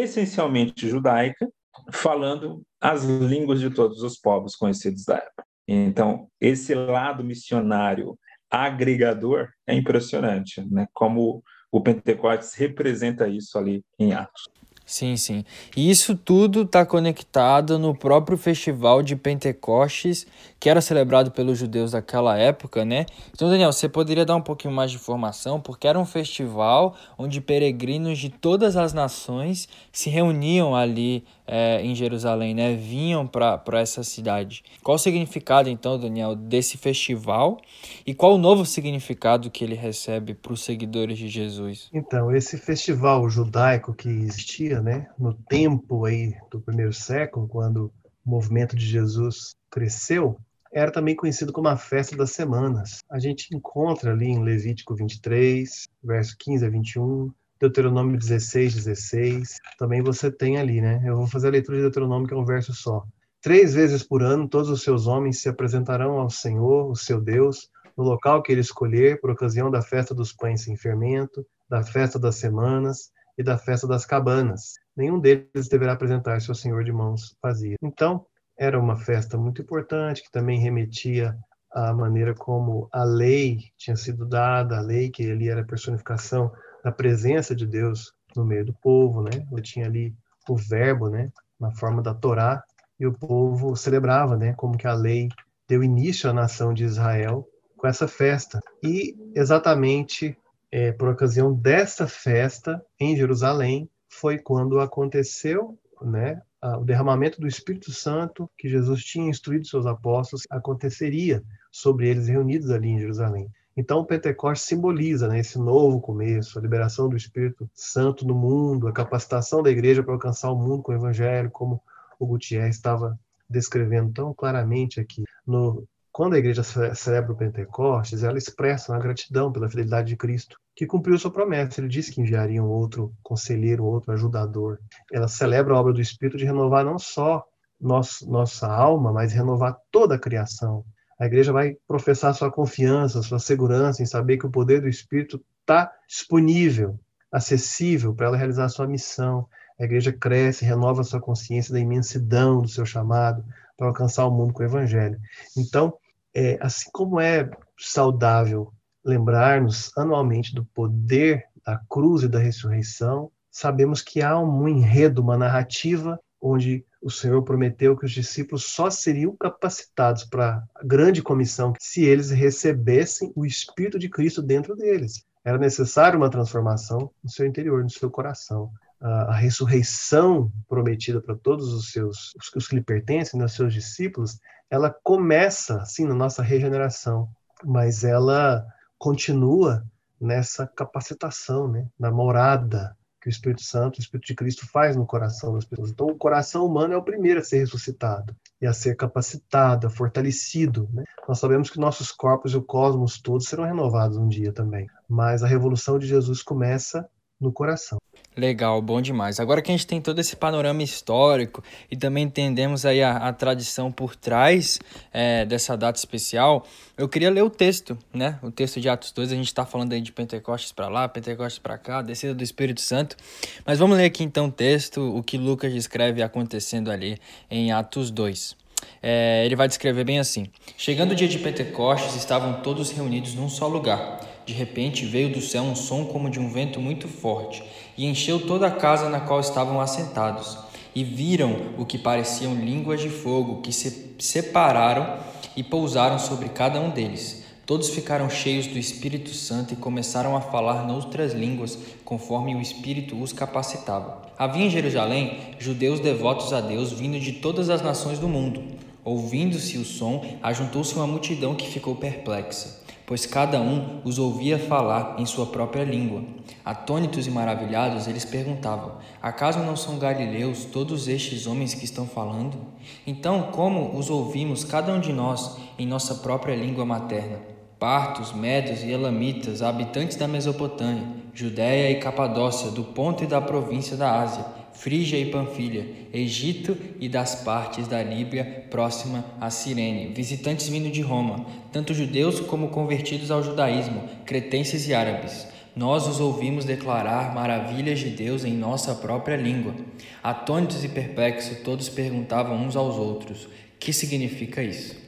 essencialmente 0.00 0.88
judaica, 0.88 1.48
falando 1.92 2.62
as 2.80 3.04
línguas 3.04 3.60
de 3.60 3.70
todos 3.70 4.02
os 4.02 4.18
povos 4.18 4.56
conhecidos 4.56 5.04
da 5.04 5.16
época. 5.16 5.44
Então, 5.66 6.28
esse 6.40 6.74
lado 6.74 7.24
missionário 7.24 8.18
agregador 8.50 9.48
é 9.66 9.74
impressionante, 9.74 10.60
né? 10.70 10.86
Como 10.92 11.42
o 11.72 11.80
Pentecostes 11.80 12.54
representa 12.54 13.26
isso 13.26 13.58
ali 13.58 13.82
em 13.98 14.12
Atos. 14.12 14.44
Sim, 14.86 15.16
sim. 15.16 15.44
E 15.74 15.90
isso 15.90 16.14
tudo 16.14 16.62
está 16.62 16.84
conectado 16.84 17.78
no 17.78 17.94
próprio 17.94 18.36
festival 18.36 19.02
de 19.02 19.16
Pentecostes, 19.16 20.26
que 20.60 20.68
era 20.68 20.80
celebrado 20.80 21.30
pelos 21.30 21.58
judeus 21.58 21.92
daquela 21.92 22.36
época, 22.36 22.84
né? 22.84 23.06
Então, 23.32 23.48
Daniel, 23.48 23.72
você 23.72 23.88
poderia 23.88 24.26
dar 24.26 24.36
um 24.36 24.42
pouquinho 24.42 24.74
mais 24.74 24.90
de 24.90 24.98
informação, 24.98 25.58
porque 25.58 25.88
era 25.88 25.98
um 25.98 26.04
festival 26.04 26.94
onde 27.16 27.40
peregrinos 27.40 28.18
de 28.18 28.28
todas 28.28 28.76
as 28.76 28.92
nações 28.92 29.68
se 29.90 30.10
reuniam 30.10 30.76
ali 30.76 31.24
é, 31.46 31.80
em 31.82 31.94
Jerusalém, 31.94 32.54
né? 32.54 32.74
Vinham 32.74 33.26
para 33.26 33.80
essa 33.80 34.02
cidade. 34.02 34.62
Qual 34.82 34.96
o 34.96 34.98
significado, 34.98 35.68
então, 35.68 35.98
Daniel, 35.98 36.34
desse 36.34 36.76
festival 36.76 37.60
e 38.06 38.14
qual 38.14 38.34
o 38.34 38.38
novo 38.38 38.64
significado 38.64 39.50
que 39.50 39.62
ele 39.62 39.74
recebe 39.74 40.34
para 40.34 40.52
os 40.52 40.62
seguidores 40.62 41.18
de 41.18 41.28
Jesus? 41.28 41.88
Então, 41.92 42.34
esse 42.34 42.56
festival 42.56 43.28
judaico 43.28 43.92
que 43.94 44.08
existia, 44.08 44.73
né, 44.80 45.08
no 45.18 45.34
tempo 45.34 46.04
aí 46.04 46.34
do 46.50 46.60
primeiro 46.60 46.92
século, 46.92 47.48
quando 47.48 47.92
o 48.24 48.30
movimento 48.30 48.74
de 48.76 48.86
Jesus 48.86 49.54
cresceu, 49.70 50.38
era 50.72 50.90
também 50.90 51.14
conhecido 51.14 51.52
como 51.52 51.68
a 51.68 51.76
festa 51.76 52.16
das 52.16 52.32
semanas. 52.32 52.98
A 53.08 53.18
gente 53.18 53.54
encontra 53.54 54.12
ali 54.12 54.26
em 54.26 54.42
Levítico 54.42 54.94
23, 54.94 55.86
verso 56.02 56.34
15 56.38 56.66
a 56.66 56.68
21, 56.68 57.32
Deuteronômio 57.60 58.18
16, 58.18 58.74
16, 58.74 59.58
também 59.78 60.02
você 60.02 60.30
tem 60.30 60.58
ali, 60.58 60.80
né? 60.80 61.00
Eu 61.04 61.16
vou 61.16 61.26
fazer 61.28 61.48
a 61.48 61.50
leitura 61.52 61.76
de 61.76 61.82
Deuteronômio, 61.84 62.26
que 62.26 62.34
é 62.34 62.36
um 62.36 62.44
verso 62.44 62.74
só. 62.74 63.04
Três 63.40 63.74
vezes 63.74 64.02
por 64.02 64.22
ano, 64.22 64.48
todos 64.48 64.68
os 64.68 64.82
seus 64.82 65.06
homens 65.06 65.40
se 65.40 65.48
apresentarão 65.48 66.18
ao 66.18 66.28
Senhor, 66.28 66.90
o 66.90 66.96
seu 66.96 67.20
Deus, 67.20 67.70
no 67.96 68.02
local 68.02 68.42
que 68.42 68.50
ele 68.50 68.60
escolher, 68.60 69.20
por 69.20 69.30
ocasião 69.30 69.70
da 69.70 69.80
festa 69.80 70.14
dos 70.14 70.32
pães 70.32 70.62
sem 70.62 70.76
fermento, 70.76 71.46
da 71.68 71.82
festa 71.82 72.18
das 72.18 72.36
semanas 72.36 73.12
e 73.36 73.42
da 73.42 73.58
festa 73.58 73.86
das 73.86 74.06
cabanas. 74.06 74.74
Nenhum 74.96 75.18
deles 75.18 75.68
deverá 75.68 75.92
apresentar-se 75.92 76.50
ao 76.50 76.54
Senhor 76.54 76.84
de 76.84 76.92
mãos 76.92 77.36
vazias. 77.42 77.76
Então, 77.82 78.26
era 78.58 78.78
uma 78.78 78.96
festa 78.96 79.36
muito 79.36 79.62
importante, 79.62 80.22
que 80.22 80.30
também 80.30 80.60
remetia 80.60 81.36
à 81.72 81.92
maneira 81.92 82.34
como 82.34 82.88
a 82.92 83.02
lei 83.02 83.58
tinha 83.76 83.96
sido 83.96 84.24
dada, 84.24 84.78
a 84.78 84.80
lei 84.80 85.10
que 85.10 85.28
ali 85.30 85.48
era 85.48 85.62
a 85.62 85.66
personificação 85.66 86.52
da 86.84 86.92
presença 86.92 87.54
de 87.54 87.66
Deus 87.66 88.12
no 88.36 88.44
meio 88.44 88.64
do 88.64 88.74
povo, 88.74 89.22
né? 89.22 89.30
Ele 89.50 89.62
tinha 89.62 89.86
ali 89.86 90.14
o 90.48 90.56
verbo, 90.56 91.08
né, 91.08 91.32
na 91.58 91.72
forma 91.72 92.02
da 92.02 92.14
Torá, 92.14 92.62
e 93.00 93.06
o 93.06 93.12
povo 93.12 93.74
celebrava, 93.74 94.36
né, 94.36 94.52
como 94.54 94.76
que 94.76 94.86
a 94.86 94.94
lei 94.94 95.28
deu 95.68 95.82
início 95.82 96.28
à 96.28 96.32
nação 96.32 96.72
de 96.72 96.84
Israel 96.84 97.46
com 97.76 97.86
essa 97.86 98.06
festa. 98.06 98.60
E 98.82 99.16
exatamente 99.34 100.36
é, 100.74 100.90
por 100.90 101.08
ocasião 101.08 101.54
dessa 101.54 102.08
festa 102.08 102.84
em 102.98 103.16
Jerusalém 103.16 103.88
foi 104.08 104.38
quando 104.38 104.80
aconteceu, 104.80 105.78
né, 106.02 106.42
o 106.80 106.84
derramamento 106.84 107.40
do 107.40 107.46
Espírito 107.46 107.92
Santo 107.92 108.50
que 108.58 108.68
Jesus 108.68 109.04
tinha 109.04 109.30
instruído 109.30 109.68
seus 109.68 109.86
apóstolos 109.86 110.44
aconteceria 110.50 111.44
sobre 111.70 112.08
eles 112.08 112.26
reunidos 112.26 112.72
ali 112.72 112.88
em 112.88 112.98
Jerusalém. 112.98 113.48
Então, 113.76 114.00
o 114.00 114.04
Pentecostes 114.04 114.66
simboliza 114.66 115.28
né, 115.28 115.38
esse 115.38 115.60
novo 115.60 116.00
começo, 116.00 116.58
a 116.58 116.62
liberação 116.62 117.08
do 117.08 117.16
Espírito 117.16 117.70
Santo 117.72 118.26
no 118.26 118.34
mundo, 118.34 118.88
a 118.88 118.92
capacitação 118.92 119.62
da 119.62 119.70
igreja 119.70 120.02
para 120.02 120.14
alcançar 120.14 120.50
o 120.50 120.58
mundo 120.58 120.82
com 120.82 120.90
o 120.90 120.96
Evangelho, 120.96 121.52
como 121.52 121.80
o 122.18 122.26
Gutierrez 122.26 122.74
estava 122.74 123.16
descrevendo 123.48 124.12
tão 124.12 124.34
claramente 124.34 124.98
aqui. 124.98 125.22
No, 125.46 125.86
quando 126.14 126.34
a 126.34 126.38
igreja 126.38 126.62
celebra 126.62 127.32
o 127.32 127.36
Pentecostes, 127.36 128.22
ela 128.22 128.38
expressa 128.38 128.92
uma 128.92 129.00
gratidão 129.00 129.50
pela 129.50 129.68
fidelidade 129.68 130.06
de 130.06 130.16
Cristo, 130.16 130.56
que 130.72 130.86
cumpriu 130.86 131.18
sua 131.18 131.32
promessa. 131.32 131.80
Ele 131.80 131.88
disse 131.88 132.12
que 132.12 132.20
enviaria 132.20 132.62
um 132.62 132.68
outro 132.68 133.12
conselheiro, 133.20 133.84
outro 133.84 134.12
ajudador. 134.12 134.78
Ela 135.12 135.26
celebra 135.26 135.74
a 135.74 135.80
obra 135.80 135.92
do 135.92 136.00
Espírito 136.00 136.38
de 136.38 136.44
renovar 136.44 136.84
não 136.84 137.00
só 137.00 137.44
nosso, 137.80 138.30
nossa 138.30 138.68
alma, 138.68 139.12
mas 139.12 139.32
renovar 139.32 139.76
toda 139.90 140.14
a 140.14 140.18
criação. 140.18 140.84
A 141.18 141.26
igreja 141.26 141.52
vai 141.52 141.76
professar 141.84 142.32
sua 142.32 142.48
confiança, 142.48 143.20
sua 143.20 143.40
segurança 143.40 144.00
em 144.00 144.06
saber 144.06 144.38
que 144.38 144.46
o 144.46 144.52
poder 144.52 144.82
do 144.82 144.88
Espírito 144.88 145.44
está 145.62 145.90
disponível, 146.06 146.96
acessível 147.32 148.14
para 148.14 148.28
ela 148.28 148.36
realizar 148.36 148.68
sua 148.68 148.86
missão. 148.86 149.48
A 149.80 149.82
igreja 149.82 150.12
cresce, 150.12 150.64
renova 150.64 151.02
sua 151.02 151.20
consciência 151.20 151.72
da 151.72 151.80
imensidão 151.80 152.62
do 152.62 152.68
seu 152.68 152.86
chamado 152.86 153.44
para 153.76 153.88
alcançar 153.88 154.24
o 154.26 154.30
mundo 154.30 154.52
com 154.52 154.62
o 154.62 154.66
Evangelho. 154.66 155.18
Então, 155.56 155.98
é, 156.34 156.58
assim 156.60 156.90
como 156.92 157.20
é 157.20 157.48
saudável 157.78 158.72
lembrar-nos 159.04 159.96
anualmente 159.96 160.54
do 160.54 160.64
poder 160.64 161.44
da 161.64 161.80
cruz 161.88 162.22
e 162.22 162.28
da 162.28 162.38
ressurreição, 162.38 163.30
sabemos 163.50 164.02
que 164.02 164.22
há 164.22 164.38
um 164.38 164.68
enredo, 164.68 165.22
uma 165.22 165.36
narrativa 165.36 166.18
onde 166.40 166.84
o 167.00 167.10
Senhor 167.10 167.42
prometeu 167.42 167.96
que 167.96 168.04
os 168.04 168.12
discípulos 168.12 168.64
só 168.64 168.90
seriam 168.90 169.36
capacitados 169.36 170.24
para 170.24 170.62
a 170.74 170.84
grande 170.84 171.22
comissão 171.22 171.72
se 171.78 172.02
eles 172.02 172.30
recebessem 172.30 173.32
o 173.34 173.46
Espírito 173.46 173.98
de 173.98 174.08
Cristo 174.08 174.42
dentro 174.42 174.74
deles. 174.74 175.24
Era 175.44 175.58
necessário 175.58 176.18
uma 176.18 176.30
transformação 176.30 177.10
no 177.22 177.30
seu 177.30 177.46
interior, 177.46 177.82
no 177.82 177.90
seu 177.90 178.10
coração. 178.10 178.70
A, 179.06 179.34
ressurreição 179.34 180.50
prometida 180.66 181.20
para 181.20 181.36
todos 181.36 181.74
os 181.74 181.92
seus, 181.92 182.34
os 182.56 182.66
que 182.66 182.76
lhe 182.76 182.82
pertencem, 182.82 183.38
né, 183.38 183.44
os 183.44 183.52
seus 183.52 183.74
discípulos, 183.74 184.40
ela 184.70 184.90
começa, 184.90 185.76
assim, 185.82 186.06
na 186.06 186.14
nossa 186.14 186.42
regeneração, 186.42 187.28
mas 187.62 188.02
ela 188.02 188.66
continua 188.98 189.84
nessa 190.18 190.66
capacitação, 190.66 191.68
né, 191.68 191.86
na 191.98 192.10
morada 192.10 192.96
que 193.24 193.28
o 193.28 193.30
Espírito 193.30 193.62
Santo, 193.62 193.96
o 193.96 194.00
Espírito 194.00 194.26
de 194.26 194.34
Cristo 194.34 194.66
faz 194.66 194.96
no 194.96 195.06
coração 195.06 195.54
das 195.54 195.64
pessoas. 195.64 195.90
Então, 195.90 196.06
o 196.06 196.16
coração 196.16 196.66
humano 196.66 196.92
é 196.92 196.96
o 196.96 197.02
primeiro 197.02 197.40
a 197.40 197.42
ser 197.42 197.58
ressuscitado 197.60 198.36
e 198.60 198.66
a 198.66 198.72
ser 198.74 198.96
capacitado, 198.96 199.88
fortalecido. 199.88 200.90
Né? 200.92 201.04
Nós 201.26 201.38
sabemos 201.38 201.70
que 201.70 201.80
nossos 201.80 202.12
corpos 202.12 202.52
e 202.52 202.58
o 202.58 202.62
cosmos 202.62 203.18
todos 203.18 203.46
serão 203.46 203.64
renovados 203.64 204.18
um 204.18 204.28
dia 204.28 204.52
também, 204.52 204.86
mas 205.08 205.42
a 205.42 205.46
revolução 205.46 205.98
de 205.98 206.06
Jesus 206.06 206.42
começa 206.42 207.08
no 207.40 207.50
coração. 207.50 207.98
Legal, 208.36 208.82
bom 208.82 209.00
demais. 209.00 209.38
Agora 209.38 209.62
que 209.62 209.70
a 209.70 209.74
gente 209.74 209.86
tem 209.86 210.00
todo 210.00 210.18
esse 210.18 210.34
panorama 210.34 210.82
histórico 210.82 211.62
e 211.88 211.96
também 211.96 212.24
entendemos 212.24 212.84
aí 212.84 213.00
a, 213.00 213.16
a 213.16 213.32
tradição 213.32 213.92
por 213.92 214.16
trás 214.16 214.80
é, 215.12 215.44
dessa 215.44 215.76
data 215.76 215.96
especial, 215.96 216.66
eu 216.98 217.08
queria 217.08 217.30
ler 217.30 217.44
o 217.44 217.50
texto, 217.50 217.96
né? 218.12 218.36
O 218.42 218.50
texto 218.50 218.80
de 218.80 218.88
Atos 218.88 219.12
2, 219.12 219.30
a 219.30 219.36
gente 219.36 219.46
está 219.46 219.64
falando 219.64 219.92
aí 219.92 220.00
de 220.00 220.10
Pentecostes 220.10 220.72
para 220.72 220.88
lá, 220.88 221.08
Pentecostes 221.08 221.60
para 221.60 221.78
cá, 221.78 222.02
descida 222.02 222.34
do 222.34 222.42
Espírito 222.42 222.80
Santo. 222.80 223.16
Mas 223.64 223.78
vamos 223.78 223.96
ler 223.96 224.06
aqui 224.06 224.24
então 224.24 224.46
o 224.46 224.52
texto, 224.52 225.16
o 225.16 225.22
que 225.22 225.38
Lucas 225.38 225.72
descreve 225.72 226.20
acontecendo 226.20 226.90
ali 226.90 227.16
em 227.48 227.70
Atos 227.70 228.10
2. 228.10 228.56
É, 229.00 229.44
ele 229.46 229.54
vai 229.54 229.68
descrever 229.68 230.02
bem 230.02 230.18
assim: 230.18 230.48
Chegando 230.76 231.12
o 231.12 231.14
dia 231.14 231.28
de 231.28 231.38
Pentecostes, 231.38 232.16
estavam 232.16 232.62
todos 232.62 232.90
reunidos 232.90 233.34
num 233.34 233.48
só 233.48 233.68
lugar. 233.68 234.20
De 234.44 234.52
repente 234.52 235.06
veio 235.06 235.32
do 235.32 235.40
céu 235.40 235.62
um 235.62 235.74
som 235.74 236.04
como 236.04 236.28
de 236.28 236.38
um 236.38 236.50
vento 236.50 236.78
muito 236.78 237.08
forte 237.08 237.62
e 237.96 238.06
encheu 238.06 238.46
toda 238.46 238.66
a 238.66 238.70
casa 238.70 239.08
na 239.08 239.20
qual 239.20 239.40
estavam 239.40 239.80
assentados. 239.80 240.58
E 240.94 241.02
viram 241.02 241.74
o 241.76 241.84
que 241.84 241.98
pareciam 241.98 242.54
línguas 242.54 243.00
de 243.00 243.08
fogo 243.08 243.60
que 243.60 243.72
se 243.72 244.14
separaram 244.18 245.18
e 245.56 245.62
pousaram 245.62 246.18
sobre 246.18 246.48
cada 246.48 246.80
um 246.80 246.90
deles. 246.90 247.44
Todos 247.66 247.88
ficaram 247.88 248.28
cheios 248.28 248.66
do 248.66 248.78
Espírito 248.78 249.30
Santo 249.30 249.72
e 249.72 249.76
começaram 249.76 250.36
a 250.36 250.40
falar 250.40 250.86
noutras 250.86 251.32
línguas, 251.32 251.78
conforme 252.04 252.54
o 252.54 252.60
Espírito 252.60 253.20
os 253.20 253.32
capacitava. 253.32 254.22
Havia 254.38 254.66
em 254.66 254.70
Jerusalém 254.70 255.38
judeus 255.58 255.98
devotos 255.98 256.52
a 256.52 256.60
Deus 256.60 256.92
vindo 256.92 257.18
de 257.18 257.32
todas 257.32 257.70
as 257.70 257.82
nações 257.82 258.18
do 258.18 258.28
mundo. 258.28 258.62
Ouvindo-se 259.02 259.78
o 259.78 259.84
som, 259.84 260.24
ajuntou-se 260.42 260.94
uma 260.94 261.06
multidão 261.06 261.54
que 261.54 261.66
ficou 261.66 261.96
perplexa 261.96 262.83
pois 263.06 263.26
cada 263.26 263.60
um 263.60 264.00
os 264.04 264.18
ouvia 264.18 264.58
falar 264.58 265.16
em 265.18 265.26
sua 265.26 265.46
própria 265.46 265.84
língua. 265.84 266.22
Atônitos 266.64 267.26
e 267.26 267.30
maravilhados, 267.30 268.06
eles 268.06 268.24
perguntavam: 268.24 268.92
Acaso 269.20 269.58
não 269.60 269.76
são 269.76 269.98
galileus 269.98 270.64
todos 270.64 271.08
estes 271.08 271.46
homens 271.46 271.74
que 271.74 271.84
estão 271.84 272.06
falando? 272.06 272.58
Então, 273.06 273.50
como 273.52 273.96
os 273.98 274.10
ouvimos 274.10 274.64
cada 274.64 274.92
um 274.92 275.00
de 275.00 275.12
nós 275.12 275.56
em 275.78 275.86
nossa 275.86 276.16
própria 276.16 276.54
língua 276.54 276.84
materna? 276.84 277.38
Partos, 277.78 278.32
médios 278.32 278.82
e 278.82 278.90
elamitas, 278.90 279.60
habitantes 279.60 280.16
da 280.16 280.26
Mesopotâmia, 280.26 281.06
Judéia 281.34 281.90
e 281.90 282.00
Capadócia, 282.00 282.70
do 282.70 282.84
ponto 282.84 283.24
e 283.24 283.26
da 283.26 283.40
província 283.40 283.96
da 283.96 284.22
Ásia, 284.22 284.46
Frígia 284.74 285.18
e 285.18 285.30
Panfilha, 285.30 285.86
Egito 286.12 286.76
e 287.00 287.08
das 287.08 287.36
partes 287.36 287.88
da 287.88 288.02
Líbia 288.02 288.66
próxima 288.70 289.24
a 289.40 289.48
Cirene, 289.48 290.12
visitantes 290.12 290.68
vindo 290.68 290.90
de 290.90 291.00
Roma, 291.00 291.46
tanto 291.72 291.94
judeus 291.94 292.40
como 292.40 292.68
convertidos 292.68 293.30
ao 293.30 293.42
judaísmo, 293.42 294.02
cretenses 294.26 294.86
e 294.88 294.94
árabes. 294.94 295.46
Nós 295.76 296.06
os 296.06 296.20
ouvimos 296.20 296.64
declarar 296.64 297.34
maravilhas 297.34 297.98
de 297.98 298.10
Deus 298.10 298.44
em 298.44 298.52
nossa 298.52 298.94
própria 298.94 299.36
língua. 299.36 299.74
Atônitos 300.22 300.84
e 300.84 300.88
perplexos, 300.88 301.58
todos 301.64 301.88
perguntavam 301.88 302.56
uns 302.56 302.76
aos 302.76 302.96
outros: 302.96 303.48
que 303.80 303.92
significa 303.92 304.62
isso? 304.62 305.04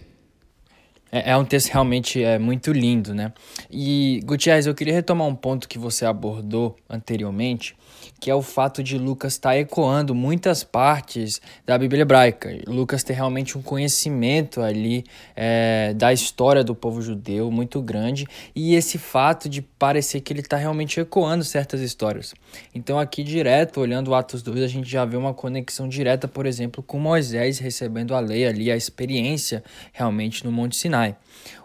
É, 1.11 1.31
é 1.31 1.37
um 1.37 1.45
texto 1.45 1.69
realmente 1.71 2.23
é, 2.23 2.39
muito 2.39 2.73
lindo, 2.73 3.15
né? 3.15 3.33
E, 3.71 4.21
Gutierrez, 4.25 4.67
eu 4.67 4.75
queria 4.75 4.93
retomar 4.93 5.27
um 5.27 5.35
ponto 5.35 5.69
que 5.69 5.79
você 5.79 6.05
abordou 6.05 6.77
anteriormente, 6.91 7.77
que 8.21 8.31
é 8.31 8.35
o 8.35 8.43
fato 8.43 8.83
de 8.83 8.99
Lucas 8.99 9.35
estar 9.35 9.51
tá 9.51 9.59
ecoando 9.59 10.15
muitas 10.15 10.65
partes 10.65 11.41
da 11.65 11.77
Bíblia 11.79 12.03
hebraica. 12.03 12.51
Lucas 12.67 13.03
tem 13.03 13.15
realmente 13.15 13.57
um 13.57 13.63
conhecimento 13.63 14.61
ali 14.61 15.05
é, 15.35 15.95
da 15.95 16.13
história 16.13 16.63
do 16.63 16.75
povo 16.75 17.01
judeu 17.03 17.51
muito 17.51 17.81
grande 17.83 18.27
e 18.55 18.75
esse 18.75 18.99
fato 18.99 19.49
de 19.49 19.63
parecer 19.63 20.21
que 20.21 20.33
ele 20.33 20.41
está 20.41 20.57
realmente 20.57 21.01
ecoando 21.01 21.45
certas 21.45 21.81
histórias. 21.81 22.35
Então, 22.75 22.99
aqui 22.99 23.23
direto, 23.23 23.81
olhando 23.81 24.15
Atos 24.15 24.43
2, 24.43 24.63
a 24.63 24.69
gente 24.69 24.89
já 24.89 25.05
vê 25.05 25.17
uma 25.17 25.35
conexão 25.35 25.89
direta, 25.89 26.27
por 26.27 26.47
exemplo, 26.47 26.83
com 26.83 26.99
Moisés 26.99 27.59
recebendo 27.59 28.15
a 28.15 28.21
lei 28.21 28.47
ali, 28.47 28.71
a 28.71 28.77
experiência 28.77 29.63
realmente 29.93 30.45
no 30.45 30.53
Monte 30.53 30.77
Sinai. 30.77 31.17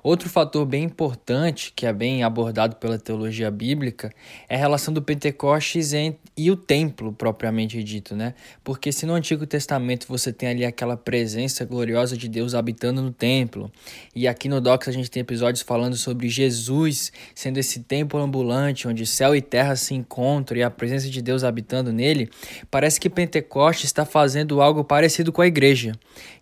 Outro 0.03 0.29
fator 0.29 0.65
bem 0.65 0.84
importante, 0.84 1.71
que 1.75 1.86
é 1.86 1.93
bem 1.93 2.23
abordado 2.23 2.75
pela 2.75 2.97
teologia 2.97 3.51
bíblica, 3.51 4.12
é 4.49 4.55
a 4.55 4.57
relação 4.57 4.93
do 4.93 5.01
Pentecostes 5.01 5.91
e 6.36 6.51
o 6.51 6.55
templo, 6.55 7.13
propriamente 7.13 7.84
dito, 7.84 8.15
né? 8.15 8.34
Porque 8.63 8.91
se 8.91 9.05
no 9.05 9.13
Antigo 9.13 9.45
Testamento 9.45 10.07
você 10.07 10.34
tem 10.34 10.49
ali 10.49 10.65
aquela 10.65 10.97
presença 10.97 11.63
gloriosa 11.65 12.17
de 12.17 12.27
Deus 12.27 12.53
habitando 12.53 13.01
no 13.01 13.12
templo, 13.12 13.71
e 14.15 14.27
aqui 14.27 14.49
no 14.49 14.60
Docs 14.60 14.88
a 14.88 14.91
gente 14.91 15.10
tem 15.10 15.21
episódios 15.21 15.62
falando 15.62 15.95
sobre 15.95 16.29
Jesus 16.29 17.12
sendo 17.36 17.57
esse 17.57 17.81
templo 17.81 18.19
ambulante, 18.19 18.88
onde 18.88 19.05
céu 19.05 19.36
e 19.36 19.41
terra 19.41 19.75
se 19.75 19.93
encontram 19.93 20.57
e 20.57 20.63
a 20.63 20.69
presença 20.69 21.10
de 21.10 21.21
Deus 21.21 21.43
habitando 21.43 21.93
nele, 21.93 22.29
parece 22.69 22.99
que 22.99 23.10
Pentecostes 23.10 23.86
está 23.86 24.05
fazendo 24.05 24.62
algo 24.62 24.84
parecido 24.84 25.31
com 25.31 25.41
a 25.41 25.47
igreja. 25.47 25.93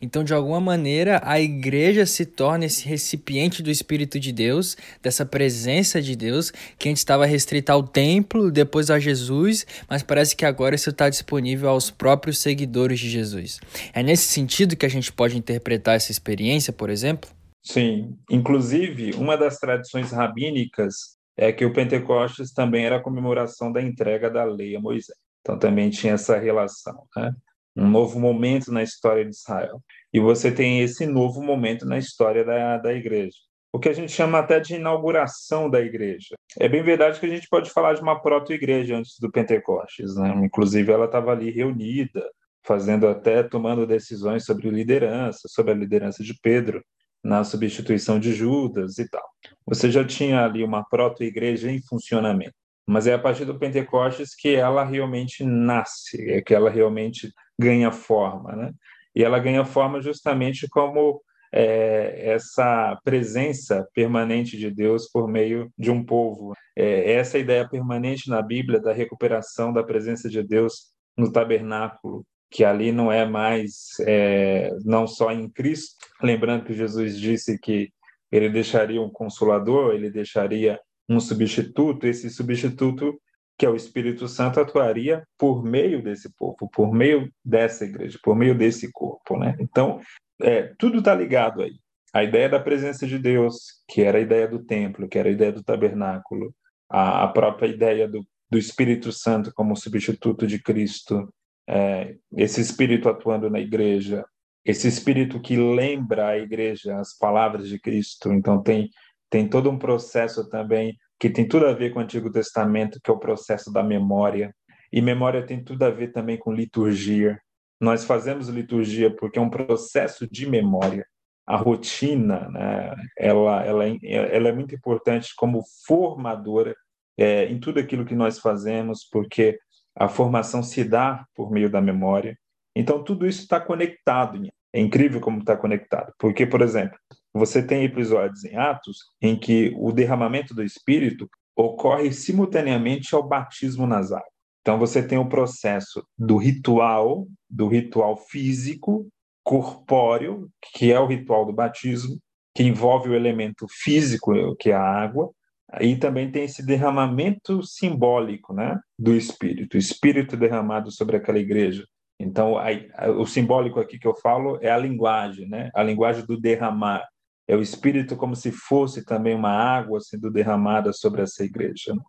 Então, 0.02 0.24
de 0.24 0.34
alguma 0.34 0.60
maneira, 0.60 1.22
a 1.24 1.40
igreja 1.40 2.06
se 2.06 2.26
torna 2.26 2.66
esse 2.66 2.88
recipiente 2.88 3.19
do 3.62 3.70
Espírito 3.70 4.20
de 4.20 4.32
Deus, 4.32 4.76
dessa 5.02 5.26
presença 5.26 6.02
de 6.02 6.16
Deus, 6.16 6.52
que 6.78 6.90
antes 6.90 7.02
estava 7.02 7.26
restrita 7.26 7.74
ao 7.74 7.84
templo, 7.84 8.52
depois 8.52 8.90
a 8.90 9.00
Jesus, 9.00 9.66
mas 9.90 10.02
parece 10.02 10.36
que 10.36 10.46
agora 10.46 10.76
isso 10.76 10.90
está 10.90 11.10
disponível 11.10 11.70
aos 11.70 11.92
próprios 11.92 12.40
seguidores 12.40 13.00
de 13.00 13.10
Jesus. 13.10 13.60
É 13.94 14.02
nesse 14.02 14.28
sentido 14.28 14.76
que 14.76 14.86
a 14.86 14.90
gente 14.90 15.12
pode 15.12 15.38
interpretar 15.38 15.96
essa 15.96 16.12
experiência, 16.12 16.74
por 16.74 16.90
exemplo? 16.90 17.30
Sim, 17.62 18.18
inclusive, 18.30 19.12
uma 19.16 19.38
das 19.38 19.58
tradições 19.58 20.12
rabínicas 20.12 21.18
é 21.38 21.52
que 21.52 21.66
o 21.66 21.74
Pentecostes 21.74 22.52
também 22.52 22.86
era 22.86 22.98
a 22.98 23.02
comemoração 23.02 23.72
da 23.72 23.82
entrega 23.82 24.30
da 24.30 24.44
lei 24.44 24.76
a 24.76 24.80
Moisés. 24.80 25.18
Então 25.42 25.58
também 25.58 25.90
tinha 25.90 26.14
essa 26.14 26.38
relação, 26.38 27.04
né? 27.16 27.34
Um 27.80 27.90
novo 27.90 28.20
momento 28.20 28.72
na 28.72 28.84
história 28.84 29.24
de 29.24 29.32
Israel. 29.32 29.82
E 30.14 30.20
você 30.20 30.52
tem 30.52 30.82
esse 30.82 31.06
novo 31.06 31.42
momento 31.42 31.86
na 31.86 31.98
história 31.98 32.44
da, 32.44 32.78
da 32.78 32.94
igreja. 32.94 33.38
O 33.72 33.80
que 33.80 33.88
a 33.88 33.94
gente 33.94 34.12
chama 34.12 34.40
até 34.40 34.60
de 34.60 34.76
inauguração 34.76 35.70
da 35.70 35.80
igreja. 35.80 36.36
É 36.60 36.68
bem 36.68 36.82
verdade 36.84 37.20
que 37.20 37.26
a 37.26 37.30
gente 37.30 37.48
pode 37.48 37.70
falar 37.70 37.94
de 37.94 38.02
uma 38.02 38.20
proto-igreja 38.20 38.98
antes 38.98 39.18
do 39.20 39.32
Pentecostes, 39.32 40.16
né? 40.16 40.34
Inclusive 40.44 40.92
ela 40.92 41.06
estava 41.06 41.32
ali 41.32 41.52
reunida, 41.52 42.28
fazendo 42.64 43.08
até 43.08 43.44
tomando 43.44 43.86
decisões 43.86 44.44
sobre 44.44 44.70
liderança, 44.70 45.48
sobre 45.48 45.72
a 45.72 45.76
liderança 45.76 46.24
de 46.24 46.34
Pedro 46.42 46.84
na 47.24 47.44
substituição 47.44 48.20
de 48.20 48.34
Judas 48.34 48.98
e 48.98 49.08
tal. 49.08 49.24
Você 49.68 49.92
já 49.92 50.04
tinha 50.04 50.44
ali 50.44 50.64
uma 50.64 50.84
proto-igreja 50.84 51.72
em 51.72 51.82
funcionamento, 51.82 52.56
mas 52.90 53.06
é 53.06 53.14
a 53.14 53.20
partir 53.20 53.46
do 53.46 53.60
Pentecostes 53.60 54.36
que 54.36 54.56
ela 54.56 54.84
realmente 54.84 55.44
nasce, 55.44 56.28
é 56.28 56.42
que 56.42 56.56
ela 56.56 56.72
realmente 56.72 57.32
ganha 57.58 57.92
forma, 57.92 58.56
né? 58.56 58.72
E 59.16 59.24
ela 59.24 59.38
ganha 59.38 59.64
forma 59.64 60.02
justamente 60.02 60.68
como 60.68 61.22
é, 61.54 62.32
essa 62.32 63.00
presença 63.04 63.88
permanente 63.94 64.58
de 64.58 64.72
Deus 64.72 65.08
por 65.08 65.28
meio 65.28 65.72
de 65.78 65.92
um 65.92 66.04
povo. 66.04 66.54
É, 66.76 67.14
essa 67.14 67.38
ideia 67.38 67.70
permanente 67.70 68.28
na 68.28 68.42
Bíblia 68.42 68.80
da 68.80 68.92
recuperação 68.92 69.72
da 69.72 69.84
presença 69.84 70.28
de 70.28 70.42
Deus 70.42 70.88
no 71.16 71.32
tabernáculo, 71.32 72.26
que 72.50 72.66
ali 72.66 72.92
não 72.92 73.12
é 73.12 73.24
mais 73.24 74.00
é, 74.02 74.72
não 74.84 75.06
só 75.06 75.32
em 75.32 75.48
Cristo, 75.48 75.94
lembrando 76.24 76.66
que 76.66 76.74
Jesus 76.74 77.20
disse 77.20 77.60
que 77.60 77.92
ele 78.32 78.50
deixaria 78.50 79.00
um 79.00 79.12
consolador, 79.12 79.94
ele 79.94 80.10
deixaria 80.10 80.80
um 81.10 81.20
substituto, 81.20 82.06
esse 82.06 82.30
substituto 82.30 83.20
que 83.58 83.66
é 83.66 83.70
o 83.70 83.76
Espírito 83.76 84.26
Santo 84.30 84.58
atuaria 84.58 85.28
por 85.38 85.62
meio 85.62 86.02
desse 86.02 86.34
povo, 86.38 86.70
por 86.72 86.94
meio 86.94 87.30
dessa 87.44 87.84
igreja, 87.84 88.18
por 88.24 88.34
meio 88.34 88.58
desse 88.58 88.90
corpo, 88.90 89.38
né? 89.38 89.58
Então, 89.60 90.00
é, 90.42 90.74
tudo 90.78 91.00
está 91.00 91.14
ligado 91.14 91.62
aí. 91.62 91.74
A 92.14 92.24
ideia 92.24 92.48
da 92.48 92.58
presença 92.58 93.06
de 93.06 93.20
Deus, 93.20 93.84
que 93.86 94.02
era 94.02 94.18
a 94.18 94.22
ideia 94.22 94.48
do 94.48 94.64
templo, 94.64 95.10
que 95.10 95.20
era 95.20 95.28
a 95.28 95.32
ideia 95.32 95.52
do 95.52 95.62
tabernáculo, 95.62 96.56
a, 96.90 97.26
a 97.26 97.28
própria 97.28 97.68
ideia 97.68 98.08
do, 98.08 98.26
do 98.50 98.58
Espírito 98.58 99.12
Santo 99.12 99.52
como 99.54 99.76
substituto 99.76 100.48
de 100.48 100.58
Cristo, 100.64 101.28
é, 101.68 102.16
esse 102.38 102.62
espírito 102.62 103.10
atuando 103.10 103.50
na 103.50 103.60
igreja, 103.60 104.26
esse 104.64 104.88
espírito 104.88 105.40
que 105.40 105.58
lembra 105.58 106.30
a 106.30 106.38
igreja 106.38 106.98
as 106.98 107.16
palavras 107.18 107.68
de 107.68 107.78
Cristo. 107.78 108.32
Então 108.32 108.64
tem 108.64 108.90
tem 109.30 109.48
todo 109.48 109.70
um 109.70 109.78
processo 109.78 110.48
também 110.50 110.98
que 111.20 111.30
tem 111.30 111.48
tudo 111.48 111.68
a 111.68 111.74
ver 111.74 111.92
com 111.92 112.00
o 112.00 112.02
Antigo 112.02 112.32
Testamento, 112.32 113.00
que 113.04 113.12
é 113.12 113.14
o 113.14 113.20
processo 113.20 113.72
da 113.72 113.84
memória. 113.84 114.56
E 114.92 115.02
memória 115.02 115.46
tem 115.46 115.64
tudo 115.64 115.84
a 115.84 115.90
ver 115.90 116.12
também 116.12 116.38
com 116.38 116.52
liturgia. 116.52 117.40
Nós 117.80 118.06
fazemos 118.06 118.48
liturgia 118.48 119.14
porque 119.16 119.38
é 119.38 119.42
um 119.42 119.50
processo 119.50 120.28
de 120.30 120.50
memória. 120.50 121.06
A 121.46 121.58
rotina, 121.58 122.48
né, 122.50 122.96
ela, 123.18 123.66
ela, 123.66 123.86
ela 123.86 124.50
é 124.50 124.52
muito 124.52 124.74
importante 124.74 125.34
como 125.36 125.64
formadora 125.86 126.76
é, 127.18 127.46
em 127.46 127.60
tudo 127.60 127.80
aquilo 127.80 128.06
que 128.06 128.16
nós 128.16 128.40
fazemos, 128.40 129.04
porque 129.04 129.60
a 129.96 130.08
formação 130.08 130.64
se 130.64 130.84
dá 130.84 131.26
por 131.36 131.52
meio 131.52 131.70
da 131.70 131.82
memória. 131.82 132.38
Então, 132.76 133.04
tudo 133.04 133.28
isso 133.28 133.42
está 133.42 133.60
conectado. 133.60 134.42
É 134.72 134.80
incrível 134.80 135.20
como 135.20 135.40
está 135.40 135.58
conectado. 135.58 136.14
Porque, 136.18 136.46
por 136.46 136.62
exemplo, 136.62 136.98
você 137.34 137.62
tem 137.62 137.84
episódios 137.84 138.44
em 138.44 138.56
Atos 138.56 138.98
em 139.22 139.38
que 139.38 139.74
o 139.78 139.92
derramamento 139.92 140.54
do 140.54 140.64
Espírito 140.64 141.30
ocorre 141.56 142.12
simultaneamente 142.12 143.14
ao 143.14 143.28
batismo 143.28 143.86
nas 143.86 144.12
águas. 144.12 144.30
Então, 144.62 144.78
você 144.78 145.06
tem 145.06 145.18
o 145.18 145.30
processo 145.30 146.06
do 146.18 146.38
ritual, 146.38 147.28
do 147.50 147.68
ritual 147.68 148.18
físico, 148.18 149.08
corpóreo, 149.44 150.50
que 150.74 150.92
é 150.92 151.00
o 151.00 151.08
ritual 151.08 151.46
do 151.46 151.54
batismo, 151.54 152.18
que 152.56 152.64
envolve 152.64 153.10
o 153.10 153.16
elemento 153.16 153.66
físico, 153.70 154.56
que 154.58 154.70
é 154.70 154.76
a 154.76 154.84
água, 154.84 155.32
Aí 155.72 155.98
também 155.98 156.32
tem 156.32 156.46
esse 156.46 156.66
derramamento 156.66 157.62
simbólico 157.64 158.54
né, 158.54 158.80
do 158.98 159.16
Espírito, 159.16 159.76
o 159.76 159.78
Espírito 159.78 160.36
derramado 160.36 160.92
sobre 160.92 161.18
aquela 161.18 161.38
igreja. 161.38 161.86
Então, 162.20 162.58
aí, 162.58 162.90
o 163.18 163.26
simbólico 163.26 163.80
aqui 163.80 163.98
que 163.98 164.08
eu 164.08 164.16
falo 164.16 164.60
é 164.62 164.70
a 164.70 164.78
linguagem, 164.78 165.48
né? 165.48 165.70
a 165.74 165.82
linguagem 165.82 166.26
do 166.26 166.38
derramar. 166.38 167.08
É 167.50 167.56
o 167.56 167.64
Espírito 167.64 168.16
como 168.16 168.36
se 168.36 168.52
fosse 168.52 169.04
também 169.04 169.34
uma 169.34 169.50
água 169.50 170.00
sendo 170.00 170.30
derramada 170.30 170.94
sobre 170.94 171.24
essa 171.24 171.44
igreja. 171.44 171.96
Né? 171.96 172.02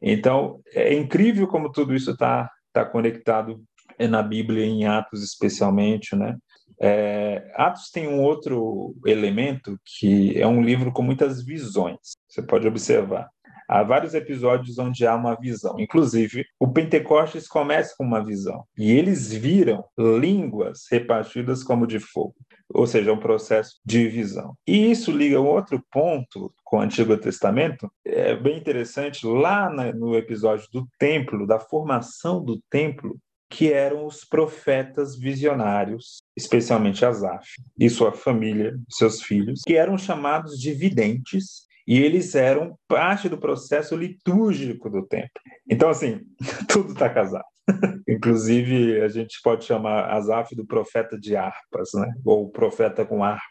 Então, 0.00 0.60
é 0.72 0.94
incrível 0.94 1.48
como 1.48 1.72
tudo 1.72 1.92
isso 1.92 2.12
está 2.12 2.48
tá 2.72 2.84
conectado 2.84 3.60
na 3.98 4.22
Bíblia, 4.22 4.64
em 4.64 4.86
Atos 4.86 5.24
especialmente, 5.24 6.14
né? 6.14 6.36
É, 6.80 7.52
Atos 7.56 7.90
tem 7.90 8.06
um 8.06 8.22
outro 8.22 8.94
elemento 9.04 9.76
que 9.84 10.40
é 10.40 10.46
um 10.46 10.62
livro 10.62 10.92
com 10.92 11.02
muitas 11.02 11.44
visões. 11.44 11.98
Você 12.28 12.40
pode 12.40 12.68
observar. 12.68 13.28
Há 13.70 13.84
vários 13.84 14.14
episódios 14.14 14.80
onde 14.80 15.06
há 15.06 15.14
uma 15.14 15.36
visão. 15.36 15.78
Inclusive, 15.78 16.44
o 16.58 16.66
Pentecostes 16.66 17.46
começa 17.46 17.94
com 17.96 18.02
uma 18.02 18.24
visão. 18.24 18.64
E 18.76 18.90
eles 18.90 19.32
viram 19.32 19.84
línguas 19.96 20.86
repartidas 20.90 21.62
como 21.62 21.86
de 21.86 22.00
fogo. 22.00 22.34
Ou 22.74 22.84
seja, 22.84 23.12
um 23.12 23.20
processo 23.20 23.78
de 23.86 24.08
visão. 24.08 24.56
E 24.66 24.90
isso 24.90 25.12
liga 25.12 25.40
um 25.40 25.46
outro 25.46 25.80
ponto 25.88 26.52
com 26.64 26.78
o 26.78 26.80
Antigo 26.80 27.16
Testamento. 27.16 27.88
É 28.04 28.34
bem 28.34 28.58
interessante. 28.58 29.24
Lá 29.24 29.70
no 29.70 30.16
episódio 30.16 30.66
do 30.72 30.88
templo, 30.98 31.46
da 31.46 31.60
formação 31.60 32.44
do 32.44 32.60
templo, 32.68 33.20
que 33.48 33.72
eram 33.72 34.04
os 34.04 34.24
profetas 34.24 35.16
visionários, 35.16 36.18
especialmente 36.36 37.04
Asaf 37.04 37.46
e 37.78 37.88
sua 37.88 38.10
família, 38.10 38.76
seus 38.88 39.22
filhos, 39.22 39.62
que 39.64 39.76
eram 39.76 39.96
chamados 39.96 40.58
de 40.58 40.72
videntes 40.72 41.69
e 41.86 41.98
eles 41.98 42.34
eram 42.34 42.76
parte 42.88 43.28
do 43.28 43.38
processo 43.38 43.96
litúrgico 43.96 44.88
do 44.88 45.06
templo. 45.06 45.40
Então, 45.68 45.88
assim, 45.88 46.20
tudo 46.68 46.92
está 46.92 47.08
casado. 47.08 47.44
Inclusive, 48.08 49.00
a 49.00 49.08
gente 49.08 49.40
pode 49.42 49.64
chamar 49.64 50.10
Asaf 50.10 50.54
do 50.54 50.66
profeta 50.66 51.18
de 51.18 51.36
harpas, 51.36 51.90
né? 51.94 52.12
ou 52.24 52.50
profeta 52.50 53.04
com 53.04 53.22
harpa. 53.22 53.44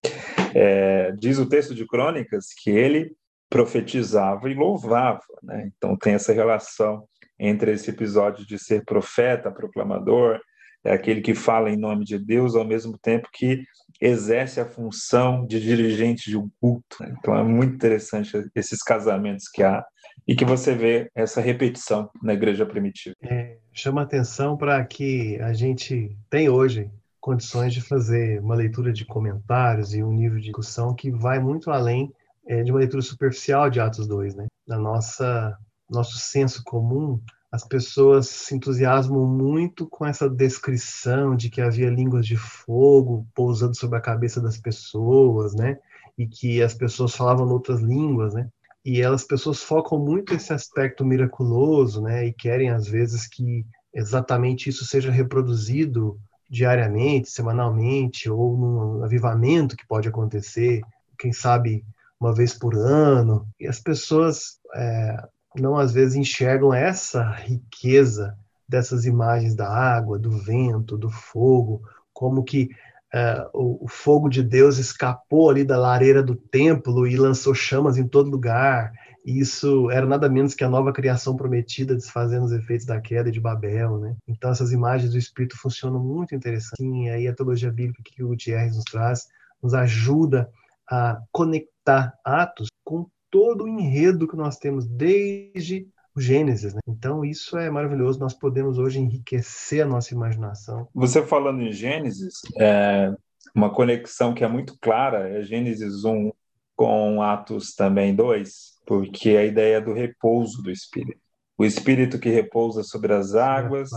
É, 0.53 1.11
diz 1.13 1.37
o 1.39 1.47
texto 1.47 1.73
de 1.73 1.85
Crônicas 1.85 2.47
que 2.61 2.69
ele 2.69 3.13
profetizava 3.49 4.49
e 4.49 4.53
louvava. 4.53 5.21
Né? 5.41 5.71
Então, 5.75 5.95
tem 5.95 6.13
essa 6.13 6.33
relação 6.33 7.03
entre 7.39 7.71
esse 7.71 7.89
episódio 7.89 8.45
de 8.45 8.59
ser 8.59 8.83
profeta, 8.83 9.49
proclamador, 9.49 10.39
é 10.83 10.93
aquele 10.93 11.21
que 11.21 11.33
fala 11.35 11.69
em 11.69 11.77
nome 11.77 12.05
de 12.05 12.17
Deus, 12.17 12.55
ao 12.55 12.65
mesmo 12.65 12.97
tempo 12.97 13.27
que 13.33 13.63
exerce 13.99 14.59
a 14.59 14.65
função 14.65 15.45
de 15.45 15.59
dirigente 15.59 16.29
de 16.29 16.37
um 16.37 16.49
culto. 16.61 16.97
Né? 17.01 17.13
Então 17.17 17.35
é 17.35 17.43
muito 17.43 17.75
interessante 17.75 18.31
esses 18.55 18.81
casamentos 18.81 19.47
que 19.49 19.61
há 19.61 19.85
e 20.27 20.35
que 20.35 20.45
você 20.45 20.73
vê 20.73 21.09
essa 21.13 21.41
repetição 21.41 22.09
na 22.21 22.33
igreja 22.33 22.65
primitiva. 22.65 23.15
É, 23.21 23.57
chama 23.73 24.01
atenção 24.01 24.55
para 24.55 24.83
que 24.85 25.37
a 25.41 25.53
gente 25.53 26.15
tem 26.29 26.49
hoje 26.49 26.89
condições 27.19 27.73
de 27.73 27.81
fazer 27.81 28.39
uma 28.39 28.55
leitura 28.55 28.93
de 28.93 29.05
comentários 29.05 29.93
e 29.93 30.01
um 30.01 30.13
nível 30.13 30.37
de 30.37 30.45
discussão 30.45 30.95
que 30.95 31.11
vai 31.11 31.39
muito 31.39 31.69
além 31.69 32.11
é, 32.47 32.63
de 32.63 32.71
uma 32.71 32.79
leitura 32.79 33.01
superficial 33.01 33.69
de 33.69 33.79
Atos 33.79 34.07
2, 34.07 34.35
né? 34.35 34.47
Da 34.65 34.77
nossa 34.77 35.57
nosso 35.89 36.17
senso 36.19 36.63
comum, 36.63 37.19
as 37.51 37.67
pessoas 37.67 38.27
se 38.27 38.55
entusiasmam 38.55 39.25
muito 39.25 39.87
com 39.87 40.05
essa 40.05 40.29
descrição 40.29 41.35
de 41.35 41.49
que 41.49 41.61
havia 41.61 41.89
línguas 41.89 42.25
de 42.25 42.37
fogo 42.37 43.27
pousando 43.33 43.75
sobre 43.75 43.97
a 43.97 44.01
cabeça 44.01 44.39
das 44.39 44.57
pessoas, 44.57 45.55
né? 45.55 45.79
e 46.19 46.27
que 46.27 46.61
as 46.61 46.73
pessoas 46.73 47.15
falavam 47.15 47.47
outras 47.47 47.79
línguas, 47.79 48.33
né? 48.33 48.49
E 48.83 49.01
elas 49.01 49.23
pessoas 49.23 49.63
focam 49.63 49.97
muito 49.97 50.33
esse 50.33 50.51
aspecto 50.51 51.05
miraculoso, 51.05 52.01
né? 52.01 52.25
E 52.25 52.33
querem 52.33 52.69
às 52.69 52.85
vezes 52.89 53.25
que 53.25 53.65
exatamente 53.93 54.69
isso 54.69 54.83
seja 54.83 55.09
reproduzido 55.09 56.19
diariamente, 56.49 57.29
semanalmente, 57.29 58.29
ou 58.29 58.57
num 58.57 59.03
avivamento 59.03 59.77
que 59.77 59.87
pode 59.87 60.09
acontecer, 60.09 60.81
quem 61.17 61.31
sabe 61.31 61.85
uma 62.19 62.35
vez 62.35 62.53
por 62.53 62.75
ano. 62.75 63.47
E 63.57 63.65
as 63.65 63.79
pessoas 63.79 64.59
é, 64.75 65.15
não 65.55 65.77
às 65.77 65.91
vezes 65.91 66.15
enxergam 66.15 66.73
essa 66.73 67.29
riqueza 67.31 68.37
dessas 68.67 69.05
imagens 69.05 69.55
da 69.55 69.67
água, 69.67 70.19
do 70.19 70.29
vento, 70.29 70.97
do 70.97 71.09
fogo, 71.09 71.81
como 72.13 72.43
que 72.43 72.69
uh, 73.13 73.49
o, 73.83 73.87
fogo 73.87 74.29
de 74.29 74.43
Deus 74.43 74.77
escapou 74.77 75.49
ali 75.49 75.63
da 75.63 75.77
lareira 75.77 76.21
do 76.21 76.35
templo 76.35 77.07
e 77.07 77.17
lançou 77.17 77.55
chamas 77.55 77.97
em 77.97 78.07
todo 78.07 78.29
lugar. 78.29 78.91
E 79.25 79.39
isso 79.39 79.89
era 79.91 80.05
nada 80.05 80.29
menos 80.29 80.53
que 80.53 80.63
a 80.63 80.69
nova 80.69 80.93
criação 80.93 81.35
prometida, 81.35 81.95
desfazendo 81.95 82.45
os 82.45 82.51
efeitos 82.51 82.85
da 82.85 83.01
queda 83.01 83.31
de 83.31 83.39
Babel, 83.39 83.97
né? 83.97 84.15
Então 84.27 84.51
essas 84.51 84.71
imagens 84.71 85.11
do 85.11 85.17
Espírito 85.17 85.57
funcionam 85.57 85.99
muito 85.99 86.35
interessante. 86.35 86.83
E 86.83 87.09
aí 87.09 87.27
a 87.27 87.33
teologia 87.33 87.71
bíblica 87.71 88.01
que 88.03 88.23
o 88.23 88.29
Gutierrez 88.29 88.75
nos 88.75 88.85
traz 88.85 89.27
nos 89.61 89.73
ajuda 89.73 90.49
a 90.89 91.21
conectar 91.31 92.13
Atos 92.23 92.69
com 92.83 93.07
todo 93.29 93.63
o 93.63 93.67
enredo 93.67 94.27
que 94.27 94.35
nós 94.35 94.57
temos 94.57 94.87
desde 94.87 95.87
o 96.15 96.21
Gênesis. 96.21 96.73
Né? 96.73 96.81
Então, 96.87 97.23
isso 97.23 97.57
é 97.57 97.69
maravilhoso. 97.69 98.19
Nós 98.19 98.33
podemos 98.33 98.77
hoje 98.77 98.99
enriquecer 98.99 99.83
a 99.83 99.87
nossa 99.87 100.13
imaginação. 100.13 100.87
Você 100.93 101.25
falando 101.25 101.61
em 101.61 101.71
Gênesis, 101.71 102.41
é 102.59 103.13
uma 103.55 103.69
conexão 103.69 104.33
que 104.33 104.43
é 104.43 104.47
muito 104.47 104.77
clara 104.79 105.29
é 105.29 105.41
Gênesis 105.41 106.03
1 106.03 106.31
com 106.75 107.21
Atos 107.21 107.73
também 107.73 108.15
2, 108.15 108.79
porque 108.85 109.31
a 109.31 109.43
ideia 109.43 109.81
do 109.81 109.93
repouso 109.93 110.61
do 110.61 110.71
Espírito. 110.71 111.19
O 111.57 111.65
Espírito 111.65 112.17
que 112.17 112.29
repousa 112.29 112.83
sobre 112.83 113.13
as 113.13 113.35
águas 113.35 113.89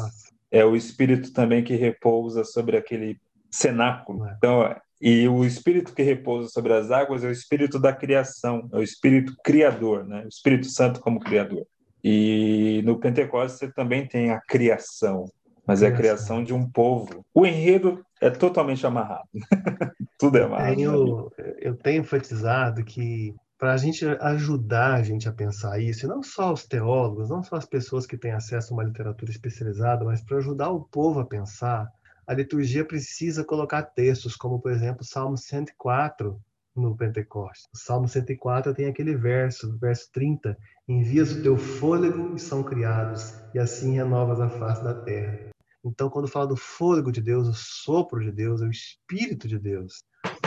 é 0.51 0.65
o 0.65 0.75
Espírito 0.75 1.33
também 1.33 1.63
que 1.63 1.77
repousa 1.77 2.45
sobre 2.45 2.77
aquele 2.77 3.21
cenáculo. 3.51 4.27
É. 4.27 4.35
Então, 4.37 4.77
e 5.03 5.27
o 5.27 5.45
espírito 5.45 5.93
que 5.93 6.03
repousa 6.03 6.49
sobre 6.49 6.73
as 6.73 6.93
águas 6.93 7.25
é 7.25 7.27
o 7.27 7.33
espírito 7.33 7.77
da 7.77 7.93
criação, 7.93 8.69
é 8.73 8.77
o 8.77 8.83
espírito 8.85 9.35
criador, 9.43 10.05
né? 10.07 10.23
O 10.25 10.29
Espírito 10.29 10.69
Santo 10.69 11.01
como 11.01 11.19
criador. 11.19 11.67
E 12.05 12.83
no 12.85 13.01
Pentecostes 13.01 13.59
você 13.59 13.73
também 13.73 14.07
tem 14.07 14.31
a 14.31 14.41
criação, 14.41 15.25
mas 15.67 15.83
é 15.83 15.89
a 15.89 15.93
criação 15.93 16.45
de 16.45 16.55
um 16.55 16.71
povo. 16.71 17.27
O 17.35 17.45
enredo 17.45 18.05
é 18.21 18.31
totalmente 18.31 18.87
amarrado. 18.87 19.27
Tudo 20.17 20.39
é 20.39 20.45
amarrado. 20.45 20.77
Tenho, 20.77 21.33
eu 21.59 21.75
tenho 21.75 22.03
enfatizado 22.03 22.85
que 22.85 23.35
para 23.59 23.73
a 23.73 23.77
gente 23.77 24.05
ajudar 24.21 24.95
a 24.95 25.03
gente 25.03 25.29
a 25.29 25.33
pensar 25.33 25.81
isso, 25.81 26.07
e 26.07 26.09
não 26.09 26.23
só 26.23 26.53
os 26.53 26.65
teólogos, 26.65 27.29
não 27.29 27.43
só 27.43 27.57
as 27.57 27.67
pessoas 27.67 28.07
que 28.07 28.17
têm 28.17 28.33
acesso 28.33 28.73
a 28.73 28.77
uma 28.77 28.85
literatura 28.85 29.33
especializada, 29.33 30.05
mas 30.05 30.21
para 30.21 30.39
ajudar 30.39 30.71
o 30.71 30.85
povo 30.85 31.19
a 31.19 31.27
pensar, 31.27 31.89
a 32.27 32.35
liturgia 32.35 32.85
precisa 32.85 33.45
colocar 33.45 33.83
textos, 33.83 34.37
como, 34.37 34.61
por 34.61 34.71
exemplo, 34.73 35.05
Salmo 35.05 35.37
104 35.37 36.41
no 36.75 36.97
Pentecostes. 36.97 37.69
O 37.75 37.77
Salmo 37.77 38.09
104 38.09 38.75
tem 38.75 38.87
aquele 38.87 39.15
verso, 39.15 39.77
verso 39.79 40.09
30, 40.13 40.57
envias 40.89 41.33
o 41.33 41.43
teu 41.43 41.57
fôlego 41.57 42.35
e 42.35 42.39
são 42.39 42.63
criados, 42.63 43.35
e 43.55 43.59
assim 43.59 43.95
renovas 43.95 44.41
a 44.41 44.49
face 44.49 44.83
da 44.83 44.95
terra. 44.95 45.51
Então, 45.85 46.09
quando 46.09 46.29
fala 46.29 46.47
do 46.47 46.57
fôlego 46.57 47.11
de 47.11 47.21
Deus, 47.21 47.49
o 47.49 47.55
sopro 47.55 48.23
de 48.23 48.31
Deus, 48.31 48.61
o 48.61 48.71
Espírito 48.71 49.49
de 49.49 49.59
Deus. 49.59 50.05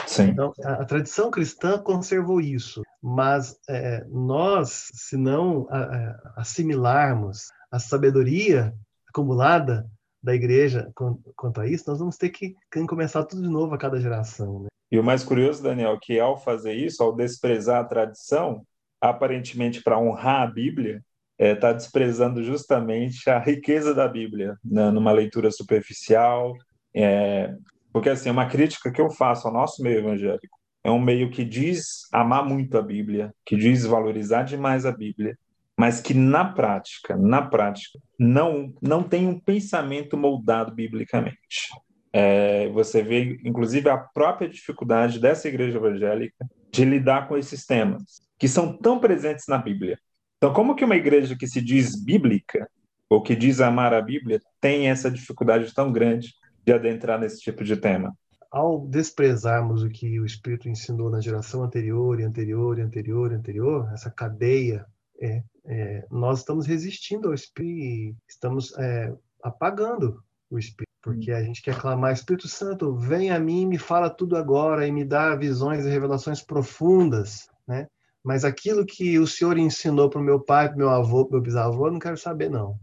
Sim. 0.08 0.30
Então, 0.30 0.54
a, 0.64 0.74
a 0.74 0.86
tradição 0.86 1.30
cristã 1.30 1.78
conservou 1.78 2.40
isso, 2.40 2.84
mas 3.02 3.60
é, 3.68 4.06
nós, 4.10 4.90
se 4.94 5.18
não 5.18 5.68
a, 5.70 5.80
a, 5.80 6.34
assimilarmos 6.38 7.50
a 7.70 7.80
sabedoria 7.80 8.74
acumulada 9.10 9.90
da 10.26 10.34
igreja 10.34 10.92
quanto 11.36 11.62
a 11.62 11.68
isso, 11.68 11.86
nós 11.88 12.00
vamos 12.00 12.18
ter 12.18 12.30
que 12.30 12.56
começar 12.88 13.24
tudo 13.24 13.44
de 13.44 13.48
novo 13.48 13.76
a 13.76 13.78
cada 13.78 14.00
geração. 14.00 14.62
Né? 14.62 14.68
E 14.92 14.98
o 14.98 15.04
mais 15.04 15.24
curioso, 15.24 15.62
Daniel, 15.62 15.94
é 15.94 16.00
que 16.02 16.20
ao 16.20 16.36
fazer 16.36 16.74
isso, 16.74 17.04
ao 17.04 17.16
desprezar 17.16 17.82
a 17.82 17.86
tradição, 17.86 18.66
aparentemente 19.00 19.84
para 19.84 20.00
honrar 20.00 20.42
a 20.42 20.48
Bíblia, 20.48 21.04
está 21.38 21.46
é, 21.46 21.56
tá 21.56 21.74
desprezando 21.74 22.44
justamente 22.44 23.30
a 23.30 23.38
riqueza 23.38 23.94
da 23.94 24.08
Bíblia, 24.08 24.58
né, 24.64 24.90
numa 24.90 25.12
leitura 25.12 25.52
superficial. 25.52 26.54
É, 26.96 27.54
porque, 27.94 28.10
assim, 28.10 28.30
uma 28.30 28.48
crítica 28.48 28.92
que 28.92 29.02
eu 29.02 29.10
faço 29.10 29.48
ao 29.48 29.54
nosso 29.54 29.84
meio 29.84 30.00
evangélico 30.00 30.58
é 30.84 30.90
um 30.90 31.00
meio 31.00 31.30
que 31.30 31.44
diz 31.44 32.08
amar 32.12 32.46
muito 32.46 32.78
a 32.78 32.82
Bíblia, 32.82 33.34
que 33.46 33.56
diz 33.56 33.86
valorizar 33.86 34.44
demais 34.44 34.86
a 34.86 34.92
Bíblia, 34.92 35.38
mas 35.78 36.00
que 36.00 36.14
na 36.14 36.46
prática, 36.46 37.18
na 37.18 37.42
prática, 37.42 38.00
não, 38.18 38.74
não 38.82 39.04
tem 39.04 39.28
um 39.28 39.40
pensamento 39.40 40.16
moldado 40.16 40.74
biblicamente. 40.74 41.70
É, 42.14 42.70
você 42.70 43.04
vê, 43.04 43.38
inclusive, 43.44 43.90
a 43.90 43.98
própria 43.98 44.48
dificuldade 44.48 45.20
dessa 45.20 45.50
igreja 45.50 45.78
evangélica 45.78 46.46
de 46.72 46.86
lidar 46.86 47.28
com 47.28 47.38
esses 47.38 47.66
temas, 47.66 48.22
que 48.40 48.48
são 48.48 48.78
tão 48.78 49.00
presentes 49.00 49.46
na 49.48 49.58
Bíblia. 49.58 50.00
Então, 50.38 50.54
como 50.54 50.76
que 50.76 50.86
uma 50.86 50.96
igreja 50.96 51.36
que 51.38 51.48
se 51.48 51.62
diz 51.62 52.02
bíblica, 52.02 52.70
ou 53.10 53.22
que 53.22 53.36
diz 53.36 53.60
amar 53.60 53.94
a 53.94 54.02
Bíblia, 54.02 54.40
tem 54.62 54.90
essa 54.90 55.12
dificuldade 55.12 55.74
tão 55.74 55.92
grande 55.92 56.34
de 56.66 56.72
adentrar 56.72 57.20
nesse 57.20 57.42
tipo 57.42 57.64
de 57.64 57.76
tema? 57.76 58.14
Ao 58.50 58.88
desprezarmos 58.88 59.84
o 59.84 59.90
que 59.90 60.18
o 60.20 60.26
Espírito 60.26 60.70
ensinou 60.70 61.10
na 61.10 61.20
geração 61.20 61.64
anterior, 61.64 62.20
e 62.20 62.24
anterior, 62.24 62.80
e 62.80 62.82
anterior, 62.82 63.32
e 63.32 63.36
anterior, 63.36 63.90
essa 63.94 64.10
cadeia 64.10 64.86
é, 65.22 65.44
é, 65.66 66.06
nós 66.12 66.40
estamos 66.40 66.66
resistindo 66.66 67.28
ao 67.28 67.34
Espírito, 67.34 68.18
estamos 68.28 68.74
é, 68.78 69.14
apagando 69.44 70.24
o 70.50 70.60
Espírito, 70.60 70.86
porque 71.02 71.32
a 71.32 71.42
gente 71.42 71.62
quer 71.62 71.78
clamar, 71.78 72.14
Espírito 72.14 72.48
Santo, 72.48 72.96
vem 72.96 73.32
a 73.32 73.40
mim, 73.40 73.66
me 73.66 73.78
fala 73.78 74.10
tudo 74.10 74.36
agora 74.36 74.88
e 74.88 74.92
me 74.92 75.04
dá 75.04 75.36
visões 75.36 75.86
e 75.86 75.90
revelações 75.90 76.42
profundas, 76.42 77.48
né? 77.68 77.88
Mas 78.24 78.44
aquilo 78.44 78.86
que 78.86 79.20
o 79.20 79.28
Senhor 79.28 79.56
ensinou 79.56 80.10
para 80.10 80.20
o 80.20 80.24
meu 80.24 80.40
pai, 80.40 80.68
para 80.68 80.78
meu 80.78 80.90
avô, 80.90 81.26
para 81.26 81.36
meu 81.36 81.44
bisavô, 81.44 81.88
eu 81.88 81.92
não 81.92 82.00
quero 82.00 82.18
saber, 82.18 82.50
não. 82.50 82.80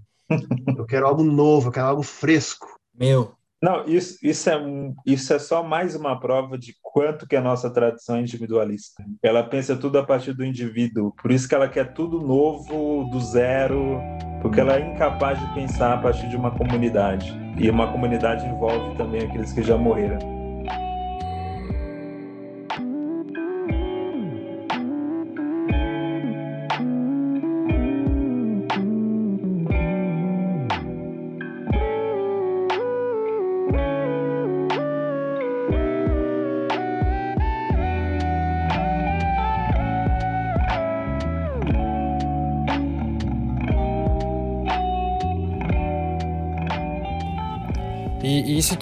Eu 0.77 0.87
quero 0.87 1.07
algo 1.07 1.25
novo, 1.25 1.69
eu 1.69 1.73
quero 1.73 1.87
algo 1.87 2.03
fresco. 2.03 2.79
Meu, 2.95 3.35
não, 3.63 3.85
isso, 3.87 4.19
isso, 4.23 4.51
é, 4.51 4.61
isso 5.07 5.33
é 5.33 5.39
só 5.39 5.63
mais 5.63 5.95
uma 5.95 6.19
prova 6.19 6.59
de 6.59 6.75
quanto 6.83 7.29
que 7.29 7.37
a 7.37 7.41
nossa 7.41 7.71
tradição 7.71 8.17
é 8.17 8.21
individualista. 8.21 9.05
Ela 9.23 9.45
pensa 9.45 9.77
tudo 9.77 9.99
a 9.99 10.03
partir 10.05 10.33
do 10.33 10.45
indivíduo, 10.45 11.13
por 11.23 11.31
isso 11.31 11.49
que 11.49 11.55
ela 11.55 11.69
quer 11.69 11.93
tudo 11.95 12.21
novo, 12.21 13.09
do 13.11 13.21
zero, 13.21 14.01
porque 14.41 14.59
ela 14.59 14.77
é 14.77 14.93
incapaz 14.93 15.39
de 15.39 15.55
pensar 15.55 15.95
a 15.95 15.99
partir 15.99 16.29
de 16.29 16.37
uma 16.37 16.51
comunidade. 16.51 17.33
E 17.57 17.71
uma 17.71 17.93
comunidade 17.93 18.45
envolve 18.47 18.97
também 18.97 19.23
aqueles 19.23 19.53
que 19.53 19.63
já 19.63 19.77
morreram. 19.77 20.32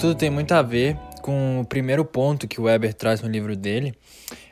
Tudo 0.01 0.15
tem 0.15 0.31
muito 0.31 0.51
a 0.53 0.63
ver 0.63 0.97
com 1.21 1.59
o 1.59 1.63
primeiro 1.65 2.03
ponto 2.03 2.47
que 2.47 2.59
o 2.59 2.63
Weber 2.63 2.91
traz 2.91 3.21
no 3.21 3.29
livro 3.29 3.55
dele, 3.55 3.93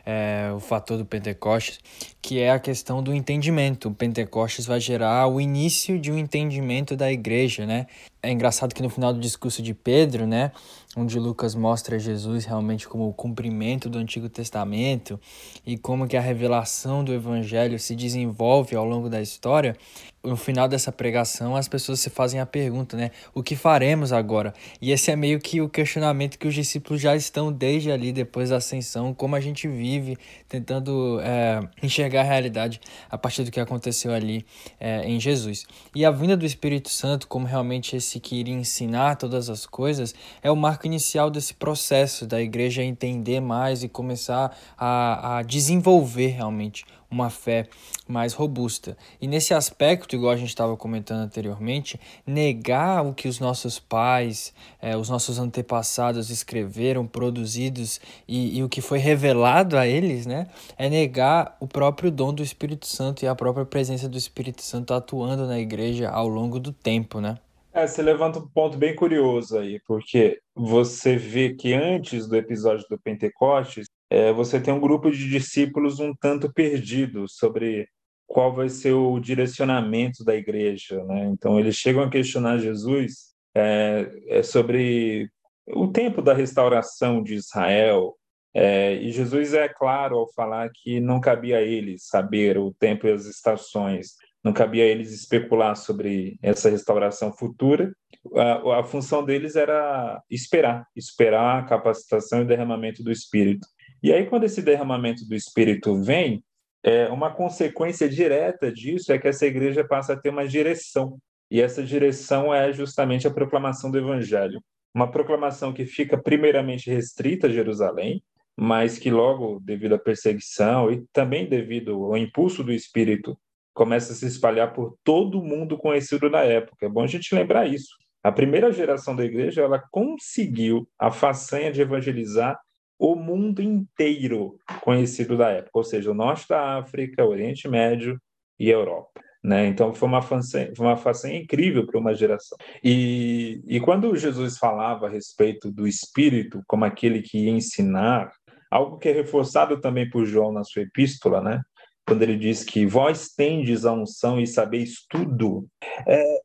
é, 0.05 0.51
o 0.55 0.59
fator 0.59 0.95
do 0.95 1.03
Pentecostes, 1.03 1.79
que 2.21 2.39
é 2.39 2.51
a 2.51 2.59
questão 2.59 3.01
do 3.01 3.11
entendimento. 3.11 3.89
O 3.89 3.91
Pentecostes 3.91 4.67
vai 4.67 4.79
gerar 4.79 5.27
o 5.27 5.41
início 5.41 5.97
de 5.97 6.11
um 6.11 6.19
entendimento 6.19 6.95
da 6.95 7.11
igreja, 7.11 7.65
né? 7.65 7.87
É 8.21 8.31
engraçado 8.31 8.75
que 8.75 8.83
no 8.83 8.91
final 8.91 9.11
do 9.11 9.19
discurso 9.19 9.63
de 9.63 9.73
Pedro, 9.73 10.27
né, 10.27 10.51
onde 10.95 11.17
Lucas 11.17 11.55
mostra 11.55 11.97
Jesus 11.97 12.45
realmente 12.45 12.87
como 12.87 13.07
o 13.07 13.13
cumprimento 13.13 13.89
do 13.89 13.97
Antigo 13.97 14.29
Testamento 14.29 15.19
e 15.65 15.79
como 15.79 16.07
que 16.07 16.15
a 16.15 16.21
revelação 16.21 17.03
do 17.03 17.11
evangelho 17.11 17.79
se 17.79 17.95
desenvolve 17.95 18.75
ao 18.75 18.85
longo 18.85 19.09
da 19.09 19.19
história, 19.19 19.75
no 20.23 20.35
final 20.35 20.67
dessa 20.67 20.91
pregação 20.91 21.55
as 21.55 21.67
pessoas 21.67 21.99
se 21.99 22.09
fazem 22.09 22.39
a 22.39 22.45
pergunta, 22.45 22.97
né, 22.97 23.11
o 23.33 23.41
que 23.41 23.55
faremos 23.55 24.11
agora? 24.11 24.53
E 24.81 24.91
esse 24.91 25.11
é 25.11 25.15
meio 25.15 25.39
que 25.39 25.61
o 25.61 25.69
questionamento 25.69 26.37
que 26.37 26.47
os 26.47 26.53
discípulos 26.53 27.01
já 27.01 27.15
estão 27.15 27.51
desde 27.51 27.91
ali 27.91 28.11
depois 28.11 28.49
da 28.49 28.57
ascensão, 28.57 29.13
como 29.13 29.35
a 29.35 29.39
gente 29.39 29.67
vive 29.67 30.17
tentando 30.47 31.19
é, 31.21 31.61
enxergar 31.81 32.21
a 32.21 32.23
realidade 32.23 32.81
a 33.09 33.17
partir 33.17 33.43
do 33.43 33.51
que 33.51 33.59
aconteceu 33.59 34.13
ali 34.13 34.45
é, 34.79 35.07
em 35.07 35.19
Jesus. 35.19 35.65
E 35.95 36.03
a 36.05 36.11
vinda 36.11 36.35
do 36.35 36.45
Espírito 36.45 36.89
Santo, 36.89 37.27
como 37.27 37.45
realmente 37.45 37.95
esse 37.95 38.19
que 38.19 38.35
iria 38.35 38.53
ensinar 38.53 39.15
todas 39.15 39.49
as 39.49 39.65
coisas, 39.65 40.13
é 40.41 40.51
o 40.51 40.55
marco 40.55 40.85
inicial 40.85 41.29
desse 41.29 41.53
processo 41.53 42.25
da 42.25 42.41
igreja 42.41 42.83
entender 42.83 43.39
mais 43.39 43.83
e 43.83 43.89
começar 43.89 44.55
a, 44.77 45.37
a 45.37 45.41
desenvolver 45.43 46.27
realmente 46.27 46.85
uma 47.11 47.29
fé 47.29 47.67
mais 48.07 48.33
robusta. 48.33 48.97
E 49.21 49.27
nesse 49.27 49.53
aspecto, 49.53 50.15
igual 50.15 50.31
a 50.31 50.37
gente 50.37 50.49
estava 50.49 50.77
comentando 50.77 51.21
anteriormente, 51.21 51.99
negar 52.25 53.05
o 53.05 53.13
que 53.13 53.27
os 53.27 53.39
nossos 53.39 53.79
pais, 53.79 54.53
é, 54.81 54.95
os 54.95 55.09
nossos 55.09 55.39
antepassados 55.39 56.29
escreveram, 56.29 57.07
produzidos 57.07 57.99
e, 58.27 58.57
e, 58.57 58.63
o 58.63 58.69
que 58.69 58.81
foi 58.81 58.99
revelado 58.99 59.77
a 59.77 59.87
eles, 59.87 60.25
né, 60.25 60.47
é 60.77 60.89
negar 60.89 61.57
o 61.59 61.67
próprio 61.67 62.11
dom 62.11 62.33
do 62.33 62.43
Espírito 62.43 62.85
Santo 62.85 63.23
e 63.23 63.27
a 63.27 63.35
própria 63.35 63.65
presença 63.65 64.07
do 64.07 64.17
Espírito 64.17 64.61
Santo 64.61 64.93
atuando 64.93 65.47
na 65.47 65.59
igreja 65.59 66.09
ao 66.09 66.27
longo 66.27 66.59
do 66.59 66.71
tempo, 66.71 67.19
né? 67.19 67.37
É, 67.71 67.85
você 67.85 68.01
levanta 68.01 68.39
um 68.39 68.47
ponto 68.47 68.77
bem 68.77 68.95
curioso 68.95 69.57
aí, 69.57 69.79
porque 69.87 70.41
você 70.55 71.15
vê 71.15 71.53
que 71.53 71.73
antes 71.73 72.27
do 72.27 72.35
episódio 72.35 72.85
do 72.89 72.97
Pentecostes, 72.97 73.87
é, 74.09 74.33
você 74.33 74.59
tem 74.59 74.73
um 74.73 74.79
grupo 74.79 75.11
de 75.11 75.29
discípulos 75.29 75.99
um 75.99 76.13
tanto 76.13 76.51
perdidos 76.51 77.35
sobre 77.35 77.87
qual 78.25 78.53
vai 78.53 78.69
ser 78.69 78.93
o 78.93 79.19
direcionamento 79.19 80.23
da 80.23 80.35
igreja. 80.35 81.03
Né? 81.05 81.25
Então, 81.25 81.59
eles 81.59 81.75
chegam 81.75 82.03
a 82.03 82.09
questionar 82.09 82.57
Jesus 82.57 83.33
é, 83.55 84.11
é 84.27 84.43
sobre 84.43 85.29
o 85.67 85.87
tempo 85.87 86.21
da 86.21 86.33
restauração 86.33 87.21
de 87.23 87.35
Israel. 87.35 88.15
É, 88.53 88.95
e 88.95 89.11
Jesus 89.11 89.53
é 89.53 89.67
claro 89.67 90.17
ao 90.17 90.33
falar 90.33 90.69
que 90.73 90.99
não 90.99 91.19
cabia 91.19 91.57
a 91.57 91.61
eles 91.61 92.07
saber 92.07 92.57
o 92.57 92.73
tempo 92.73 93.05
e 93.05 93.11
as 93.11 93.25
estações, 93.25 94.15
não 94.43 94.53
cabia 94.53 94.83
a 94.83 94.87
eles 94.87 95.11
especular 95.11 95.75
sobre 95.75 96.39
essa 96.41 96.69
restauração 96.69 97.31
futura. 97.31 97.93
A, 98.35 98.79
a 98.79 98.83
função 98.83 99.23
deles 99.23 99.55
era 99.55 100.21
esperar, 100.29 100.87
esperar 100.95 101.59
a 101.59 101.65
capacitação 101.65 102.41
e 102.41 102.45
derramamento 102.45 103.03
do 103.03 103.11
Espírito. 103.11 103.67
E 104.01 104.13
aí, 104.13 104.25
quando 104.25 104.45
esse 104.45 104.61
derramamento 104.61 105.25
do 105.27 105.35
Espírito 105.35 106.01
vem, 106.01 106.43
é, 106.83 107.07
uma 107.09 107.33
consequência 107.33 108.07
direta 108.07 108.71
disso 108.71 109.11
é 109.11 109.19
que 109.19 109.27
essa 109.27 109.45
igreja 109.45 109.83
passa 109.83 110.13
a 110.13 110.17
ter 110.17 110.29
uma 110.29 110.47
direção. 110.47 111.17
E 111.51 111.61
essa 111.61 111.83
direção 111.83 112.53
é 112.53 112.71
justamente 112.71 113.27
a 113.27 113.31
proclamação 113.31 113.91
do 113.91 113.97
Evangelho. 113.97 114.61
Uma 114.93 115.11
proclamação 115.11 115.73
que 115.73 115.85
fica 115.85 116.17
primeiramente 116.17 116.89
restrita 116.89 117.47
a 117.47 117.49
Jerusalém, 117.49 118.23
mas 118.57 118.97
que 118.97 119.09
logo, 119.09 119.59
devido 119.61 119.95
à 119.95 119.99
perseguição 119.99 120.91
e 120.91 121.03
também 121.11 121.47
devido 121.47 122.05
ao 122.05 122.17
impulso 122.17 122.63
do 122.63 122.71
Espírito, 122.71 123.37
começa 123.73 124.13
a 124.13 124.15
se 124.15 124.25
espalhar 124.25 124.73
por 124.73 124.97
todo 125.03 125.39
o 125.39 125.45
mundo 125.45 125.77
conhecido 125.77 126.29
na 126.29 126.41
época. 126.41 126.85
É 126.85 126.89
bom 126.89 127.03
a 127.03 127.07
gente 127.07 127.33
lembrar 127.33 127.67
isso. 127.67 127.95
A 128.21 128.31
primeira 128.31 128.71
geração 128.71 129.15
da 129.15 129.23
igreja, 129.23 129.61
ela 129.61 129.81
conseguiu 129.91 130.87
a 130.99 131.09
façanha 131.09 131.71
de 131.71 131.81
evangelizar 131.81 132.59
o 132.99 133.15
mundo 133.15 133.61
inteiro 133.61 134.59
conhecido 134.81 135.37
da 135.37 135.49
época, 135.49 135.71
ou 135.79 135.83
seja, 135.83 136.11
o 136.11 136.13
norte 136.13 136.45
da 136.49 136.77
África, 136.79 137.23
o 137.23 137.29
Oriente 137.29 137.67
Médio 137.69 138.19
e 138.59 138.69
Europa. 138.69 139.21
Né? 139.41 139.67
Então 139.67 139.93
foi 139.93 140.09
uma 140.09 140.21
façanha, 140.21 140.73
uma 140.77 140.97
façanha 140.97 141.39
incrível 141.39 141.85
para 141.85 141.97
uma 141.97 142.13
geração. 142.13 142.57
E, 142.83 143.61
e 143.65 143.79
quando 143.79 144.15
Jesus 144.17 144.57
falava 144.57 145.07
a 145.07 145.09
respeito 145.09 145.71
do 145.71 145.87
Espírito 145.87 146.61
como 146.67 146.83
aquele 146.83 147.21
que 147.21 147.45
ia 147.45 147.51
ensinar, 147.51 148.29
algo 148.69 148.97
que 148.97 149.07
é 149.07 149.13
reforçado 149.13 149.79
também 149.79 150.09
por 150.09 150.25
João 150.25 150.51
na 150.51 150.65
sua 150.65 150.81
epístola, 150.81 151.41
né? 151.41 151.61
quando 152.09 152.23
ele 152.23 152.35
diz 152.35 152.63
que 152.63 152.87
vós 152.87 153.29
tendes 153.29 153.85
a 153.85 153.93
unção 153.93 154.41
e 154.41 154.47
sabeis 154.47 155.05
tudo, 155.07 155.67
é, 156.07 156.38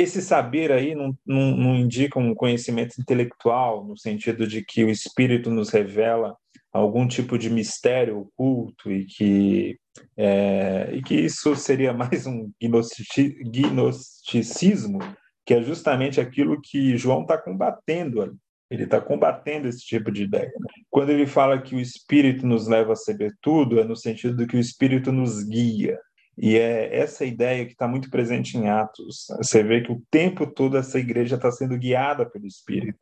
esse 0.00 0.22
saber 0.22 0.72
aí 0.72 0.94
não, 0.94 1.16
não, 1.26 1.56
não, 1.56 1.76
indica 1.76 2.18
um 2.18 2.34
conhecimento 2.34 3.00
intelectual, 3.00 3.84
no 3.84 3.96
sentido 3.96 4.46
de 4.46 4.64
que 4.64 4.84
o 4.84 4.90
Espírito 4.90 5.50
nos 5.50 5.70
revela 5.70 6.36
algum 6.72 7.06
tipo 7.06 7.36
de 7.36 7.50
mistério 7.50 8.20
oculto 8.20 8.90
e 8.90 9.04
que, 9.06 9.78
é, 10.16 10.90
e 10.92 11.02
que 11.02 11.14
isso 11.14 11.54
seria 11.56 11.92
mais 11.98 12.26
um 12.26 12.50
gnosticismo, 12.60 14.98
que 15.44 15.54
é 15.54 15.62
justamente 15.62 16.20
aquilo 16.20 16.60
que 16.60 16.96
João 16.96 17.22
está 17.22 17.36
combatendo 17.36 18.22
ali. 18.22 18.36
Ele 18.70 18.84
está 18.84 19.00
combatendo 19.00 19.66
esse 19.66 19.80
tipo 19.80 20.12
de 20.12 20.22
ideia. 20.22 20.48
Quando 20.88 21.10
ele 21.10 21.26
fala 21.26 21.60
que 21.60 21.74
o 21.74 21.80
Espírito 21.80 22.46
nos 22.46 22.68
leva 22.68 22.92
a 22.92 22.96
saber 22.96 23.34
tudo, 23.42 23.80
é 23.80 23.84
no 23.84 23.96
sentido 23.96 24.36
de 24.36 24.46
que 24.46 24.56
o 24.56 24.60
Espírito 24.60 25.10
nos 25.10 25.42
guia. 25.42 25.98
E 26.42 26.56
é 26.56 26.96
essa 26.96 27.22
ideia 27.26 27.66
que 27.66 27.72
está 27.72 27.86
muito 27.86 28.08
presente 28.08 28.56
em 28.56 28.66
Atos. 28.66 29.26
Você 29.36 29.62
vê 29.62 29.82
que 29.82 29.92
o 29.92 30.02
tempo 30.10 30.46
todo 30.46 30.78
essa 30.78 30.98
igreja 30.98 31.36
está 31.36 31.52
sendo 31.52 31.76
guiada 31.76 32.24
pelo 32.24 32.46
Espírito. 32.46 32.98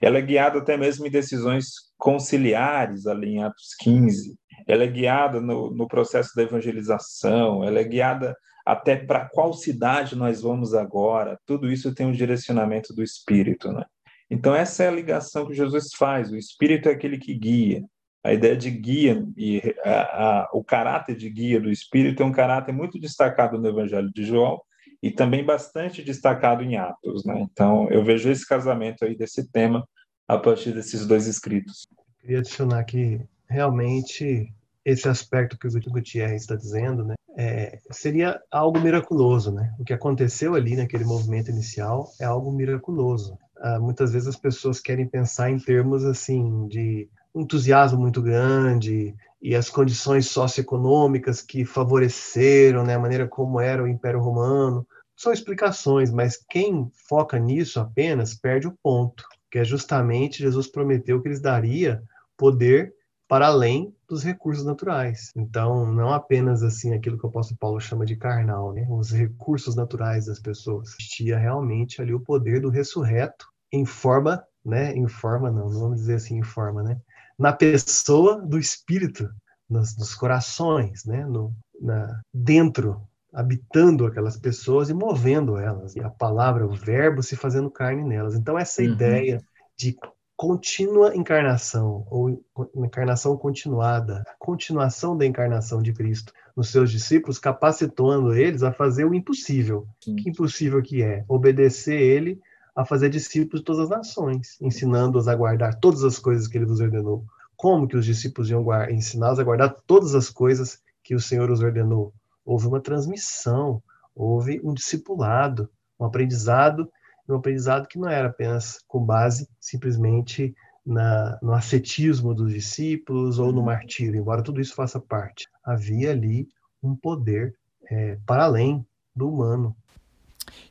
Ela 0.00 0.16
é 0.16 0.22
guiada 0.22 0.58
até 0.58 0.74
mesmo 0.74 1.06
em 1.06 1.10
decisões 1.10 1.66
conciliares, 1.98 3.06
ali 3.06 3.34
em 3.34 3.42
Atos 3.42 3.74
15. 3.78 4.34
Ela 4.66 4.84
é 4.84 4.86
guiada 4.86 5.38
no, 5.38 5.70
no 5.70 5.86
processo 5.86 6.34
da 6.34 6.42
evangelização. 6.42 7.62
Ela 7.62 7.80
é 7.80 7.84
guiada 7.84 8.34
até 8.64 8.96
para 8.96 9.28
qual 9.28 9.52
cidade 9.52 10.16
nós 10.16 10.40
vamos 10.40 10.72
agora. 10.72 11.38
Tudo 11.44 11.70
isso 11.70 11.94
tem 11.94 12.06
um 12.06 12.12
direcionamento 12.12 12.94
do 12.94 13.02
Espírito, 13.02 13.70
né? 13.70 13.84
Então, 14.30 14.54
essa 14.54 14.84
é 14.84 14.88
a 14.88 14.92
ligação 14.92 15.46
que 15.46 15.54
Jesus 15.54 15.90
faz. 15.94 16.30
O 16.30 16.36
Espírito 16.36 16.88
é 16.88 16.92
aquele 16.92 17.18
que 17.18 17.34
guia 17.34 17.84
a 18.22 18.32
ideia 18.32 18.56
de 18.56 18.70
guia 18.70 19.24
e 19.36 19.74
a, 19.84 20.00
a, 20.00 20.50
o 20.52 20.62
caráter 20.62 21.16
de 21.16 21.30
guia 21.30 21.60
do 21.60 21.70
Espírito 21.70 22.22
é 22.22 22.26
um 22.26 22.32
caráter 22.32 22.72
muito 22.72 22.98
destacado 22.98 23.58
no 23.58 23.68
Evangelho 23.68 24.10
de 24.12 24.24
João 24.24 24.60
e 25.02 25.10
também 25.10 25.44
bastante 25.44 26.02
destacado 26.02 26.62
em 26.62 26.76
Atos, 26.76 27.24
né? 27.24 27.40
Então 27.40 27.88
eu 27.90 28.04
vejo 28.04 28.30
esse 28.30 28.46
casamento 28.46 29.04
aí 29.04 29.16
desse 29.16 29.48
tema 29.50 29.86
a 30.26 30.36
partir 30.36 30.72
desses 30.72 31.06
dois 31.06 31.26
escritos. 31.26 31.86
Queria 32.20 32.40
adicionar 32.40 32.84
que 32.84 33.20
realmente 33.48 34.52
esse 34.84 35.08
aspecto 35.08 35.58
que 35.58 35.66
o 35.68 35.90
Gutierrez 35.90 36.42
está 36.42 36.56
dizendo, 36.56 37.04
né, 37.04 37.14
é, 37.36 37.78
seria 37.90 38.40
algo 38.50 38.80
miraculoso, 38.80 39.52
né? 39.52 39.72
O 39.78 39.84
que 39.84 39.92
aconteceu 39.92 40.54
ali 40.54 40.76
naquele 40.76 41.04
movimento 41.04 41.50
inicial 41.50 42.10
é 42.20 42.24
algo 42.24 42.50
miraculoso. 42.50 43.38
Ah, 43.60 43.78
muitas 43.78 44.12
vezes 44.12 44.28
as 44.28 44.36
pessoas 44.36 44.80
querem 44.80 45.06
pensar 45.06 45.50
em 45.50 45.58
termos 45.58 46.04
assim 46.04 46.66
de 46.68 47.08
entusiasmo 47.40 47.98
muito 47.98 48.22
grande 48.22 49.14
e 49.40 49.54
as 49.54 49.70
condições 49.70 50.28
socioeconômicas 50.28 51.40
que 51.40 51.64
favoreceram, 51.64 52.84
né, 52.84 52.94
a 52.94 52.98
maneira 52.98 53.28
como 53.28 53.60
era 53.60 53.82
o 53.82 53.88
Império 53.88 54.20
Romano, 54.20 54.86
são 55.16 55.32
explicações, 55.32 56.12
mas 56.12 56.36
quem 56.48 56.90
foca 57.08 57.38
nisso 57.38 57.80
apenas 57.80 58.34
perde 58.34 58.68
o 58.68 58.78
ponto, 58.82 59.24
que 59.50 59.58
é 59.58 59.64
justamente 59.64 60.42
Jesus 60.42 60.68
prometeu 60.68 61.20
que 61.20 61.28
eles 61.28 61.40
daria 61.40 62.02
poder 62.36 62.94
para 63.28 63.48
além 63.48 63.94
dos 64.08 64.24
recursos 64.24 64.64
naturais. 64.64 65.30
Então, 65.36 65.84
não 65.92 66.12
apenas 66.14 66.62
assim 66.62 66.94
aquilo 66.94 67.18
que 67.18 67.26
o 67.26 67.28
apóstolo 67.28 67.58
Paulo 67.58 67.80
chama 67.80 68.06
de 68.06 68.16
carnal, 68.16 68.72
né? 68.72 68.86
os 68.88 69.10
recursos 69.10 69.76
naturais 69.76 70.26
das 70.26 70.40
pessoas. 70.40 70.94
Existia 70.98 71.36
realmente 71.36 72.00
ali 72.00 72.14
o 72.14 72.20
poder 72.20 72.60
do 72.60 72.70
ressurreto 72.70 73.46
em 73.70 73.84
forma, 73.84 74.42
né? 74.64 74.94
Em 74.94 75.06
forma 75.06 75.50
não, 75.50 75.68
não 75.68 75.80
vamos 75.80 75.96
dizer 75.96 76.14
assim 76.14 76.38
em 76.38 76.42
forma, 76.42 76.82
né? 76.82 76.98
Na 77.38 77.52
pessoa 77.52 78.40
do 78.40 78.58
espírito, 78.58 79.30
nos, 79.68 79.96
nos 79.96 80.14
corações, 80.14 81.04
né? 81.04 81.24
No, 81.24 81.54
na, 81.80 82.20
dentro, 82.32 83.00
habitando 83.32 84.06
aquelas 84.06 84.36
pessoas 84.36 84.90
e 84.90 84.94
movendo 84.94 85.56
elas. 85.56 85.94
E 85.94 86.00
a 86.00 86.10
palavra, 86.10 86.66
o 86.66 86.74
verbo 86.74 87.22
se 87.22 87.36
fazendo 87.36 87.70
carne 87.70 88.02
nelas. 88.02 88.34
Então, 88.34 88.58
essa 88.58 88.82
uhum. 88.82 88.88
ideia 88.88 89.40
de 89.76 89.96
contínua 90.36 91.16
encarnação, 91.16 92.06
ou 92.08 92.44
encarnação 92.76 93.36
continuada, 93.36 94.22
a 94.26 94.34
continuação 94.38 95.16
da 95.16 95.26
encarnação 95.26 95.82
de 95.82 95.92
Cristo 95.92 96.32
nos 96.56 96.70
seus 96.70 96.90
discípulos, 96.90 97.38
capacitando 97.38 98.34
eles 98.34 98.62
a 98.62 98.72
fazer 98.72 99.04
o 99.04 99.14
impossível. 99.14 99.86
Sim. 100.02 100.16
Que 100.16 100.30
impossível 100.30 100.82
que 100.82 101.02
é? 101.02 101.24
Obedecer 101.28 102.00
ele 102.00 102.40
a 102.78 102.84
fazer 102.84 103.10
discípulos 103.10 103.60
de 103.60 103.64
todas 103.64 103.82
as 103.82 103.88
nações, 103.90 104.56
ensinando-os 104.60 105.26
a 105.26 105.34
guardar 105.34 105.74
todas 105.80 106.04
as 106.04 106.16
coisas 106.16 106.46
que 106.46 106.56
ele 106.56 106.64
vos 106.64 106.78
ordenou. 106.78 107.24
Como 107.56 107.88
que 107.88 107.96
os 107.96 108.06
discípulos 108.06 108.48
iam 108.50 108.64
ensiná-los 108.88 109.40
a 109.40 109.42
guardar 109.42 109.74
todas 109.84 110.14
as 110.14 110.30
coisas 110.30 110.80
que 111.02 111.12
o 111.12 111.18
Senhor 111.18 111.50
os 111.50 111.60
ordenou? 111.60 112.14
Houve 112.44 112.68
uma 112.68 112.80
transmissão, 112.80 113.82
houve 114.14 114.60
um 114.62 114.72
discipulado, 114.72 115.68
um 115.98 116.04
aprendizado, 116.04 116.88
um 117.28 117.34
aprendizado 117.34 117.88
que 117.88 117.98
não 117.98 118.08
era 118.08 118.28
apenas 118.28 118.78
com 118.86 119.04
base 119.04 119.48
simplesmente 119.58 120.54
na, 120.86 121.36
no 121.42 121.54
ascetismo 121.54 122.32
dos 122.32 122.52
discípulos 122.52 123.40
ou 123.40 123.52
no 123.52 123.60
martírio, 123.60 124.20
embora 124.20 124.40
tudo 124.40 124.60
isso 124.60 124.76
faça 124.76 125.00
parte. 125.00 125.48
Havia 125.64 126.12
ali 126.12 126.48
um 126.80 126.94
poder 126.94 127.56
é, 127.90 128.16
para 128.24 128.44
além 128.44 128.86
do 129.16 129.28
humano, 129.28 129.76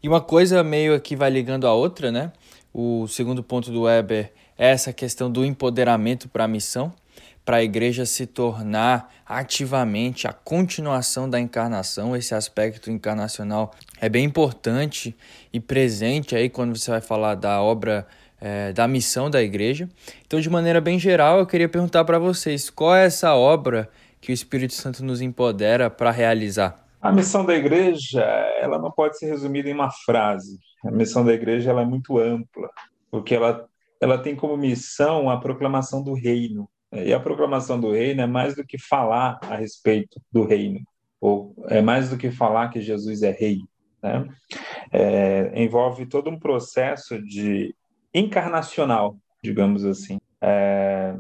e 0.02 0.08
uma 0.08 0.22
coisa 0.22 0.64
meio 0.64 1.00
que 1.00 1.16
vai 1.16 1.30
ligando 1.30 1.68
a 1.68 1.74
outra, 1.74 2.12
né? 2.12 2.32
O 2.74 3.08
segundo 3.08 3.42
ponto 3.44 3.72
do 3.72 3.84
Weber 3.84 4.32
é 4.58 4.70
essa 4.70 4.94
questão 4.94 5.32
do 5.32 5.46
empoderamento 5.46 6.28
para 6.30 6.44
a 6.44 6.48
missão, 6.48 6.94
para 7.44 7.58
a 7.58 7.64
igreja 7.64 8.06
se 8.06 8.26
tornar 8.26 9.14
ativamente 9.26 10.28
a 10.28 10.34
continuação 10.34 11.30
da 11.30 11.40
encarnação. 11.40 12.16
Esse 12.16 12.36
aspecto 12.36 12.92
encarnacional 12.92 13.72
é 14.00 14.10
bem 14.10 14.26
importante 14.26 15.16
e 15.54 15.60
presente 15.60 16.36
aí 16.36 16.50
quando 16.50 16.78
você 16.78 16.92
vai 16.92 17.02
falar 17.02 17.36
da 17.36 17.62
obra 17.62 18.06
é, 18.40 18.72
da 18.74 18.88
missão 18.88 19.30
da 19.30 19.42
igreja. 19.42 19.90
Então, 20.26 20.40
de 20.40 20.50
maneira 20.50 20.80
bem 20.80 21.00
geral, 21.00 21.40
eu 21.40 21.46
queria 21.46 21.70
perguntar 21.70 22.06
para 22.06 22.20
vocês 22.20 22.70
qual 22.70 22.96
é 22.96 23.06
essa 23.06 23.34
obra 23.36 23.90
que 24.22 24.32
o 24.32 24.34
Espírito 24.34 24.74
Santo 24.74 25.04
nos 25.04 25.22
empodera 25.22 25.90
para 25.90 26.12
realizar. 26.12 26.87
A 27.08 27.12
missão 27.14 27.46
da 27.46 27.56
igreja, 27.56 28.22
ela 28.60 28.78
não 28.78 28.92
pode 28.92 29.18
ser 29.18 29.28
resumida 29.28 29.70
em 29.70 29.74
uma 29.74 29.90
frase. 29.90 30.60
A 30.84 30.92
missão 30.92 31.24
da 31.24 31.34
igreja 31.34 31.70
ela 31.70 31.84
é 31.84 31.86
muito 31.86 32.18
ampla, 32.18 32.70
porque 33.10 33.34
ela, 33.34 33.66
ela 34.02 34.18
tem 34.18 34.36
como 34.36 34.58
missão 34.58 35.30
a 35.30 35.40
proclamação 35.40 36.04
do 36.04 36.14
reino. 36.14 36.70
E 36.92 37.14
a 37.14 37.20
proclamação 37.20 37.80
do 37.80 37.94
reino 37.94 38.24
é 38.24 38.28
mais 38.28 38.58
do 38.58 38.66
que 38.66 38.78
falar 38.78 39.40
a 39.44 39.56
respeito 39.56 40.22
do 40.30 40.44
reino, 40.44 40.82
ou 41.22 41.56
é 41.70 41.82
mais 41.82 42.10
do 42.10 42.18
que 42.18 42.30
falar 42.30 42.68
que 42.68 42.82
Jesus 42.82 43.24
é 43.24 43.32
rei. 43.32 43.60
Né? 44.04 44.28
É, 44.92 45.64
envolve 45.64 46.08
todo 46.08 46.30
um 46.30 46.38
processo 46.38 47.22
de 47.22 47.74
encarnacional, 48.14 49.16
digamos 49.42 49.86
assim. 49.86 50.18
É, 50.42 51.16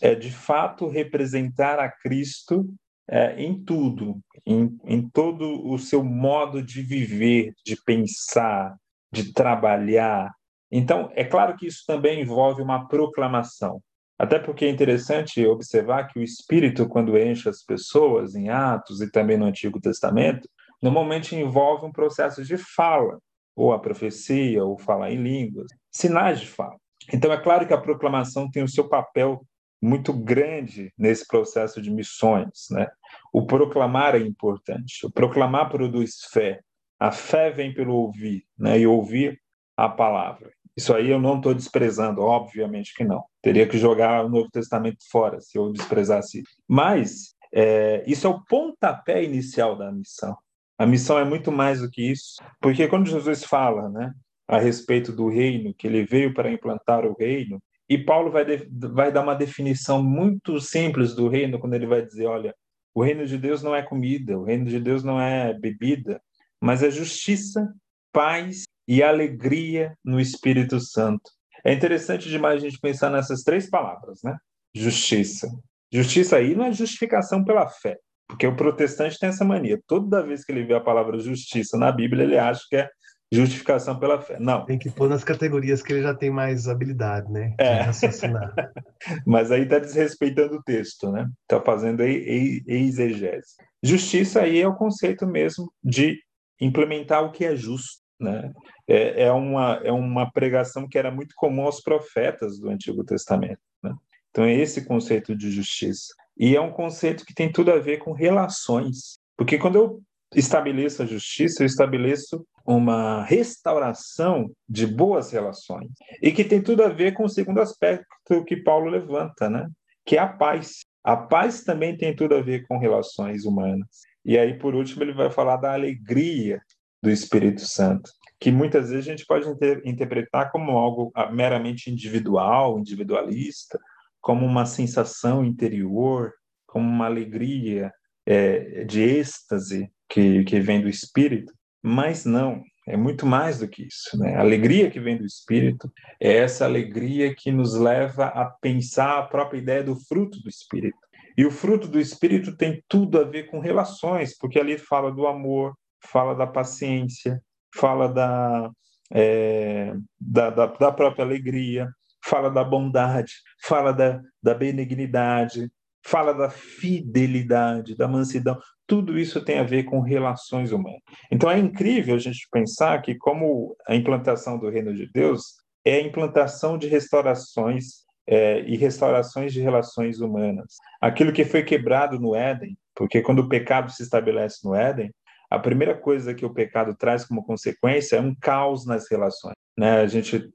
é 0.00 0.14
de 0.14 0.30
fato 0.30 0.88
representar 0.88 1.78
a 1.78 1.90
Cristo 1.90 2.66
é, 3.08 3.40
em 3.40 3.62
tudo, 3.62 4.18
em, 4.44 4.78
em 4.84 5.08
todo 5.08 5.66
o 5.66 5.78
seu 5.78 6.02
modo 6.02 6.62
de 6.62 6.82
viver, 6.82 7.54
de 7.64 7.76
pensar, 7.84 8.76
de 9.12 9.32
trabalhar. 9.32 10.32
Então, 10.70 11.10
é 11.14 11.24
claro 11.24 11.56
que 11.56 11.66
isso 11.66 11.84
também 11.86 12.20
envolve 12.20 12.60
uma 12.62 12.88
proclamação. 12.88 13.80
Até 14.18 14.38
porque 14.38 14.64
é 14.64 14.70
interessante 14.70 15.46
observar 15.46 16.08
que 16.08 16.18
o 16.18 16.22
Espírito, 16.22 16.88
quando 16.88 17.18
enche 17.18 17.48
as 17.48 17.62
pessoas 17.62 18.34
em 18.34 18.48
Atos 18.48 19.00
e 19.00 19.10
também 19.10 19.36
no 19.36 19.44
Antigo 19.44 19.80
Testamento, 19.80 20.48
normalmente 20.82 21.36
envolve 21.36 21.84
um 21.84 21.92
processo 21.92 22.42
de 22.42 22.56
fala, 22.56 23.18
ou 23.54 23.72
a 23.72 23.78
profecia, 23.78 24.64
ou 24.64 24.78
falar 24.78 25.12
em 25.12 25.22
línguas, 25.22 25.66
sinais 25.90 26.40
de 26.40 26.46
fala. 26.46 26.76
Então, 27.12 27.32
é 27.32 27.36
claro 27.36 27.66
que 27.66 27.74
a 27.74 27.80
proclamação 27.80 28.50
tem 28.50 28.62
o 28.62 28.68
seu 28.68 28.88
papel 28.88 29.42
muito 29.80 30.12
grande 30.12 30.92
nesse 30.96 31.26
processo 31.26 31.80
de 31.80 31.90
missões. 31.90 32.66
Né? 32.70 32.88
O 33.32 33.46
proclamar 33.46 34.14
é 34.14 34.20
importante. 34.20 35.06
O 35.06 35.10
proclamar 35.10 35.70
produz 35.70 36.22
fé. 36.30 36.60
A 36.98 37.10
fé 37.12 37.50
vem 37.50 37.74
pelo 37.74 37.94
ouvir, 37.94 38.44
né? 38.58 38.78
e 38.78 38.86
ouvir 38.86 39.40
a 39.76 39.88
palavra. 39.88 40.50
Isso 40.76 40.94
aí 40.94 41.10
eu 41.10 41.20
não 41.20 41.36
estou 41.36 41.54
desprezando, 41.54 42.20
obviamente 42.20 42.94
que 42.94 43.04
não. 43.04 43.24
Teria 43.40 43.66
que 43.66 43.78
jogar 43.78 44.24
o 44.24 44.28
Novo 44.28 44.50
Testamento 44.50 44.98
fora 45.10 45.40
se 45.40 45.56
eu 45.58 45.72
desprezasse. 45.72 46.42
Mas 46.68 47.34
é, 47.52 48.04
isso 48.06 48.26
é 48.26 48.30
o 48.30 48.42
pontapé 48.44 49.24
inicial 49.24 49.76
da 49.76 49.90
missão. 49.90 50.36
A 50.78 50.84
missão 50.86 51.18
é 51.18 51.24
muito 51.24 51.50
mais 51.50 51.80
do 51.80 51.90
que 51.90 52.02
isso, 52.10 52.36
porque 52.60 52.86
quando 52.86 53.08
Jesus 53.08 53.44
fala, 53.44 53.88
né, 53.88 54.12
a 54.46 54.58
respeito 54.58 55.10
do 55.10 55.28
reino, 55.28 55.72
que 55.72 55.86
ele 55.86 56.04
veio 56.04 56.34
para 56.34 56.50
implantar 56.50 57.06
o 57.06 57.16
reino, 57.18 57.58
e 57.88 57.96
Paulo 57.96 58.30
vai, 58.30 58.44
vai 58.70 59.12
dar 59.12 59.22
uma 59.22 59.34
definição 59.34 60.02
muito 60.02 60.60
simples 60.60 61.14
do 61.14 61.28
reino 61.28 61.58
quando 61.58 61.74
ele 61.74 61.86
vai 61.86 62.04
dizer, 62.04 62.26
olha, 62.26 62.54
o 62.94 63.02
reino 63.02 63.26
de 63.26 63.38
Deus 63.38 63.62
não 63.62 63.74
é 63.74 63.82
comida, 63.82 64.38
o 64.38 64.44
reino 64.44 64.64
de 64.64 64.80
Deus 64.80 65.04
não 65.04 65.20
é 65.20 65.52
bebida, 65.54 66.20
mas 66.60 66.82
é 66.82 66.90
justiça, 66.90 67.72
paz 68.12 68.64
e 68.88 69.02
alegria 69.02 69.94
no 70.04 70.18
Espírito 70.18 70.80
Santo. 70.80 71.30
É 71.64 71.72
interessante 71.72 72.28
demais 72.28 72.62
a 72.62 72.68
gente 72.68 72.80
pensar 72.80 73.10
nessas 73.10 73.42
três 73.42 73.68
palavras, 73.68 74.20
né? 74.24 74.36
Justiça. 74.74 75.48
Justiça 75.92 76.36
aí 76.36 76.54
não 76.54 76.64
é 76.64 76.72
justificação 76.72 77.44
pela 77.44 77.68
fé, 77.68 77.96
porque 78.28 78.46
o 78.46 78.56
protestante 78.56 79.18
tem 79.18 79.28
essa 79.28 79.44
mania. 79.44 79.80
Toda 79.86 80.22
vez 80.22 80.44
que 80.44 80.52
ele 80.52 80.64
vê 80.64 80.74
a 80.74 80.80
palavra 80.80 81.18
justiça 81.18 81.76
na 81.76 81.92
Bíblia, 81.92 82.24
ele 82.24 82.38
acha 82.38 82.62
que 82.68 82.76
é 82.76 82.88
justificação 83.32 83.98
pela 83.98 84.20
fé. 84.20 84.36
Não. 84.38 84.64
Tem 84.64 84.78
que 84.78 84.90
pôr 84.90 85.08
nas 85.08 85.24
categorias 85.24 85.82
que 85.82 85.92
ele 85.92 86.02
já 86.02 86.14
tem 86.14 86.30
mais 86.30 86.68
habilidade, 86.68 87.30
né? 87.30 87.54
É. 87.58 87.80
raciocinar. 87.82 88.54
Mas 89.26 89.50
aí 89.50 89.62
está 89.62 89.78
desrespeitando 89.78 90.56
o 90.56 90.62
texto, 90.62 91.10
né? 91.10 91.28
Está 91.42 91.60
fazendo 91.60 92.02
exegese. 92.02 93.56
Justiça 93.82 94.42
aí 94.42 94.60
é 94.60 94.68
o 94.68 94.74
conceito 94.74 95.26
mesmo 95.26 95.72
de 95.82 96.20
implementar 96.60 97.24
o 97.24 97.32
que 97.32 97.44
é 97.44 97.56
justo. 97.56 98.04
Né? 98.18 98.50
É, 98.88 99.24
é, 99.24 99.32
uma, 99.32 99.80
é 99.84 99.92
uma 99.92 100.30
pregação 100.30 100.88
que 100.88 100.98
era 100.98 101.10
muito 101.10 101.34
comum 101.36 101.66
aos 101.66 101.80
profetas 101.80 102.58
do 102.58 102.70
Antigo 102.70 103.04
Testamento. 103.04 103.60
Né? 103.82 103.94
Então, 104.30 104.44
é 104.44 104.54
esse 104.54 104.86
conceito 104.86 105.36
de 105.36 105.50
justiça. 105.50 106.14
E 106.38 106.56
é 106.56 106.60
um 106.60 106.70
conceito 106.70 107.24
que 107.24 107.34
tem 107.34 107.50
tudo 107.50 107.70
a 107.72 107.78
ver 107.78 107.98
com 107.98 108.12
relações. 108.12 109.18
Porque 109.36 109.58
quando 109.58 109.76
eu 109.76 110.02
estabeleço 110.34 111.02
a 111.02 111.06
justiça, 111.06 111.62
eu 111.62 111.66
estabeleço 111.66 112.46
uma 112.64 113.22
restauração 113.24 114.50
de 114.68 114.86
boas 114.86 115.30
relações. 115.30 115.88
E 116.20 116.32
que 116.32 116.44
tem 116.44 116.60
tudo 116.60 116.82
a 116.82 116.88
ver 116.88 117.12
com 117.12 117.24
o 117.24 117.28
segundo 117.28 117.60
aspecto 117.60 118.44
que 118.44 118.56
Paulo 118.56 118.90
levanta, 118.90 119.48
né? 119.48 119.68
que 120.06 120.16
é 120.16 120.20
a 120.20 120.28
paz. 120.28 120.84
A 121.02 121.16
paz 121.16 121.62
também 121.62 121.96
tem 121.96 122.14
tudo 122.14 122.34
a 122.34 122.40
ver 122.40 122.66
com 122.66 122.78
relações 122.78 123.44
humanas. 123.44 123.86
E 124.24 124.38
aí, 124.38 124.58
por 124.58 124.74
último, 124.74 125.02
ele 125.02 125.12
vai 125.12 125.30
falar 125.30 125.56
da 125.56 125.72
alegria 125.72 126.60
do 127.02 127.10
Espírito 127.10 127.60
Santo, 127.60 128.10
que 128.40 128.50
muitas 128.50 128.90
vezes 128.90 129.06
a 129.06 129.10
gente 129.10 129.26
pode 129.26 129.48
inter 129.48 129.80
interpretar 129.84 130.50
como 130.50 130.72
algo 130.72 131.12
ah, 131.14 131.30
meramente 131.30 131.90
individual, 131.90 132.78
individualista, 132.78 133.78
como 134.20 134.44
uma 134.44 134.66
sensação 134.66 135.44
interior, 135.44 136.32
como 136.66 136.88
uma 136.88 137.06
alegria 137.06 137.92
é, 138.26 138.84
de 138.84 139.00
êxtase 139.00 139.88
que, 140.08 140.44
que 140.44 140.60
vem 140.60 140.80
do 140.80 140.88
Espírito, 140.88 141.52
mas 141.82 142.24
não, 142.24 142.62
é 142.88 142.96
muito 142.96 143.26
mais 143.26 143.58
do 143.58 143.68
que 143.68 143.84
isso. 143.86 144.16
Né? 144.18 144.36
A 144.36 144.40
alegria 144.40 144.90
que 144.90 145.00
vem 145.00 145.16
do 145.18 145.24
Espírito 145.24 145.90
é 146.20 146.36
essa 146.36 146.64
alegria 146.64 147.34
que 147.34 147.50
nos 147.50 147.74
leva 147.74 148.26
a 148.26 148.44
pensar 148.44 149.18
a 149.18 149.26
própria 149.26 149.58
ideia 149.58 149.82
do 149.82 149.96
fruto 149.96 150.40
do 150.40 150.48
Espírito. 150.48 150.98
E 151.36 151.44
o 151.44 151.50
fruto 151.50 151.88
do 151.88 152.00
Espírito 152.00 152.56
tem 152.56 152.82
tudo 152.88 153.20
a 153.20 153.24
ver 153.24 153.50
com 153.50 153.58
relações, 153.58 154.36
porque 154.38 154.58
ali 154.58 154.78
fala 154.78 155.12
do 155.12 155.26
amor, 155.26 155.74
fala 156.00 156.34
da 156.34 156.46
paciência, 156.46 157.42
fala 157.74 158.08
da, 158.08 158.70
é, 159.12 159.92
da, 160.18 160.50
da, 160.50 160.66
da, 160.66 160.92
própria 160.92 161.24
alegria, 161.24 161.90
fala 162.24 162.50
da 162.50 162.64
bondade, 162.64 163.32
fala 163.64 163.92
da, 163.92 164.20
da 164.42 164.54
benignidade, 164.54 165.70
fala 166.06 166.32
da 166.32 166.48
fidelidade, 166.48 167.96
da 167.96 168.06
mansidão. 168.06 168.56
Tudo 168.86 169.18
isso 169.18 169.44
tem 169.44 169.58
a 169.58 169.64
ver 169.64 169.82
com 169.82 170.00
relações 170.00 170.70
humanas. 170.70 171.00
Então 171.32 171.50
é 171.50 171.58
incrível 171.58 172.14
a 172.14 172.18
gente 172.18 172.46
pensar 172.50 173.02
que, 173.02 173.16
como 173.16 173.76
a 173.88 173.94
implantação 173.94 174.56
do 174.56 174.70
reino 174.70 174.94
de 174.94 175.10
Deus 175.12 175.56
é 175.84 175.96
a 175.96 176.00
implantação 176.00 176.78
de 176.78 176.86
restaurações 176.86 178.06
é, 178.26 178.60
e 178.60 178.76
restaurações 178.76 179.52
de 179.52 179.60
relações 179.60 180.20
humanas. 180.20 180.76
Aquilo 181.00 181.32
que 181.32 181.44
foi 181.44 181.64
quebrado 181.64 182.20
no 182.20 182.36
Éden, 182.36 182.76
porque 182.94 183.20
quando 183.20 183.40
o 183.40 183.48
pecado 183.48 183.90
se 183.90 184.02
estabelece 184.02 184.60
no 184.64 184.74
Éden, 184.74 185.12
a 185.50 185.58
primeira 185.58 185.96
coisa 185.96 186.34
que 186.34 186.44
o 186.44 186.52
pecado 186.52 186.94
traz 186.94 187.24
como 187.24 187.44
consequência 187.44 188.16
é 188.16 188.20
um 188.20 188.34
caos 188.34 188.86
nas 188.86 189.10
relações. 189.10 189.54
Né? 189.76 190.00
A 190.00 190.06
gente, 190.06 190.50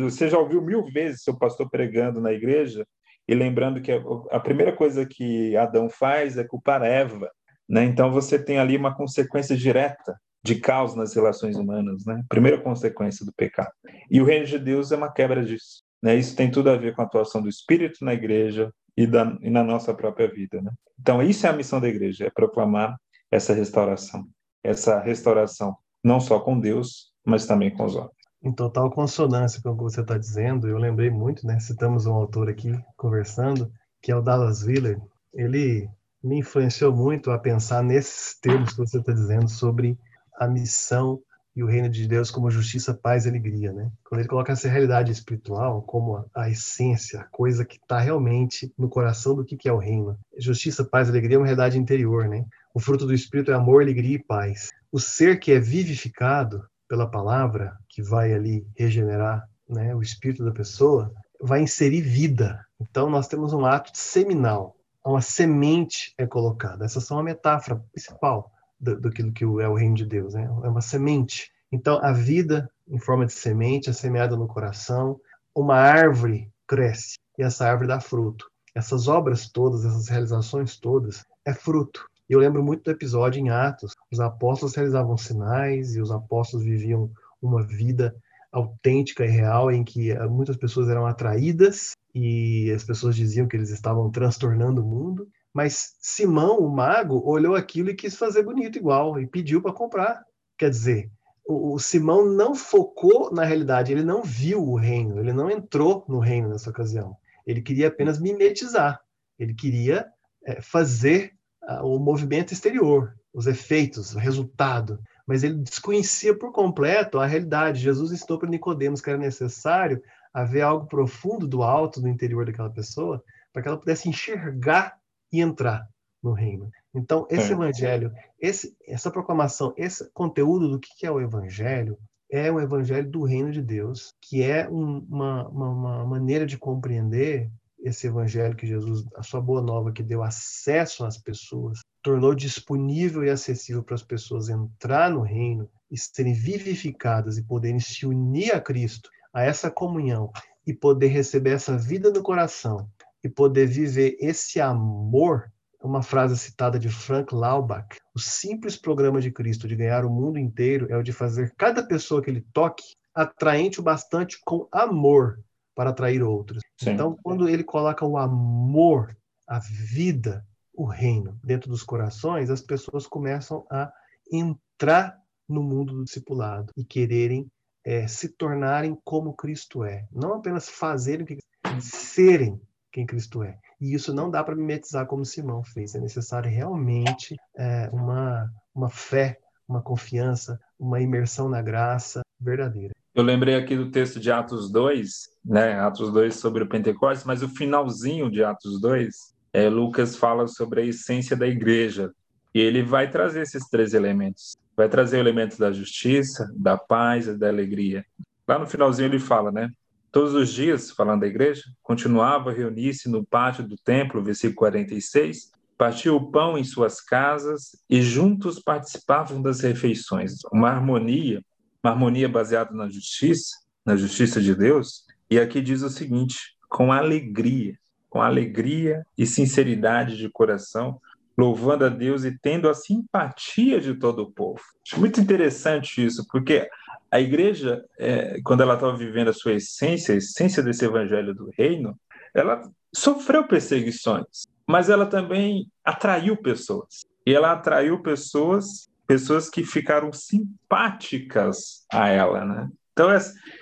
você 0.00 0.28
já 0.28 0.38
ouviu 0.38 0.60
mil 0.60 0.84
vezes 0.86 1.22
seu 1.22 1.36
pastor 1.36 1.70
pregando 1.70 2.20
na 2.20 2.32
igreja 2.32 2.84
e 3.28 3.34
lembrando 3.34 3.80
que 3.80 3.92
a, 4.30 4.40
primeira 4.40 4.74
coisa 4.74 5.06
que 5.06 5.56
Adão 5.56 5.88
faz 5.88 6.36
é 6.36 6.44
culpar 6.44 6.82
Eva. 6.82 7.30
Né? 7.68 7.84
Então 7.84 8.10
você 8.10 8.42
tem 8.42 8.58
ali 8.58 8.76
uma 8.76 8.94
consequência 8.94 9.56
direta 9.56 10.16
de 10.44 10.56
caos 10.56 10.94
nas 10.94 11.14
relações 11.14 11.56
humanas, 11.56 12.04
né? 12.04 12.20
Primeira 12.28 12.60
consequência 12.60 13.24
do 13.24 13.32
pecado. 13.32 13.70
E 14.10 14.20
o 14.20 14.24
reino 14.24 14.44
de 14.44 14.58
Deus 14.58 14.90
é 14.90 14.96
uma 14.96 15.12
quebra 15.12 15.44
disso. 15.44 15.82
Né? 16.02 16.16
Isso 16.16 16.34
tem 16.34 16.50
tudo 16.50 16.68
a 16.68 16.76
ver 16.76 16.94
com 16.94 17.02
a 17.02 17.04
atuação 17.04 17.40
do 17.40 17.48
Espírito 17.48 18.04
na 18.04 18.12
igreja 18.12 18.72
e, 18.96 19.06
da, 19.06 19.38
e 19.40 19.48
na 19.48 19.62
nossa 19.62 19.94
própria 19.94 20.28
vida. 20.28 20.60
Né? 20.60 20.72
Então, 21.00 21.22
isso 21.22 21.46
é 21.46 21.50
a 21.50 21.52
missão 21.52 21.80
da 21.80 21.88
igreja, 21.88 22.26
é 22.26 22.30
proclamar 22.30 22.96
essa 23.30 23.54
restauração. 23.54 24.26
Essa 24.64 24.98
restauração 25.00 25.76
não 26.02 26.20
só 26.20 26.40
com 26.40 26.58
Deus, 26.58 27.12
mas 27.24 27.46
também 27.46 27.70
com 27.70 27.84
os 27.84 27.94
homens. 27.94 28.21
Em 28.42 28.52
total 28.52 28.90
consonância 28.90 29.62
com 29.62 29.70
o 29.70 29.76
que 29.76 29.82
você 29.84 30.00
está 30.00 30.18
dizendo, 30.18 30.68
eu 30.68 30.76
lembrei 30.76 31.10
muito, 31.10 31.46
né? 31.46 31.60
Citamos 31.60 32.06
um 32.06 32.12
autor 32.12 32.48
aqui 32.48 32.76
conversando, 32.96 33.72
que 34.02 34.10
é 34.10 34.16
o 34.16 34.20
Dallas 34.20 34.64
Willard. 34.64 35.00
Ele 35.32 35.88
me 36.22 36.38
influenciou 36.38 36.94
muito 36.94 37.30
a 37.30 37.38
pensar 37.38 37.82
nesses 37.82 38.38
termos 38.40 38.70
que 38.70 38.78
você 38.78 38.98
está 38.98 39.12
dizendo 39.12 39.48
sobre 39.48 39.96
a 40.36 40.48
missão 40.48 41.22
e 41.54 41.62
o 41.62 41.66
reino 41.66 41.88
de 41.88 42.08
Deus 42.08 42.30
como 42.30 42.50
justiça, 42.50 42.94
paz 42.94 43.26
e 43.26 43.28
alegria, 43.28 43.72
né? 43.72 43.92
Quando 44.04 44.20
ele 44.20 44.28
coloca 44.28 44.52
essa 44.52 44.68
realidade 44.68 45.12
espiritual 45.12 45.82
como 45.82 46.16
a, 46.16 46.24
a 46.34 46.50
essência, 46.50 47.20
a 47.20 47.24
coisa 47.24 47.64
que 47.64 47.76
está 47.76 48.00
realmente 48.00 48.72
no 48.76 48.88
coração 48.88 49.34
do 49.36 49.44
que, 49.44 49.56
que 49.56 49.68
é 49.68 49.72
o 49.72 49.78
reino. 49.78 50.18
Justiça, 50.38 50.84
paz 50.84 51.08
e 51.08 51.10
alegria 51.10 51.36
é 51.36 51.38
uma 51.38 51.46
realidade 51.46 51.78
interior, 51.78 52.28
né? 52.28 52.44
O 52.74 52.80
fruto 52.80 53.06
do 53.06 53.14
Espírito 53.14 53.50
é 53.50 53.54
amor, 53.54 53.82
alegria 53.82 54.16
e 54.16 54.22
paz. 54.22 54.70
O 54.90 54.98
ser 54.98 55.38
que 55.38 55.52
é 55.52 55.60
vivificado 55.60 56.64
pela 56.88 57.06
palavra, 57.06 57.76
que 57.92 58.02
vai 58.02 58.32
ali 58.32 58.66
regenerar 58.76 59.48
né, 59.68 59.94
o 59.94 60.02
espírito 60.02 60.44
da 60.44 60.50
pessoa, 60.50 61.12
vai 61.40 61.60
inserir 61.60 62.00
vida. 62.00 62.66
Então, 62.80 63.08
nós 63.08 63.28
temos 63.28 63.52
um 63.52 63.64
ato 63.64 63.90
seminal. 63.94 64.76
Uma 65.04 65.20
semente 65.20 66.14
é 66.16 66.26
colocada. 66.26 66.84
Essa 66.84 66.98
é 66.98 67.16
uma 67.16 67.22
metáfora 67.22 67.84
principal 67.92 68.50
do, 68.80 69.10
que 69.10 69.44
é 69.44 69.68
o 69.68 69.74
reino 69.74 69.94
de 69.94 70.06
Deus. 70.06 70.34
Né? 70.34 70.44
É 70.44 70.68
uma 70.68 70.80
semente. 70.80 71.50
Então, 71.70 72.00
a 72.02 72.12
vida 72.12 72.68
em 72.88 72.98
forma 72.98 73.26
de 73.26 73.32
semente 73.32 73.90
é 73.90 73.92
semeada 73.92 74.36
no 74.36 74.46
coração, 74.46 75.20
uma 75.54 75.76
árvore 75.76 76.50
cresce 76.66 77.18
e 77.38 77.42
essa 77.42 77.66
árvore 77.66 77.88
dá 77.88 78.00
fruto. 78.00 78.50
Essas 78.74 79.06
obras 79.06 79.50
todas, 79.50 79.84
essas 79.84 80.08
realizações 80.08 80.78
todas, 80.78 81.24
é 81.44 81.52
fruto. 81.52 82.06
Eu 82.28 82.38
lembro 82.38 82.62
muito 82.62 82.84
do 82.84 82.90
episódio 82.90 83.40
em 83.40 83.50
Atos. 83.50 83.94
Os 84.10 84.18
apóstolos 84.18 84.74
realizavam 84.74 85.16
sinais 85.16 85.94
e 85.94 86.00
os 86.00 86.10
apóstolos 86.10 86.64
viviam 86.64 87.10
uma 87.42 87.66
vida 87.66 88.14
autêntica 88.50 89.24
e 89.24 89.28
real 89.28 89.70
em 89.70 89.82
que 89.82 90.10
eh, 90.10 90.26
muitas 90.26 90.56
pessoas 90.56 90.88
eram 90.88 91.06
atraídas 91.06 91.92
e 92.14 92.70
as 92.70 92.84
pessoas 92.84 93.16
diziam 93.16 93.48
que 93.48 93.56
eles 93.56 93.70
estavam 93.70 94.10
transtornando 94.10 94.82
o 94.82 94.86
mundo. 94.86 95.28
Mas 95.54 95.94
Simão, 96.00 96.58
o 96.58 96.70
mago, 96.70 97.22
olhou 97.24 97.54
aquilo 97.54 97.90
e 97.90 97.94
quis 97.94 98.16
fazer 98.16 98.42
bonito 98.42 98.78
igual 98.78 99.18
e 99.18 99.26
pediu 99.26 99.60
para 99.60 99.72
comprar. 99.72 100.22
Quer 100.58 100.70
dizer, 100.70 101.10
o, 101.46 101.74
o, 101.74 101.78
Simão 101.78 102.24
não 102.24 102.54
focou 102.54 103.32
na 103.32 103.44
realidade, 103.44 103.92
ele 103.92 104.02
não 104.02 104.22
viu 104.22 104.62
o 104.62 104.76
reino, 104.76 105.18
ele 105.18 105.32
não 105.32 105.50
entrou 105.50 106.04
no 106.08 106.18
reino 106.18 106.48
nessa 106.48 106.70
ocasião. 106.70 107.16
Ele 107.46 107.60
queria 107.60 107.88
apenas 107.88 108.20
mimetizar, 108.20 109.00
ele 109.38 109.54
queria 109.54 110.06
é, 110.44 110.60
fazer 110.60 111.32
uh, 111.64 111.84
o 111.84 111.98
movimento 111.98 112.52
exterior, 112.52 113.14
os 113.32 113.46
efeitos, 113.46 114.14
o 114.14 114.18
resultado. 114.18 115.00
Mas 115.26 115.42
ele 115.42 115.54
desconhecia 115.54 116.36
por 116.36 116.52
completo 116.52 117.18
a 117.18 117.26
realidade. 117.26 117.80
Jesus 117.80 118.12
ensinou 118.12 118.38
para 118.38 118.48
Nicodemos 118.48 119.00
que 119.00 119.10
era 119.10 119.18
necessário 119.18 120.02
haver 120.32 120.62
algo 120.62 120.86
profundo 120.86 121.46
do 121.46 121.62
alto, 121.62 122.00
do 122.00 122.08
interior 122.08 122.46
daquela 122.46 122.70
pessoa, 122.70 123.22
para 123.52 123.62
que 123.62 123.68
ela 123.68 123.78
pudesse 123.78 124.08
enxergar 124.08 124.98
e 125.32 125.40
entrar 125.40 125.86
no 126.22 126.32
reino. 126.32 126.70
Então, 126.94 127.26
esse 127.30 127.50
é. 127.50 127.54
evangelho, 127.54 128.12
esse, 128.40 128.76
essa 128.86 129.10
proclamação, 129.10 129.72
esse 129.76 130.08
conteúdo 130.12 130.68
do 130.68 130.78
que 130.78 131.06
é 131.06 131.10
o 131.10 131.20
evangelho, 131.20 131.98
é 132.30 132.50
o 132.50 132.60
evangelho 132.60 133.10
do 133.10 133.24
reino 133.24 133.50
de 133.50 133.60
Deus, 133.60 134.14
que 134.20 134.42
é 134.42 134.68
um, 134.68 135.06
uma, 135.10 135.48
uma, 135.48 135.68
uma, 135.68 136.06
maneira 136.06 136.46
de 136.46 136.56
compreender 136.56 137.50
esse 137.82 138.06
evangelho 138.06 138.56
que 138.56 138.66
Jesus, 138.66 139.04
a 139.16 139.22
sua 139.22 139.40
boa 139.40 139.60
nova 139.60 139.92
que 139.92 140.02
deu 140.02 140.22
acesso 140.22 141.04
às 141.04 141.18
pessoas, 141.18 141.80
tornou 142.02 142.34
disponível 142.34 143.24
e 143.24 143.30
acessível 143.30 143.82
para 143.82 143.94
as 143.94 144.02
pessoas 144.02 144.48
entrar 144.48 145.10
no 145.10 145.20
reino 145.20 145.68
e 145.90 145.98
serem 145.98 146.32
vivificadas 146.32 147.36
e 147.36 147.42
poderem 147.42 147.80
se 147.80 148.06
unir 148.06 148.54
a 148.54 148.60
Cristo, 148.60 149.10
a 149.32 149.42
essa 149.42 149.70
comunhão 149.70 150.30
e 150.66 150.72
poder 150.72 151.08
receber 151.08 151.50
essa 151.50 151.76
vida 151.76 152.10
no 152.10 152.22
coração 152.22 152.88
e 153.22 153.28
poder 153.28 153.66
viver 153.66 154.16
esse 154.20 154.60
amor 154.60 155.50
uma 155.82 156.02
frase 156.02 156.38
citada 156.38 156.78
de 156.78 156.88
Frank 156.88 157.34
Laubach: 157.34 157.98
o 158.14 158.18
simples 158.20 158.76
programa 158.76 159.20
de 159.20 159.30
Cristo 159.30 159.66
de 159.66 159.76
ganhar 159.76 160.04
o 160.04 160.10
mundo 160.10 160.38
inteiro 160.38 160.86
é 160.90 160.96
o 160.96 161.02
de 161.02 161.12
fazer 161.12 161.52
cada 161.56 161.82
pessoa 161.82 162.22
que 162.22 162.30
ele 162.30 162.46
toque 162.52 162.94
atraente 163.14 163.80
o 163.80 163.82
bastante 163.82 164.38
com 164.44 164.68
amor 164.72 165.40
para 165.74 165.90
atrair 165.90 166.22
outros. 166.22 166.62
Sim. 166.76 166.90
Então, 166.90 167.16
quando 167.22 167.48
ele 167.48 167.64
coloca 167.64 168.04
o 168.04 168.16
amor, 168.16 169.16
a 169.46 169.58
vida, 169.58 170.44
o 170.74 170.84
reino 170.84 171.38
dentro 171.44 171.70
dos 171.70 171.82
corações, 171.82 172.50
as 172.50 172.60
pessoas 172.60 173.06
começam 173.06 173.66
a 173.70 173.92
entrar 174.30 175.18
no 175.48 175.62
mundo 175.62 175.92
do 175.92 176.04
discipulado 176.04 176.72
e 176.76 176.84
quererem 176.84 177.50
é, 177.84 178.06
se 178.06 178.28
tornarem 178.28 178.96
como 179.04 179.34
Cristo 179.34 179.84
é. 179.84 180.06
Não 180.12 180.34
apenas 180.34 180.68
fazerem 180.68 181.24
o 181.24 181.26
que 181.26 181.38
serem 181.80 182.60
quem 182.92 183.06
Cristo 183.06 183.42
é. 183.42 183.58
E 183.80 183.94
isso 183.94 184.14
não 184.14 184.30
dá 184.30 184.44
para 184.44 184.54
mimetizar 184.54 185.06
como 185.06 185.24
Simão 185.24 185.64
fez. 185.64 185.94
É 185.94 186.00
necessário 186.00 186.50
realmente 186.50 187.34
é, 187.56 187.88
uma, 187.90 188.50
uma 188.74 188.88
fé, 188.88 189.40
uma 189.66 189.82
confiança, 189.82 190.60
uma 190.78 191.00
imersão 191.00 191.48
na 191.48 191.62
graça 191.62 192.20
verdadeira. 192.38 192.94
Eu 193.14 193.22
lembrei 193.22 193.56
aqui 193.56 193.76
do 193.76 193.90
texto 193.90 194.18
de 194.18 194.32
Atos 194.32 194.70
2, 194.70 195.28
né? 195.44 195.78
Atos 195.78 196.10
2 196.10 196.34
sobre 196.34 196.62
o 196.62 196.66
Pentecostes, 196.66 197.26
mas 197.26 197.42
o 197.42 197.48
finalzinho 197.48 198.30
de 198.30 198.42
Atos 198.42 198.80
2, 198.80 199.34
é, 199.52 199.68
Lucas 199.68 200.16
fala 200.16 200.48
sobre 200.48 200.80
a 200.80 200.84
essência 200.84 201.36
da 201.36 201.46
igreja. 201.46 202.10
E 202.54 202.60
ele 202.60 202.82
vai 202.82 203.10
trazer 203.10 203.42
esses 203.42 203.68
três 203.68 203.92
elementos. 203.92 204.56
Vai 204.74 204.88
trazer 204.88 205.18
o 205.18 205.20
elemento 205.20 205.58
da 205.58 205.70
justiça, 205.70 206.50
da 206.56 206.78
paz 206.78 207.26
e 207.26 207.36
da 207.36 207.48
alegria. 207.48 208.02
Lá 208.48 208.58
no 208.58 208.66
finalzinho 208.66 209.08
ele 209.08 209.18
fala, 209.18 209.52
né? 209.52 209.68
Todos 210.10 210.32
os 210.32 210.50
dias, 210.50 210.90
falando 210.90 211.20
da 211.20 211.26
igreja, 211.26 211.62
continuava 211.82 212.50
a 212.50 212.54
reunir-se 212.54 213.10
no 213.10 213.24
pátio 213.24 213.66
do 213.66 213.76
templo, 213.76 214.22
versículo 214.22 214.56
46, 214.56 215.50
partia 215.76 216.12
o 216.12 216.30
pão 216.30 216.56
em 216.56 216.64
suas 216.64 217.00
casas 217.00 217.76
e 217.90 218.00
juntos 218.00 218.58
participavam 218.58 219.42
das 219.42 219.60
refeições. 219.60 220.36
Uma 220.50 220.70
harmonia, 220.70 221.42
uma 221.82 221.92
harmonia 221.92 222.28
baseada 222.28 222.72
na 222.72 222.88
justiça, 222.88 223.56
na 223.84 223.96
justiça 223.96 224.40
de 224.40 224.54
Deus. 224.54 225.04
E 225.30 225.38
aqui 225.40 225.60
diz 225.60 225.82
o 225.82 225.90
seguinte: 225.90 226.56
com 226.68 226.92
alegria, 226.92 227.76
com 228.08 228.22
alegria 228.22 229.04
e 229.16 229.26
sinceridade 229.26 230.16
de 230.16 230.28
coração, 230.28 231.00
louvando 231.36 231.84
a 231.84 231.88
Deus 231.88 232.24
e 232.24 232.38
tendo 232.38 232.68
a 232.68 232.74
simpatia 232.74 233.80
de 233.80 233.94
todo 233.94 234.22
o 234.22 234.30
povo. 234.30 234.60
Acho 234.86 235.00
muito 235.00 235.20
interessante 235.20 236.04
isso, 236.04 236.26
porque 236.30 236.68
a 237.10 237.20
igreja, 237.20 237.84
é, 237.98 238.40
quando 238.42 238.62
ela 238.62 238.74
estava 238.74 238.96
vivendo 238.96 239.28
a 239.28 239.34
sua 239.34 239.54
essência, 239.54 240.14
a 240.14 240.18
essência 240.18 240.62
desse 240.62 240.84
evangelho 240.84 241.34
do 241.34 241.50
reino, 241.56 241.98
ela 242.34 242.62
sofreu 242.94 243.46
perseguições, 243.46 244.44
mas 244.66 244.88
ela 244.88 245.06
também 245.06 245.70
atraiu 245.84 246.36
pessoas. 246.36 247.00
E 247.26 247.34
ela 247.34 247.52
atraiu 247.52 248.02
pessoas, 248.02 248.88
pessoas 249.12 249.50
que 249.50 249.62
ficaram 249.62 250.10
simpáticas 250.10 251.84
a 251.92 252.08
ela, 252.08 252.46
né? 252.46 252.70
Então, 252.94 253.10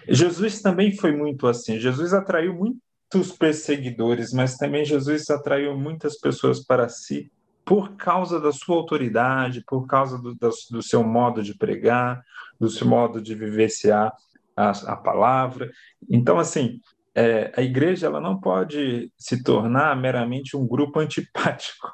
Jesus 0.08 0.62
também 0.62 0.96
foi 0.96 1.10
muito 1.10 1.48
assim. 1.48 1.76
Jesus 1.76 2.14
atraiu 2.14 2.54
muitos 2.54 3.32
perseguidores, 3.36 4.32
mas 4.32 4.56
também 4.56 4.84
Jesus 4.84 5.28
atraiu 5.28 5.76
muitas 5.76 6.16
pessoas 6.20 6.64
para 6.64 6.88
si 6.88 7.32
por 7.64 7.96
causa 7.96 8.38
da 8.38 8.52
sua 8.52 8.76
autoridade, 8.76 9.64
por 9.66 9.88
causa 9.88 10.18
do, 10.18 10.36
do, 10.36 10.50
do 10.70 10.82
seu 10.82 11.02
modo 11.02 11.42
de 11.42 11.56
pregar, 11.56 12.22
do 12.58 12.68
seu 12.68 12.86
modo 12.86 13.20
de 13.20 13.34
vivenciar 13.34 14.12
a, 14.56 14.70
a 14.70 14.96
palavra. 14.96 15.68
Então, 16.08 16.38
assim, 16.38 16.80
é, 17.12 17.52
a 17.56 17.62
igreja 17.62 18.06
ela 18.06 18.20
não 18.20 18.38
pode 18.38 19.12
se 19.18 19.42
tornar 19.42 19.96
meramente 19.96 20.56
um 20.56 20.64
grupo 20.64 20.98
antipático, 21.00 21.92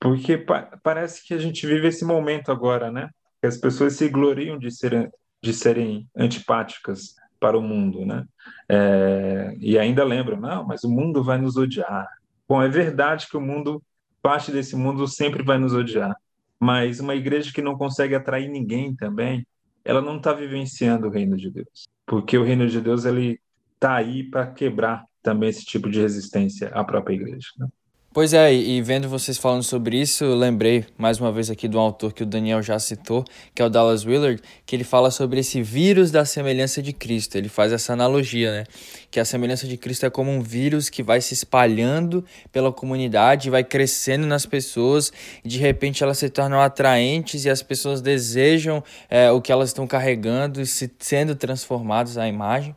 porque 0.00 0.36
pa 0.36 0.78
parece 0.82 1.26
que 1.26 1.34
a 1.34 1.38
gente 1.38 1.66
vive 1.66 1.88
esse 1.88 2.04
momento 2.04 2.50
agora, 2.50 2.90
né? 2.90 3.10
Que 3.40 3.46
as 3.46 3.56
pessoas 3.56 3.94
se 3.94 4.08
gloriam 4.08 4.58
de 4.58 4.70
serem, 4.70 5.10
de 5.42 5.52
serem 5.52 6.08
antipáticas 6.16 7.14
para 7.38 7.58
o 7.58 7.62
mundo, 7.62 8.04
né? 8.04 8.24
É, 8.68 9.56
e 9.58 9.78
ainda 9.78 10.04
lembram, 10.04 10.40
não, 10.40 10.66
mas 10.66 10.84
o 10.84 10.90
mundo 10.90 11.22
vai 11.22 11.38
nos 11.38 11.56
odiar. 11.56 12.06
Bom, 12.48 12.62
é 12.62 12.68
verdade 12.68 13.26
que 13.28 13.36
o 13.36 13.40
mundo 13.40 13.82
parte 14.22 14.50
desse 14.50 14.74
mundo 14.74 15.06
sempre 15.06 15.42
vai 15.42 15.58
nos 15.58 15.72
odiar. 15.72 16.16
Mas 16.58 17.00
uma 17.00 17.14
igreja 17.14 17.52
que 17.52 17.62
não 17.62 17.76
consegue 17.76 18.14
atrair 18.14 18.48
ninguém 18.48 18.94
também, 18.94 19.46
ela 19.84 20.00
não 20.00 20.16
está 20.16 20.32
vivenciando 20.32 21.06
o 21.06 21.10
reino 21.10 21.36
de 21.36 21.50
Deus. 21.50 21.86
Porque 22.04 22.36
o 22.36 22.42
reino 22.42 22.66
de 22.66 22.80
Deus 22.80 23.04
ele 23.04 23.40
está 23.74 23.94
aí 23.94 24.24
para 24.24 24.46
quebrar 24.46 25.04
também 25.22 25.48
esse 25.48 25.64
tipo 25.64 25.88
de 25.90 26.00
resistência 26.00 26.68
à 26.68 26.82
própria 26.82 27.14
igreja. 27.14 27.48
Né? 27.58 27.68
Pois 28.16 28.32
é, 28.32 28.50
e 28.50 28.80
vendo 28.80 29.10
vocês 29.10 29.36
falando 29.36 29.62
sobre 29.62 30.00
isso, 30.00 30.24
lembrei 30.24 30.86
mais 30.96 31.20
uma 31.20 31.30
vez 31.30 31.50
aqui 31.50 31.68
do 31.68 31.78
autor 31.78 32.14
que 32.14 32.22
o 32.22 32.26
Daniel 32.26 32.62
já 32.62 32.78
citou, 32.78 33.22
que 33.54 33.60
é 33.60 33.64
o 33.66 33.68
Dallas 33.68 34.06
Willard, 34.06 34.40
que 34.64 34.74
ele 34.74 34.84
fala 34.84 35.10
sobre 35.10 35.40
esse 35.40 35.60
vírus 35.60 36.10
da 36.10 36.24
semelhança 36.24 36.80
de 36.80 36.94
Cristo. 36.94 37.36
Ele 37.36 37.50
faz 37.50 37.72
essa 37.72 37.92
analogia, 37.92 38.50
né? 38.50 38.64
Que 39.10 39.20
a 39.20 39.24
semelhança 39.26 39.68
de 39.68 39.76
Cristo 39.76 40.06
é 40.06 40.08
como 40.08 40.30
um 40.30 40.40
vírus 40.40 40.88
que 40.88 41.02
vai 41.02 41.20
se 41.20 41.34
espalhando 41.34 42.24
pela 42.50 42.72
comunidade, 42.72 43.50
vai 43.50 43.62
crescendo 43.62 44.26
nas 44.26 44.46
pessoas, 44.46 45.12
e 45.44 45.48
de 45.50 45.58
repente 45.58 46.02
elas 46.02 46.16
se 46.16 46.30
tornam 46.30 46.58
atraentes 46.58 47.44
e 47.44 47.50
as 47.50 47.62
pessoas 47.62 48.00
desejam 48.00 48.82
é, 49.10 49.30
o 49.30 49.42
que 49.42 49.52
elas 49.52 49.68
estão 49.68 49.86
carregando 49.86 50.62
e 50.62 50.64
se, 50.64 50.90
sendo 50.98 51.34
transformadas 51.34 52.16
à 52.16 52.26
imagem. 52.26 52.74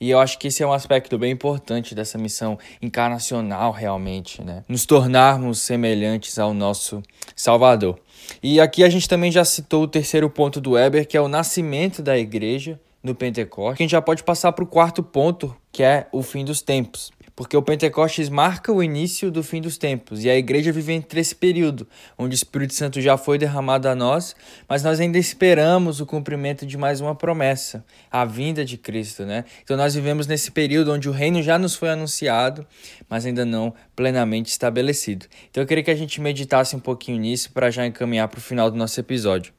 E 0.00 0.08
eu 0.08 0.18
acho 0.18 0.38
que 0.38 0.48
esse 0.48 0.62
é 0.62 0.66
um 0.66 0.72
aspecto 0.72 1.18
bem 1.18 1.30
importante 1.30 1.94
dessa 1.94 2.16
missão 2.16 2.58
encarnacional, 2.80 3.70
realmente, 3.70 4.42
né? 4.42 4.64
Nos 4.78 4.86
tornarmos 4.86 5.58
semelhantes 5.58 6.38
ao 6.38 6.54
nosso 6.54 7.02
Salvador. 7.34 7.98
E 8.40 8.60
aqui 8.60 8.84
a 8.84 8.88
gente 8.88 9.08
também 9.08 9.32
já 9.32 9.44
citou 9.44 9.82
o 9.82 9.88
terceiro 9.88 10.30
ponto 10.30 10.60
do 10.60 10.72
Weber, 10.72 11.04
que 11.04 11.16
é 11.16 11.20
o 11.20 11.26
nascimento 11.26 12.00
da 12.00 12.16
igreja 12.16 12.78
no 13.02 13.12
Pentecostes. 13.12 13.80
A 13.80 13.82
gente 13.82 13.90
já 13.90 14.00
pode 14.00 14.22
passar 14.22 14.52
para 14.52 14.62
o 14.62 14.68
quarto 14.68 15.02
ponto, 15.02 15.52
que 15.72 15.82
é 15.82 16.06
o 16.12 16.22
fim 16.22 16.44
dos 16.44 16.62
tempos 16.62 17.10
porque 17.38 17.56
o 17.56 17.62
Pentecostes 17.62 18.28
marca 18.28 18.72
o 18.72 18.82
início 18.82 19.30
do 19.30 19.44
fim 19.44 19.60
dos 19.60 19.78
tempos 19.78 20.24
e 20.24 20.28
a 20.28 20.36
igreja 20.36 20.72
vive 20.72 20.92
entre 20.92 21.20
esse 21.20 21.36
período, 21.36 21.86
onde 22.18 22.34
o 22.34 22.34
Espírito 22.34 22.74
Santo 22.74 23.00
já 23.00 23.16
foi 23.16 23.38
derramado 23.38 23.86
a 23.86 23.94
nós, 23.94 24.34
mas 24.68 24.82
nós 24.82 24.98
ainda 24.98 25.18
esperamos 25.18 26.00
o 26.00 26.04
cumprimento 26.04 26.66
de 26.66 26.76
mais 26.76 27.00
uma 27.00 27.14
promessa, 27.14 27.84
a 28.10 28.24
vinda 28.24 28.64
de 28.64 28.76
Cristo, 28.76 29.24
né? 29.24 29.44
Então 29.62 29.76
nós 29.76 29.94
vivemos 29.94 30.26
nesse 30.26 30.50
período 30.50 30.92
onde 30.92 31.08
o 31.08 31.12
reino 31.12 31.40
já 31.40 31.56
nos 31.60 31.76
foi 31.76 31.90
anunciado, 31.90 32.66
mas 33.08 33.24
ainda 33.24 33.44
não 33.44 33.72
plenamente 33.94 34.50
estabelecido. 34.50 35.26
Então 35.48 35.62
eu 35.62 35.66
queria 35.68 35.84
que 35.84 35.92
a 35.92 35.96
gente 35.96 36.20
meditasse 36.20 36.74
um 36.74 36.80
pouquinho 36.80 37.20
nisso 37.20 37.52
para 37.52 37.70
já 37.70 37.86
encaminhar 37.86 38.26
para 38.26 38.38
o 38.38 38.42
final 38.42 38.68
do 38.68 38.76
nosso 38.76 38.98
episódio. 38.98 39.52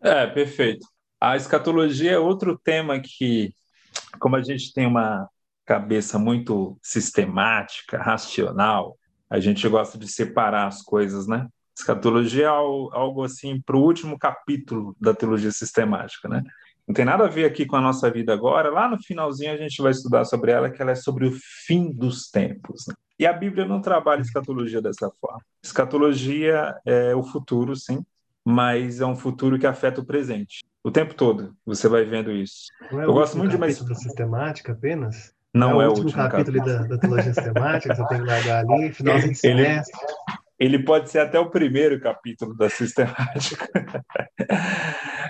É, 0.00 0.24
perfeito. 0.28 0.86
A 1.20 1.34
escatologia 1.34 2.12
é 2.12 2.18
outro 2.18 2.56
tema 2.56 3.00
que 3.00 3.52
como 4.20 4.36
a 4.36 4.42
gente 4.44 4.72
tem 4.72 4.86
uma 4.86 5.28
cabeça 5.66 6.18
muito 6.18 6.78
sistemática, 6.80 7.98
racional, 7.98 8.96
a 9.28 9.40
gente 9.40 9.68
gosta 9.68 9.98
de 9.98 10.06
separar 10.06 10.68
as 10.68 10.80
coisas, 10.80 11.26
né? 11.26 11.48
Escatologia 11.76 12.44
é 12.44 12.48
algo 12.48 13.24
assim 13.24 13.60
para 13.60 13.76
o 13.76 13.82
último 13.82 14.18
capítulo 14.18 14.96
da 14.98 15.12
teologia 15.12 15.50
sistemática, 15.50 16.28
né? 16.28 16.42
Não 16.86 16.94
tem 16.94 17.04
nada 17.04 17.24
a 17.24 17.28
ver 17.28 17.44
aqui 17.44 17.66
com 17.66 17.74
a 17.74 17.80
nossa 17.80 18.08
vida 18.08 18.32
agora. 18.32 18.70
Lá 18.70 18.88
no 18.88 19.02
finalzinho 19.02 19.52
a 19.52 19.56
gente 19.56 19.82
vai 19.82 19.90
estudar 19.90 20.24
sobre 20.24 20.52
ela, 20.52 20.70
que 20.70 20.80
ela 20.80 20.92
é 20.92 20.94
sobre 20.94 21.26
o 21.26 21.32
fim 21.66 21.90
dos 21.90 22.30
tempos. 22.30 22.86
Né? 22.86 22.94
E 23.18 23.26
a 23.26 23.32
Bíblia 23.32 23.66
não 23.66 23.80
trabalha 23.80 24.20
escatologia 24.20 24.80
dessa 24.80 25.10
forma. 25.20 25.40
Escatologia 25.62 26.76
é 26.86 27.12
o 27.14 27.24
futuro, 27.24 27.74
sim, 27.74 28.04
mas 28.44 29.00
é 29.00 29.06
um 29.06 29.16
futuro 29.16 29.58
que 29.58 29.66
afeta 29.66 30.00
o 30.00 30.04
presente. 30.04 30.64
O 30.84 30.90
tempo 30.90 31.14
todo 31.14 31.56
você 31.66 31.88
vai 31.88 32.04
vendo 32.04 32.30
isso. 32.30 32.66
Não 32.92 33.02
é 33.02 33.04
Eu 33.04 33.12
gosto 33.12 33.36
muito 33.36 33.50
de 33.50 33.58
mais 33.58 33.76
sistemática 33.76 34.70
apenas. 34.70 35.34
Não, 35.54 35.80
é, 35.80 35.84
é, 35.84 35.88
o 35.88 35.90
último, 35.90 36.06
último 36.06 36.22
capítulo, 36.22 36.58
capítulo. 36.58 36.88
Da, 36.88 36.94
da 36.94 36.98
teologia 36.98 37.34
sistemática. 37.34 37.94
você 37.94 38.06
tem 38.08 38.18
que 38.18 38.24
largar 38.24 38.64
ali, 38.66 38.92
finalzinho 38.92 39.32
de 39.32 39.38
semestre. 39.38 39.98
Ele, 40.58 40.76
ele 40.76 40.84
pode 40.84 41.10
ser 41.10 41.20
até 41.20 41.38
o 41.38 41.50
primeiro 41.50 42.00
capítulo 42.00 42.54
da 42.56 42.68
sistemática. 42.68 43.68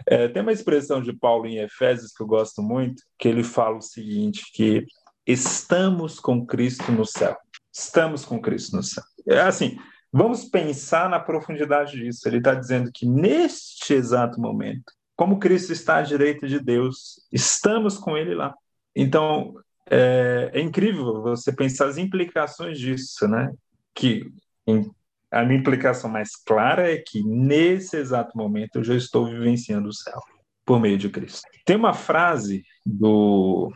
É, 0.09 0.29
tem 0.29 0.41
uma 0.41 0.53
expressão 0.53 1.03
de 1.03 1.13
Paulo 1.13 1.47
em 1.47 1.59
Efésios 1.59 2.13
que 2.13 2.23
eu 2.23 2.27
gosto 2.29 2.63
muito, 2.63 3.03
que 3.19 3.27
ele 3.27 3.43
fala 3.43 3.79
o 3.79 3.83
seguinte, 3.83 4.45
que 4.55 4.87
estamos 5.27 6.21
com 6.21 6.47
Cristo 6.47 6.93
no 6.93 7.05
céu. 7.05 7.37
Estamos 7.73 8.25
com 8.25 8.41
Cristo 8.41 8.77
no 8.77 8.85
céu. 8.85 9.03
É 9.29 9.41
assim, 9.41 9.77
vamos 10.13 10.45
pensar 10.45 11.11
na 11.11 11.19
profundidade 11.19 11.97
disso. 11.97 12.29
Ele 12.29 12.39
está 12.39 12.55
dizendo 12.55 12.91
que 12.95 13.05
neste 13.05 13.95
exato 13.95 14.41
momento, 14.41 14.93
como 15.17 15.41
Cristo 15.41 15.73
está 15.73 15.97
à 15.97 16.03
direita 16.03 16.47
de 16.47 16.61
Deus, 16.61 17.27
estamos 17.33 17.99
com 17.99 18.17
Ele 18.17 18.35
lá. 18.35 18.55
Então, 18.95 19.55
é, 19.91 20.51
é 20.53 20.61
incrível 20.61 21.23
você 21.23 21.53
pensar 21.53 21.89
as 21.89 21.99
implicações 21.99 22.79
disso, 22.79 23.27
né? 23.29 23.53
Que 23.95 24.31
em 24.67 24.91
a 25.31 25.45
minha 25.45 25.59
implicação 25.59 26.09
mais 26.09 26.37
clara 26.37 26.91
é 26.91 26.97
que 26.99 27.23
nesse 27.23 27.97
exato 27.97 28.37
momento 28.37 28.77
eu 28.77 28.85
já 28.85 28.95
estou 28.95 29.27
vivenciando 29.27 29.89
o 29.89 29.93
céu 29.93 30.21
por 30.65 30.81
meio 30.81 30.97
de 30.97 31.09
Cristo. 31.09 31.43
Tem 31.65 31.77
uma 31.77 31.93
frase 31.93 32.65
do 32.85 33.73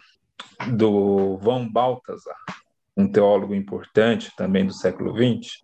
do 0.72 1.36
Von 1.38 1.70
Balthasar, 1.70 2.36
um 2.96 3.10
teólogo 3.10 3.54
importante 3.54 4.32
também 4.36 4.66
do 4.66 4.72
século 4.72 5.14
XX, 5.14 5.62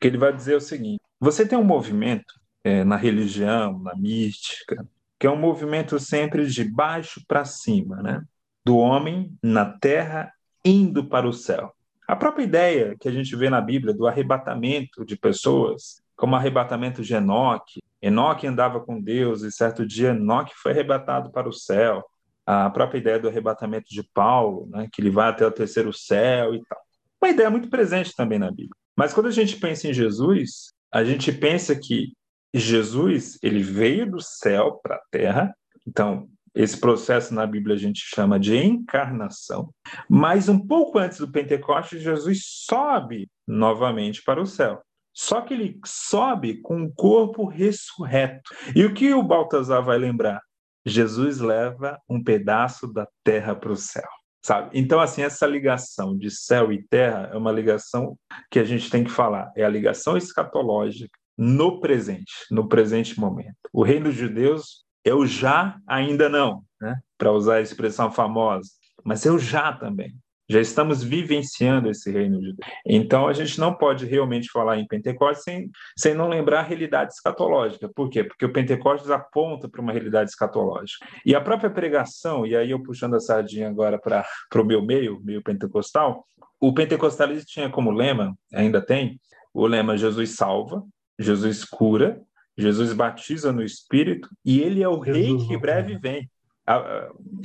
que 0.00 0.06
ele 0.06 0.18
vai 0.18 0.32
dizer 0.32 0.56
o 0.56 0.60
seguinte: 0.60 1.00
você 1.20 1.46
tem 1.46 1.58
um 1.58 1.64
movimento 1.64 2.34
é, 2.64 2.84
na 2.84 2.96
religião, 2.96 3.78
na 3.78 3.94
mística, 3.96 4.86
que 5.18 5.26
é 5.26 5.30
um 5.30 5.38
movimento 5.38 5.98
sempre 5.98 6.46
de 6.46 6.64
baixo 6.64 7.22
para 7.26 7.44
cima, 7.44 8.02
né? 8.02 8.22
Do 8.64 8.76
homem 8.76 9.36
na 9.42 9.64
terra 9.64 10.32
indo 10.64 11.04
para 11.04 11.28
o 11.28 11.32
céu. 11.32 11.72
A 12.06 12.16
própria 12.16 12.44
ideia 12.44 12.96
que 12.98 13.08
a 13.08 13.12
gente 13.12 13.34
vê 13.36 13.50
na 13.50 13.60
Bíblia 13.60 13.94
do 13.94 14.06
arrebatamento 14.06 15.04
de 15.04 15.16
pessoas, 15.16 16.02
como 16.16 16.34
o 16.34 16.36
arrebatamento 16.36 17.02
de 17.02 17.14
Enoque, 17.14 17.80
Enoque 18.00 18.46
andava 18.46 18.80
com 18.80 19.00
Deus 19.00 19.42
e 19.42 19.50
certo 19.50 19.86
dia 19.86 20.10
Enoque 20.10 20.52
foi 20.56 20.72
arrebatado 20.72 21.30
para 21.30 21.48
o 21.48 21.52
céu. 21.52 22.04
A 22.46 22.70
própria 22.70 22.98
ideia 22.98 23.18
do 23.18 23.28
arrebatamento 23.28 23.88
de 23.90 24.02
Paulo, 24.02 24.68
né, 24.70 24.88
que 24.90 25.02
ele 25.02 25.10
vai 25.10 25.28
até 25.28 25.46
o 25.46 25.50
terceiro 25.50 25.92
céu 25.92 26.54
e 26.54 26.62
tal. 26.64 26.78
Uma 27.20 27.30
ideia 27.30 27.50
muito 27.50 27.68
presente 27.68 28.14
também 28.16 28.38
na 28.38 28.50
Bíblia. 28.50 28.74
Mas 28.96 29.12
quando 29.12 29.26
a 29.26 29.32
gente 29.32 29.56
pensa 29.56 29.88
em 29.88 29.92
Jesus, 29.92 30.72
a 30.90 31.04
gente 31.04 31.30
pensa 31.30 31.76
que 31.76 32.12
Jesus 32.54 33.38
ele 33.42 33.62
veio 33.62 34.10
do 34.10 34.20
céu 34.20 34.80
para 34.82 34.96
a 34.96 35.02
terra. 35.10 35.54
Então, 35.86 36.28
esse 36.58 36.76
processo 36.80 37.32
na 37.32 37.46
Bíblia 37.46 37.76
a 37.76 37.78
gente 37.78 38.00
chama 38.04 38.38
de 38.38 38.56
encarnação. 38.56 39.72
Mas 40.08 40.48
um 40.48 40.58
pouco 40.58 40.98
antes 40.98 41.18
do 41.18 41.30
Pentecostes, 41.30 42.02
Jesus 42.02 42.40
sobe 42.44 43.30
novamente 43.46 44.24
para 44.24 44.42
o 44.42 44.46
céu. 44.46 44.82
Só 45.14 45.40
que 45.40 45.54
ele 45.54 45.78
sobe 45.86 46.60
com 46.60 46.76
um 46.82 46.92
corpo 46.92 47.46
ressurreto. 47.46 48.50
E 48.74 48.84
o 48.84 48.92
que 48.92 49.14
o 49.14 49.22
Baltazar 49.22 49.84
vai 49.84 49.98
lembrar? 49.98 50.42
Jesus 50.84 51.38
leva 51.38 51.96
um 52.08 52.20
pedaço 52.22 52.92
da 52.92 53.06
terra 53.22 53.54
para 53.54 53.70
o 53.70 53.76
céu. 53.76 54.08
Sabe? 54.44 54.70
Então, 54.72 54.98
assim, 54.98 55.22
essa 55.22 55.46
ligação 55.46 56.16
de 56.16 56.28
céu 56.28 56.72
e 56.72 56.82
terra 56.82 57.30
é 57.32 57.36
uma 57.36 57.52
ligação 57.52 58.18
que 58.50 58.58
a 58.58 58.64
gente 58.64 58.90
tem 58.90 59.04
que 59.04 59.10
falar. 59.10 59.52
É 59.56 59.64
a 59.64 59.68
ligação 59.68 60.16
escatológica 60.16 61.16
no 61.36 61.80
presente, 61.80 62.32
no 62.50 62.68
presente 62.68 63.18
momento. 63.18 63.56
O 63.72 63.84
reino 63.84 64.12
de 64.12 64.28
Deus 64.28 64.87
eu 65.08 65.26
já 65.26 65.78
ainda 65.86 66.28
não, 66.28 66.62
né? 66.80 66.96
para 67.16 67.32
usar 67.32 67.56
a 67.56 67.60
expressão 67.60 68.10
famosa, 68.10 68.68
mas 69.04 69.24
eu 69.24 69.38
já 69.38 69.72
também. 69.72 70.14
Já 70.50 70.60
estamos 70.60 71.02
vivenciando 71.02 71.90
esse 71.90 72.10
reino 72.10 72.40
de 72.40 72.54
Deus. 72.54 72.72
Então, 72.86 73.28
a 73.28 73.34
gente 73.34 73.60
não 73.60 73.74
pode 73.74 74.06
realmente 74.06 74.48
falar 74.50 74.78
em 74.78 74.86
Pentecostes 74.86 75.44
sem, 75.44 75.70
sem 75.94 76.14
não 76.14 76.26
lembrar 76.26 76.60
a 76.60 76.62
realidade 76.62 77.12
escatológica. 77.12 77.86
Por 77.94 78.08
quê? 78.08 78.24
Porque 78.24 78.46
o 78.46 78.52
Pentecostes 78.52 79.10
aponta 79.10 79.68
para 79.68 79.82
uma 79.82 79.92
realidade 79.92 80.30
escatológica. 80.30 81.06
E 81.26 81.34
a 81.34 81.40
própria 81.40 81.68
pregação, 81.68 82.46
e 82.46 82.56
aí 82.56 82.70
eu 82.70 82.82
puxando 82.82 83.14
a 83.14 83.20
sardinha 83.20 83.68
agora 83.68 83.98
para 83.98 84.24
o 84.54 84.64
meu 84.64 84.80
meio, 84.80 85.20
meio 85.22 85.42
pentecostal, 85.42 86.26
o 86.58 86.72
pentecostalismo 86.72 87.44
tinha 87.46 87.68
como 87.68 87.90
lema, 87.90 88.34
ainda 88.52 88.80
tem, 88.80 89.20
o 89.52 89.66
lema 89.66 89.98
Jesus 89.98 90.34
salva, 90.34 90.82
Jesus 91.18 91.62
cura 91.62 92.22
Jesus 92.58 92.92
batiza 92.92 93.52
no 93.52 93.62
Espírito 93.62 94.28
e 94.44 94.60
ele 94.60 94.82
é 94.82 94.88
o 94.88 95.02
Jesus, 95.02 95.16
rei 95.16 95.46
que 95.46 95.56
breve 95.56 95.96
vem. 95.96 96.28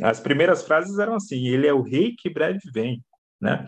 As 0.01 0.19
primeiras 0.19 0.63
frases 0.63 0.97
eram 0.97 1.15
assim: 1.15 1.47
ele 1.47 1.67
é 1.67 1.73
o 1.73 1.83
rei 1.83 2.15
que 2.17 2.29
breve 2.29 2.59
vem. 2.73 3.01
Né? 3.39 3.67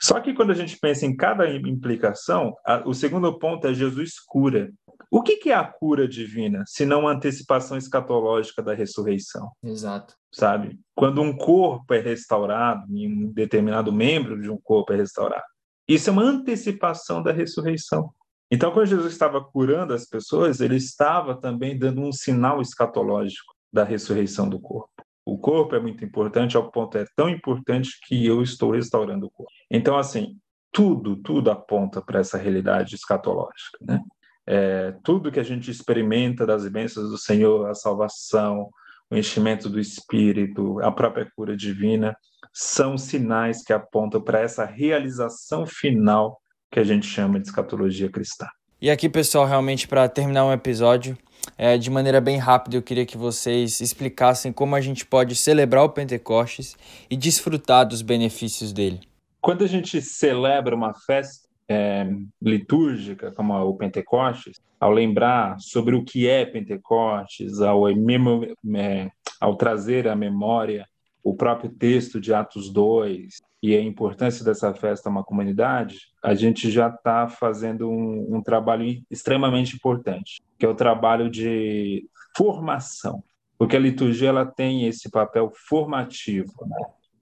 Só 0.00 0.18
que 0.18 0.34
quando 0.34 0.50
a 0.50 0.54
gente 0.54 0.78
pensa 0.78 1.04
em 1.04 1.14
cada 1.14 1.48
implicação, 1.48 2.54
o 2.86 2.94
segundo 2.94 3.38
ponto 3.38 3.66
é 3.66 3.74
Jesus 3.74 4.18
cura. 4.18 4.70
O 5.10 5.22
que, 5.22 5.36
que 5.36 5.50
é 5.50 5.54
a 5.54 5.64
cura 5.64 6.08
divina, 6.08 6.64
se 6.66 6.86
não 6.86 7.06
a 7.06 7.12
antecipação 7.12 7.76
escatológica 7.76 8.62
da 8.62 8.72
ressurreição? 8.72 9.50
Exato. 9.62 10.14
Sabe? 10.32 10.78
Quando 10.94 11.20
um 11.20 11.36
corpo 11.36 11.92
é 11.92 12.00
restaurado, 12.00 12.86
um 12.88 13.30
determinado 13.32 13.92
membro 13.92 14.40
de 14.40 14.48
um 14.48 14.58
corpo 14.58 14.92
é 14.92 14.96
restaurado, 14.96 15.44
isso 15.86 16.08
é 16.08 16.12
uma 16.12 16.22
antecipação 16.22 17.22
da 17.22 17.32
ressurreição. 17.32 18.10
Então, 18.50 18.72
quando 18.72 18.86
Jesus 18.86 19.12
estava 19.12 19.42
curando 19.42 19.94
as 19.94 20.04
pessoas, 20.04 20.60
ele 20.60 20.76
estava 20.76 21.40
também 21.40 21.78
dando 21.78 22.00
um 22.00 22.12
sinal 22.12 22.60
escatológico 22.60 23.54
da 23.72 23.84
ressurreição 23.84 24.48
do 24.48 24.58
corpo. 24.58 24.90
O 25.24 25.38
corpo 25.38 25.76
é 25.76 25.80
muito 25.80 26.04
importante, 26.04 26.56
ao 26.56 26.70
ponto 26.70 26.98
é 26.98 27.04
tão 27.14 27.28
importante 27.28 27.90
que 28.06 28.26
eu 28.26 28.42
estou 28.42 28.72
restaurando 28.72 29.26
o 29.26 29.30
corpo. 29.30 29.52
Então, 29.70 29.96
assim, 29.96 30.36
tudo, 30.72 31.16
tudo 31.16 31.50
aponta 31.50 32.02
para 32.02 32.20
essa 32.20 32.36
realidade 32.36 32.94
escatológica, 32.96 33.78
né? 33.80 34.00
É, 34.46 34.96
tudo 35.04 35.30
que 35.30 35.38
a 35.38 35.44
gente 35.44 35.70
experimenta 35.70 36.44
das 36.44 36.66
bênçãos 36.66 37.10
do 37.10 37.18
Senhor, 37.18 37.68
a 37.68 37.74
salvação, 37.74 38.68
o 39.08 39.16
enchimento 39.16 39.68
do 39.68 39.78
Espírito, 39.78 40.80
a 40.80 40.90
própria 40.90 41.30
cura 41.36 41.56
divina, 41.56 42.16
são 42.52 42.98
sinais 42.98 43.62
que 43.62 43.72
apontam 43.72 44.20
para 44.20 44.40
essa 44.40 44.64
realização 44.64 45.66
final 45.66 46.40
que 46.70 46.78
a 46.78 46.84
gente 46.84 47.06
chama 47.06 47.40
de 47.40 47.46
escatologia 47.46 48.08
cristã. 48.08 48.46
E 48.80 48.90
aqui, 48.90 49.08
pessoal, 49.08 49.44
realmente 49.44 49.86
para 49.86 50.08
terminar 50.08 50.46
um 50.46 50.52
episódio, 50.52 51.18
é, 51.58 51.76
de 51.76 51.90
maneira 51.90 52.20
bem 52.20 52.38
rápida, 52.38 52.76
eu 52.76 52.82
queria 52.82 53.04
que 53.04 53.16
vocês 53.16 53.80
explicassem 53.80 54.52
como 54.52 54.74
a 54.74 54.80
gente 54.80 55.04
pode 55.04 55.34
celebrar 55.34 55.84
o 55.84 55.90
Pentecostes 55.90 56.76
e 57.10 57.16
desfrutar 57.16 57.86
dos 57.86 58.02
benefícios 58.02 58.72
dele. 58.72 59.00
Quando 59.40 59.64
a 59.64 59.66
gente 59.66 60.00
celebra 60.00 60.74
uma 60.74 60.94
festa 60.94 61.48
é, 61.68 62.08
litúrgica, 62.40 63.32
como 63.32 63.54
o 63.54 63.76
Pentecostes, 63.76 64.60
ao 64.78 64.92
lembrar 64.92 65.58
sobre 65.60 65.94
o 65.94 66.04
que 66.04 66.28
é 66.28 66.44
Pentecostes, 66.44 67.60
ao, 67.60 67.88
é, 67.88 69.10
ao 69.40 69.56
trazer 69.56 70.08
à 70.08 70.16
memória 70.16 70.86
o 71.22 71.34
próprio 71.34 71.70
texto 71.70 72.20
de 72.20 72.32
Atos 72.32 72.72
2 72.72 73.40
e 73.62 73.76
a 73.76 73.80
importância 73.80 74.44
dessa 74.44 74.72
festa 74.72 75.08
a 75.08 75.12
uma 75.12 75.22
comunidade, 75.22 76.09
a 76.22 76.34
gente 76.34 76.70
já 76.70 76.88
está 76.88 77.28
fazendo 77.28 77.90
um, 77.90 78.36
um, 78.36 78.42
trabalho 78.42 79.02
extremamente 79.10 79.74
importante, 79.74 80.40
que 80.58 80.66
é 80.66 80.68
o 80.68 80.74
trabalho 80.74 81.30
de 81.30 82.06
formação, 82.36 83.22
porque 83.58 83.76
a 83.76 83.80
liturgia 83.80 84.28
ela 84.28 84.46
tem 84.46 84.86
esse 84.86 85.10
papel 85.10 85.50
formativo, 85.68 86.52
né? 86.66 86.78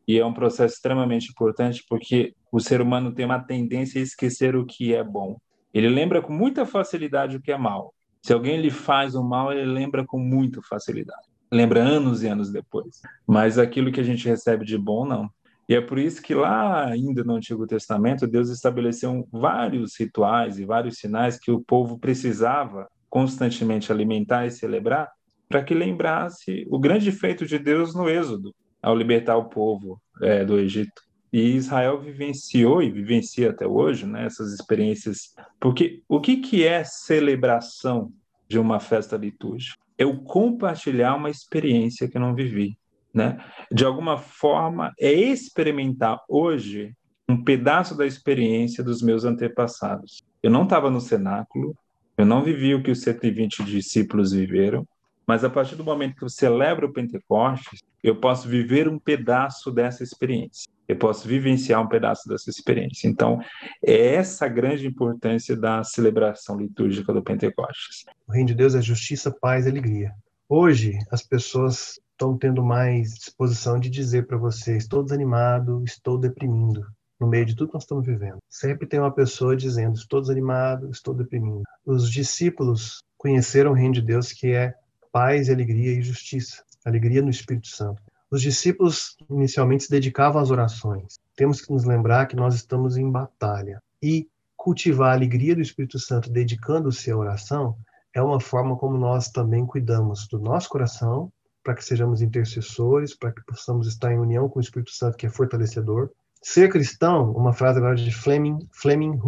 e 0.07 0.19
é 0.19 0.25
um 0.25 0.33
processo 0.33 0.75
extremamente 0.75 1.31
importante 1.31 1.85
porque 1.89 2.35
o 2.51 2.61
ser 2.61 2.81
humano 2.81 3.13
tem 3.13 3.25
uma 3.25 3.41
tendência 3.41 4.01
a 4.01 4.05
esquecer 4.05 4.57
o 4.57 4.65
que 4.65 4.95
é 4.95 5.05
bom. 5.05 5.37
Ele 5.73 5.89
lembra 5.89 6.23
com 6.23 6.33
muita 6.33 6.65
facilidade 6.65 7.37
o 7.37 7.41
que 7.41 7.53
é 7.53 7.59
mal. 7.59 7.95
Se 8.23 8.33
alguém 8.33 8.61
lhe 8.61 8.71
faz 8.71 9.15
o 9.15 9.23
mal, 9.23 9.53
ele 9.53 9.71
lembra 9.71 10.05
com 10.05 10.19
muita 10.19 10.61
facilidade 10.63 11.29
lembra 11.51 11.83
anos 11.83 12.23
e 12.23 12.29
anos 12.29 12.51
depois. 12.51 13.01
Mas 13.27 13.59
aquilo 13.59 13.91
que 13.91 14.01
a 14.01 14.05
gente 14.05 14.27
recebe 14.29 14.65
de 14.65 14.77
bom, 14.77 15.05
não. 15.05 15.31
E 15.69 15.75
é 15.75 15.81
por 15.81 15.99
isso 15.99 16.23
que 16.23 16.35
lá 16.35 16.87
ainda 16.87 17.23
no 17.23 17.35
Antigo 17.35 17.67
Testamento, 17.67 18.27
Deus 18.27 18.49
estabeleceu 18.49 19.29
vários 19.31 19.99
rituais 19.99 20.59
e 20.59 20.65
vários 20.65 20.97
sinais 20.97 21.39
que 21.39 21.51
o 21.51 21.61
povo 21.61 21.99
precisava 21.99 22.89
constantemente 23.11 23.93
alimentar 23.93 24.47
e 24.47 24.51
celebrar 24.51 25.11
para 25.49 25.63
que 25.63 25.75
lembrasse 25.75 26.67
o 26.71 26.79
grande 26.79 27.11
feito 27.11 27.47
de 27.47 27.59
Deus 27.59 27.95
no 27.95 28.09
Êxodo, 28.09 28.55
ao 28.83 28.97
libertar 28.97 29.37
o 29.37 29.49
povo 29.49 30.01
é, 30.23 30.45
do 30.45 30.59
Egito. 30.59 31.03
E 31.33 31.41
Israel 31.41 32.01
vivenciou 32.01 32.83
e 32.83 32.91
vivencia 32.91 33.51
até 33.51 33.67
hoje 33.67 34.07
né, 34.07 34.25
essas 34.25 34.53
experiências. 34.53 35.35
Porque 35.61 36.03
o 36.09 36.21
que, 36.21 36.39
que 36.39 36.67
é 36.67 36.85
celebração 36.85 38.13
de 38.47 38.59
uma 38.59 38.81
festa 38.81 39.17
litúrgica? 39.17 39.77
Eu 39.97 40.23
compartilhar 40.23 41.15
uma 41.17 41.29
experiência 41.29 42.09
que 42.09 42.19
não 42.19 42.35
vivi. 42.35 42.78
Né? 43.13 43.43
De 43.73 43.85
alguma 43.85 44.19
forma, 44.19 44.93
é 44.99 45.13
experimentar 45.13 46.21
hoje 46.29 46.95
um 47.29 47.43
pedaço 47.43 47.97
da 47.97 48.07
experiência 48.07 48.83
dos 48.83 49.03
meus 49.03 49.25
antepassados. 49.25 50.23
Eu 50.43 50.51
não 50.51 50.65
estava 50.65 50.91
no 50.91 51.01
cenáculo, 51.01 51.77
eu 52.17 52.25
não 52.25 52.43
vivi 52.43 52.75
o 52.75 52.83
que 52.83 52.91
os 52.91 53.03
120 53.03 53.65
discípulos 53.65 54.33
viveram, 54.33 54.87
mas 55.27 55.45
a 55.45 55.51
partir 55.51 55.77
do 55.77 55.85
momento 55.85 56.17
que 56.17 56.25
eu 56.25 56.29
celebro 56.31 56.87
o 56.87 56.93
Pentecostes, 56.93 57.81
eu 58.03 58.17
posso 58.17 58.49
viver 58.49 58.89
um 58.89 58.99
pedaço 58.99 59.71
dessa 59.71 60.03
experiência. 60.03 60.71
Eu 60.89 60.97
posso 60.97 61.29
vivenciar 61.29 61.83
um 61.83 61.87
pedaço 61.89 62.27
dessa 62.27 62.49
experiência. 62.49 63.07
Então, 63.07 63.39
é 63.85 64.15
essa 64.15 64.47
a 64.47 64.49
grande 64.49 64.87
importância 64.87 65.55
da 65.55 65.85
celebração 65.85 66.59
litúrgica 66.59 67.13
do 67.13 67.23
Pentecostes. 67.23 68.07
O 68.27 68.33
reino 68.33 68.49
de 68.49 68.55
Deus 68.55 68.75
é 68.75 68.81
justiça, 68.81 69.31
paz 69.31 69.67
e 69.67 69.69
alegria. 69.69 70.13
Hoje, 70.49 70.99
as 71.13 71.23
pessoas 71.23 72.01
estão 72.19 72.37
tendo 72.37 72.65
mais 72.65 73.15
disposição 73.15 73.79
de 73.79 73.89
dizer 73.89 74.27
para 74.27 74.37
você: 74.37 74.77
estou 74.77 75.05
desanimado, 75.05 75.85
estou 75.85 76.19
deprimindo. 76.19 76.85
No 77.21 77.27
meio 77.27 77.47
de 77.47 77.57
tudo 77.57 77.69
que 77.69 77.75
nós 77.75 77.83
estamos 77.83 78.07
vivendo, 78.07 78.39
sempre 78.49 78.87
tem 78.87 78.99
uma 78.99 79.15
pessoa 79.15 79.57
dizendo: 79.57 79.97
estou 79.97 80.21
desanimado, 80.21 80.91
estou 80.91 81.15
deprimindo. 81.15 81.63
Os 81.87 82.11
discípulos 82.11 83.03
conheceram 83.17 83.71
o 83.71 83.75
reino 83.75 83.95
de 83.95 84.03
Deus 84.03 84.33
que 84.33 84.53
é 84.53 84.75
paz, 85.13 85.49
alegria 85.49 85.93
e 85.93 86.03
justiça, 86.03 86.63
alegria 86.85 87.23
no 87.23 87.31
Espírito 87.31 87.69
Santo. 87.69 88.03
Os 88.31 88.43
discípulos 88.43 89.17
inicialmente 89.31 89.85
se 89.85 89.91
dedicavam 89.91 90.41
às 90.41 90.51
orações. 90.51 91.19
Temos 91.35 91.61
que 91.63 91.73
nos 91.73 91.85
lembrar 91.85 92.27
que 92.27 92.37
nós 92.37 92.55
estamos 92.55 92.97
em 92.97 93.11
batalha 93.11 93.81
e 94.03 94.29
cultivar 94.57 95.11
a 95.11 95.15
alegria 95.15 95.55
do 95.55 95.63
Espírito 95.63 95.99
Santo 95.99 96.31
dedicando-se 96.31 97.11
à 97.11 97.17
oração 97.17 97.77
é 98.15 98.23
uma 98.23 98.41
forma 98.41 98.77
como 98.77 98.99
nós 98.99 99.29
também 99.29 99.65
cuidamos 99.67 100.27
do 100.29 100.39
nosso 100.39 100.69
coração 100.69 101.31
para 101.69 101.75
que 101.75 101.85
sejamos 101.85 102.23
intercessores, 102.23 103.15
para 103.15 103.31
que 103.31 103.43
possamos 103.43 103.87
estar 103.87 104.11
em 104.11 104.19
união 104.19 104.49
com 104.49 104.59
o 104.59 104.63
Espírito 104.63 104.91
Santo 104.91 105.19
que 105.19 105.27
é 105.27 105.29
fortalecedor 105.29 106.09
Ser 106.41 106.71
cristão, 106.71 107.33
uma 107.33 107.53
frase 107.53 107.77
agora 107.77 107.95
de 107.95 108.11
Fleming, 108.11 108.67
Fleming 108.73 109.21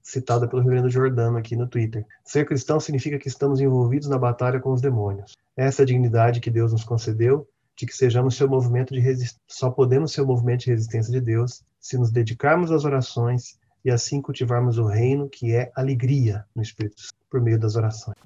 citada 0.00 0.46
pelo 0.46 0.62
reverendo 0.62 0.88
Jordano 0.88 1.38
aqui 1.38 1.56
no 1.56 1.66
Twitter. 1.66 2.06
Ser 2.22 2.46
cristão 2.46 2.78
significa 2.78 3.18
que 3.18 3.26
estamos 3.26 3.60
envolvidos 3.60 4.08
na 4.08 4.16
batalha 4.16 4.60
com 4.60 4.70
os 4.72 4.80
demônios. 4.80 5.36
Essa 5.56 5.82
é 5.82 5.84
a 5.84 5.86
dignidade 5.86 6.38
que 6.38 6.50
Deus 6.50 6.70
nos 6.70 6.84
concedeu, 6.84 7.48
de 7.74 7.84
que 7.84 7.96
sejamos 7.96 8.36
seu 8.36 8.48
movimento 8.48 8.94
de 8.94 9.00
resistência. 9.00 9.40
Só 9.48 9.70
podemos 9.70 10.12
ser 10.12 10.20
o 10.20 10.26
movimento 10.26 10.60
de 10.60 10.70
resistência 10.70 11.10
de 11.10 11.20
Deus 11.20 11.64
se 11.80 11.98
nos 11.98 12.12
dedicarmos 12.12 12.70
às 12.70 12.84
orações 12.84 13.58
e 13.84 13.90
assim 13.90 14.22
cultivarmos 14.22 14.78
o 14.78 14.84
reino 14.84 15.28
que 15.28 15.52
é 15.52 15.72
alegria 15.74 16.44
no 16.54 16.62
Espírito 16.62 17.00
Santo, 17.00 17.16
por 17.28 17.40
meio 17.40 17.58
das 17.58 17.74
orações. 17.74 18.16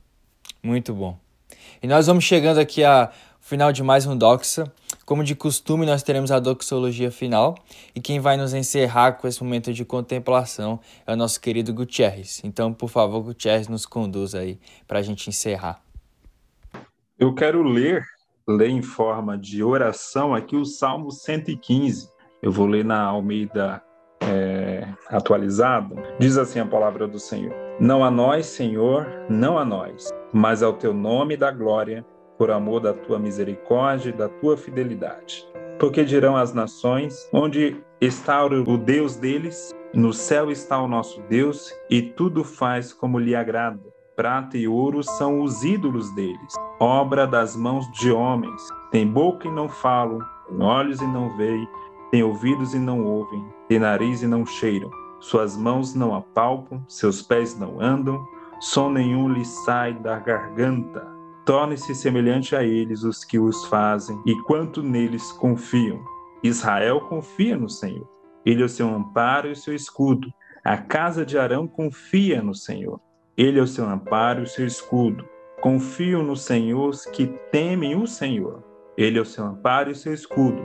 Muito 0.62 0.92
bom. 0.92 1.18
E 1.82 1.86
nós 1.86 2.06
vamos 2.06 2.24
chegando 2.24 2.58
aqui 2.58 2.84
ao 2.84 3.12
final 3.46 3.70
de 3.70 3.80
mais 3.80 4.04
um 4.06 4.16
Doxa. 4.18 4.64
Como 5.04 5.22
de 5.22 5.36
costume, 5.36 5.86
nós 5.86 6.02
teremos 6.02 6.32
a 6.32 6.40
doxologia 6.40 7.12
final 7.12 7.54
e 7.94 8.00
quem 8.00 8.18
vai 8.18 8.36
nos 8.36 8.52
encerrar 8.52 9.12
com 9.12 9.28
esse 9.28 9.42
momento 9.42 9.72
de 9.72 9.84
contemplação 9.84 10.80
é 11.06 11.12
o 11.12 11.16
nosso 11.16 11.40
querido 11.40 11.72
Gutierrez. 11.72 12.42
Então, 12.42 12.72
por 12.74 12.90
favor, 12.90 13.22
Gutierrez, 13.22 13.68
nos 13.68 13.86
conduz 13.86 14.34
aí 14.34 14.58
para 14.88 14.98
a 14.98 15.02
gente 15.02 15.28
encerrar. 15.28 15.80
Eu 17.16 17.32
quero 17.36 17.62
ler, 17.62 18.04
ler 18.48 18.68
em 18.68 18.82
forma 18.82 19.38
de 19.38 19.62
oração 19.62 20.34
aqui 20.34 20.56
o 20.56 20.64
Salmo 20.64 21.12
115. 21.12 22.10
Eu 22.42 22.50
vou 22.50 22.66
ler 22.66 22.84
na 22.84 23.00
Almeida 23.00 23.80
é, 24.22 24.88
atualizado. 25.08 25.94
Diz 26.18 26.36
assim 26.36 26.58
a 26.58 26.66
palavra 26.66 27.06
do 27.06 27.20
Senhor: 27.20 27.54
Não 27.78 28.04
a 28.04 28.10
nós, 28.10 28.46
Senhor, 28.46 29.06
não 29.30 29.56
a 29.56 29.64
nós, 29.64 30.12
mas 30.32 30.64
ao 30.64 30.72
teu 30.72 30.92
nome 30.92 31.36
da 31.36 31.52
glória 31.52 32.04
por 32.38 32.50
amor 32.50 32.80
da 32.80 32.92
tua 32.92 33.18
misericórdia 33.18 34.10
e 34.10 34.12
da 34.12 34.28
tua 34.28 34.56
fidelidade. 34.56 35.46
Porque 35.78 36.04
dirão 36.04 36.36
as 36.36 36.52
nações: 36.52 37.28
onde 37.32 37.76
está 38.00 38.44
o 38.44 38.76
Deus 38.76 39.16
deles? 39.16 39.74
No 39.94 40.12
céu 40.12 40.50
está 40.50 40.80
o 40.80 40.88
nosso 40.88 41.22
Deus, 41.22 41.72
e 41.88 42.02
tudo 42.02 42.44
faz 42.44 42.92
como 42.92 43.18
lhe 43.18 43.34
agrada. 43.34 43.80
Prata 44.14 44.56
e 44.56 44.66
ouro 44.66 45.02
são 45.02 45.42
os 45.42 45.62
ídolos 45.62 46.14
deles, 46.14 46.54
obra 46.80 47.26
das 47.26 47.54
mãos 47.54 47.90
de 47.92 48.10
homens. 48.10 48.62
Tem 48.90 49.06
boca 49.06 49.46
e 49.46 49.50
não 49.50 49.68
falam, 49.68 50.18
tem 50.48 50.62
olhos 50.62 51.00
e 51.00 51.06
não 51.06 51.36
veem, 51.36 51.68
tem 52.10 52.22
ouvidos 52.22 52.74
e 52.74 52.78
não 52.78 53.04
ouvem, 53.04 53.44
tem 53.68 53.78
nariz 53.78 54.22
e 54.22 54.26
não 54.26 54.44
cheiram. 54.44 54.90
Suas 55.20 55.56
mãos 55.56 55.94
não 55.94 56.14
apalpam, 56.14 56.82
seus 56.88 57.22
pés 57.22 57.58
não 57.58 57.80
andam, 57.80 58.26
som 58.60 58.90
nenhum 58.90 59.28
lhe 59.28 59.44
sai 59.44 59.94
da 59.94 60.18
garganta 60.18 61.15
torne-se 61.46 61.94
semelhante 61.94 62.56
a 62.56 62.64
eles 62.64 63.04
os 63.04 63.24
que 63.24 63.38
os 63.38 63.64
fazem 63.66 64.20
e 64.26 64.34
quanto 64.42 64.82
neles 64.82 65.30
confiam. 65.32 66.04
Israel 66.42 67.00
confia 67.02 67.56
no 67.56 67.70
Senhor. 67.70 68.06
Ele 68.44 68.62
é 68.62 68.64
o 68.66 68.68
seu 68.68 68.92
amparo 68.92 69.48
e 69.48 69.52
o 69.52 69.56
seu 69.56 69.72
escudo. 69.72 70.28
A 70.64 70.76
casa 70.76 71.24
de 71.24 71.38
Arão 71.38 71.68
confia 71.68 72.42
no 72.42 72.52
Senhor. 72.52 73.00
Ele 73.36 73.60
é 73.60 73.62
o 73.62 73.66
seu 73.66 73.88
amparo 73.88 74.40
e 74.40 74.42
o 74.42 74.46
seu 74.46 74.66
escudo. 74.66 75.24
Confiam 75.60 76.22
no 76.22 76.36
Senhor 76.36 76.88
os 76.88 77.06
que 77.06 77.28
temem 77.52 77.94
o 77.94 78.08
Senhor. 78.08 78.64
Ele 78.96 79.16
é 79.16 79.22
o 79.22 79.24
seu 79.24 79.44
amparo 79.44 79.90
e 79.90 79.92
o 79.92 79.96
seu 79.96 80.12
escudo. 80.12 80.62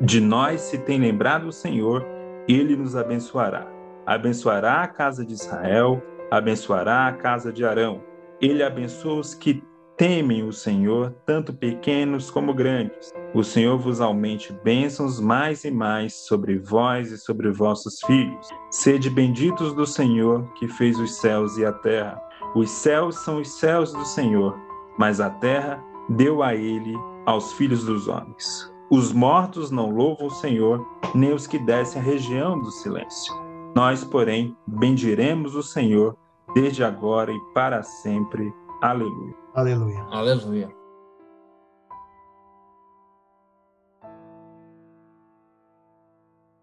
De 0.00 0.20
nós 0.20 0.62
se 0.62 0.78
tem 0.78 0.98
lembrado 0.98 1.48
o 1.48 1.52
Senhor, 1.52 2.06
ele 2.48 2.76
nos 2.76 2.96
abençoará. 2.96 3.66
Abençoará 4.06 4.82
a 4.82 4.88
casa 4.88 5.24
de 5.24 5.34
Israel, 5.34 6.02
abençoará 6.30 7.08
a 7.08 7.12
casa 7.12 7.52
de 7.52 7.64
Arão. 7.64 8.02
Ele 8.40 8.62
abençoa 8.62 9.20
os 9.20 9.34
que 9.34 9.62
temem 9.98 10.44
o 10.44 10.52
Senhor, 10.52 11.12
tanto 11.26 11.52
pequenos 11.52 12.30
como 12.30 12.54
grandes. 12.54 13.12
O 13.34 13.42
Senhor 13.42 13.76
vos 13.76 14.00
aumente 14.00 14.52
bênçãos 14.62 15.20
mais 15.20 15.64
e 15.64 15.72
mais 15.72 16.14
sobre 16.26 16.56
vós 16.56 17.10
e 17.10 17.18
sobre 17.18 17.50
vossos 17.50 17.98
filhos. 18.06 18.48
Sede 18.70 19.10
benditos 19.10 19.74
do 19.74 19.84
Senhor, 19.84 20.50
que 20.54 20.68
fez 20.68 20.98
os 21.00 21.16
céus 21.16 21.58
e 21.58 21.66
a 21.66 21.72
terra. 21.72 22.22
Os 22.54 22.70
céus 22.70 23.16
são 23.16 23.40
os 23.40 23.58
céus 23.58 23.92
do 23.92 24.04
Senhor, 24.04 24.56
mas 24.96 25.20
a 25.20 25.28
terra 25.28 25.84
deu 26.08 26.44
a 26.44 26.54
ele, 26.54 26.96
aos 27.26 27.52
filhos 27.54 27.84
dos 27.84 28.06
homens. 28.06 28.72
Os 28.90 29.12
mortos 29.12 29.70
não 29.70 29.90
louvam 29.90 30.28
o 30.28 30.30
Senhor, 30.30 30.86
nem 31.12 31.34
os 31.34 31.46
que 31.46 31.58
descem 31.58 32.00
a 32.00 32.04
região 32.04 32.58
do 32.58 32.70
silêncio. 32.70 33.34
Nós, 33.74 34.04
porém, 34.04 34.56
bendiremos 34.66 35.56
o 35.56 35.62
Senhor 35.62 36.16
desde 36.54 36.84
agora 36.84 37.32
e 37.32 37.40
para 37.52 37.82
sempre. 37.82 38.50
Aleluia. 38.80 39.47
Aleluia. 39.58 40.06
Aleluia. 40.10 40.77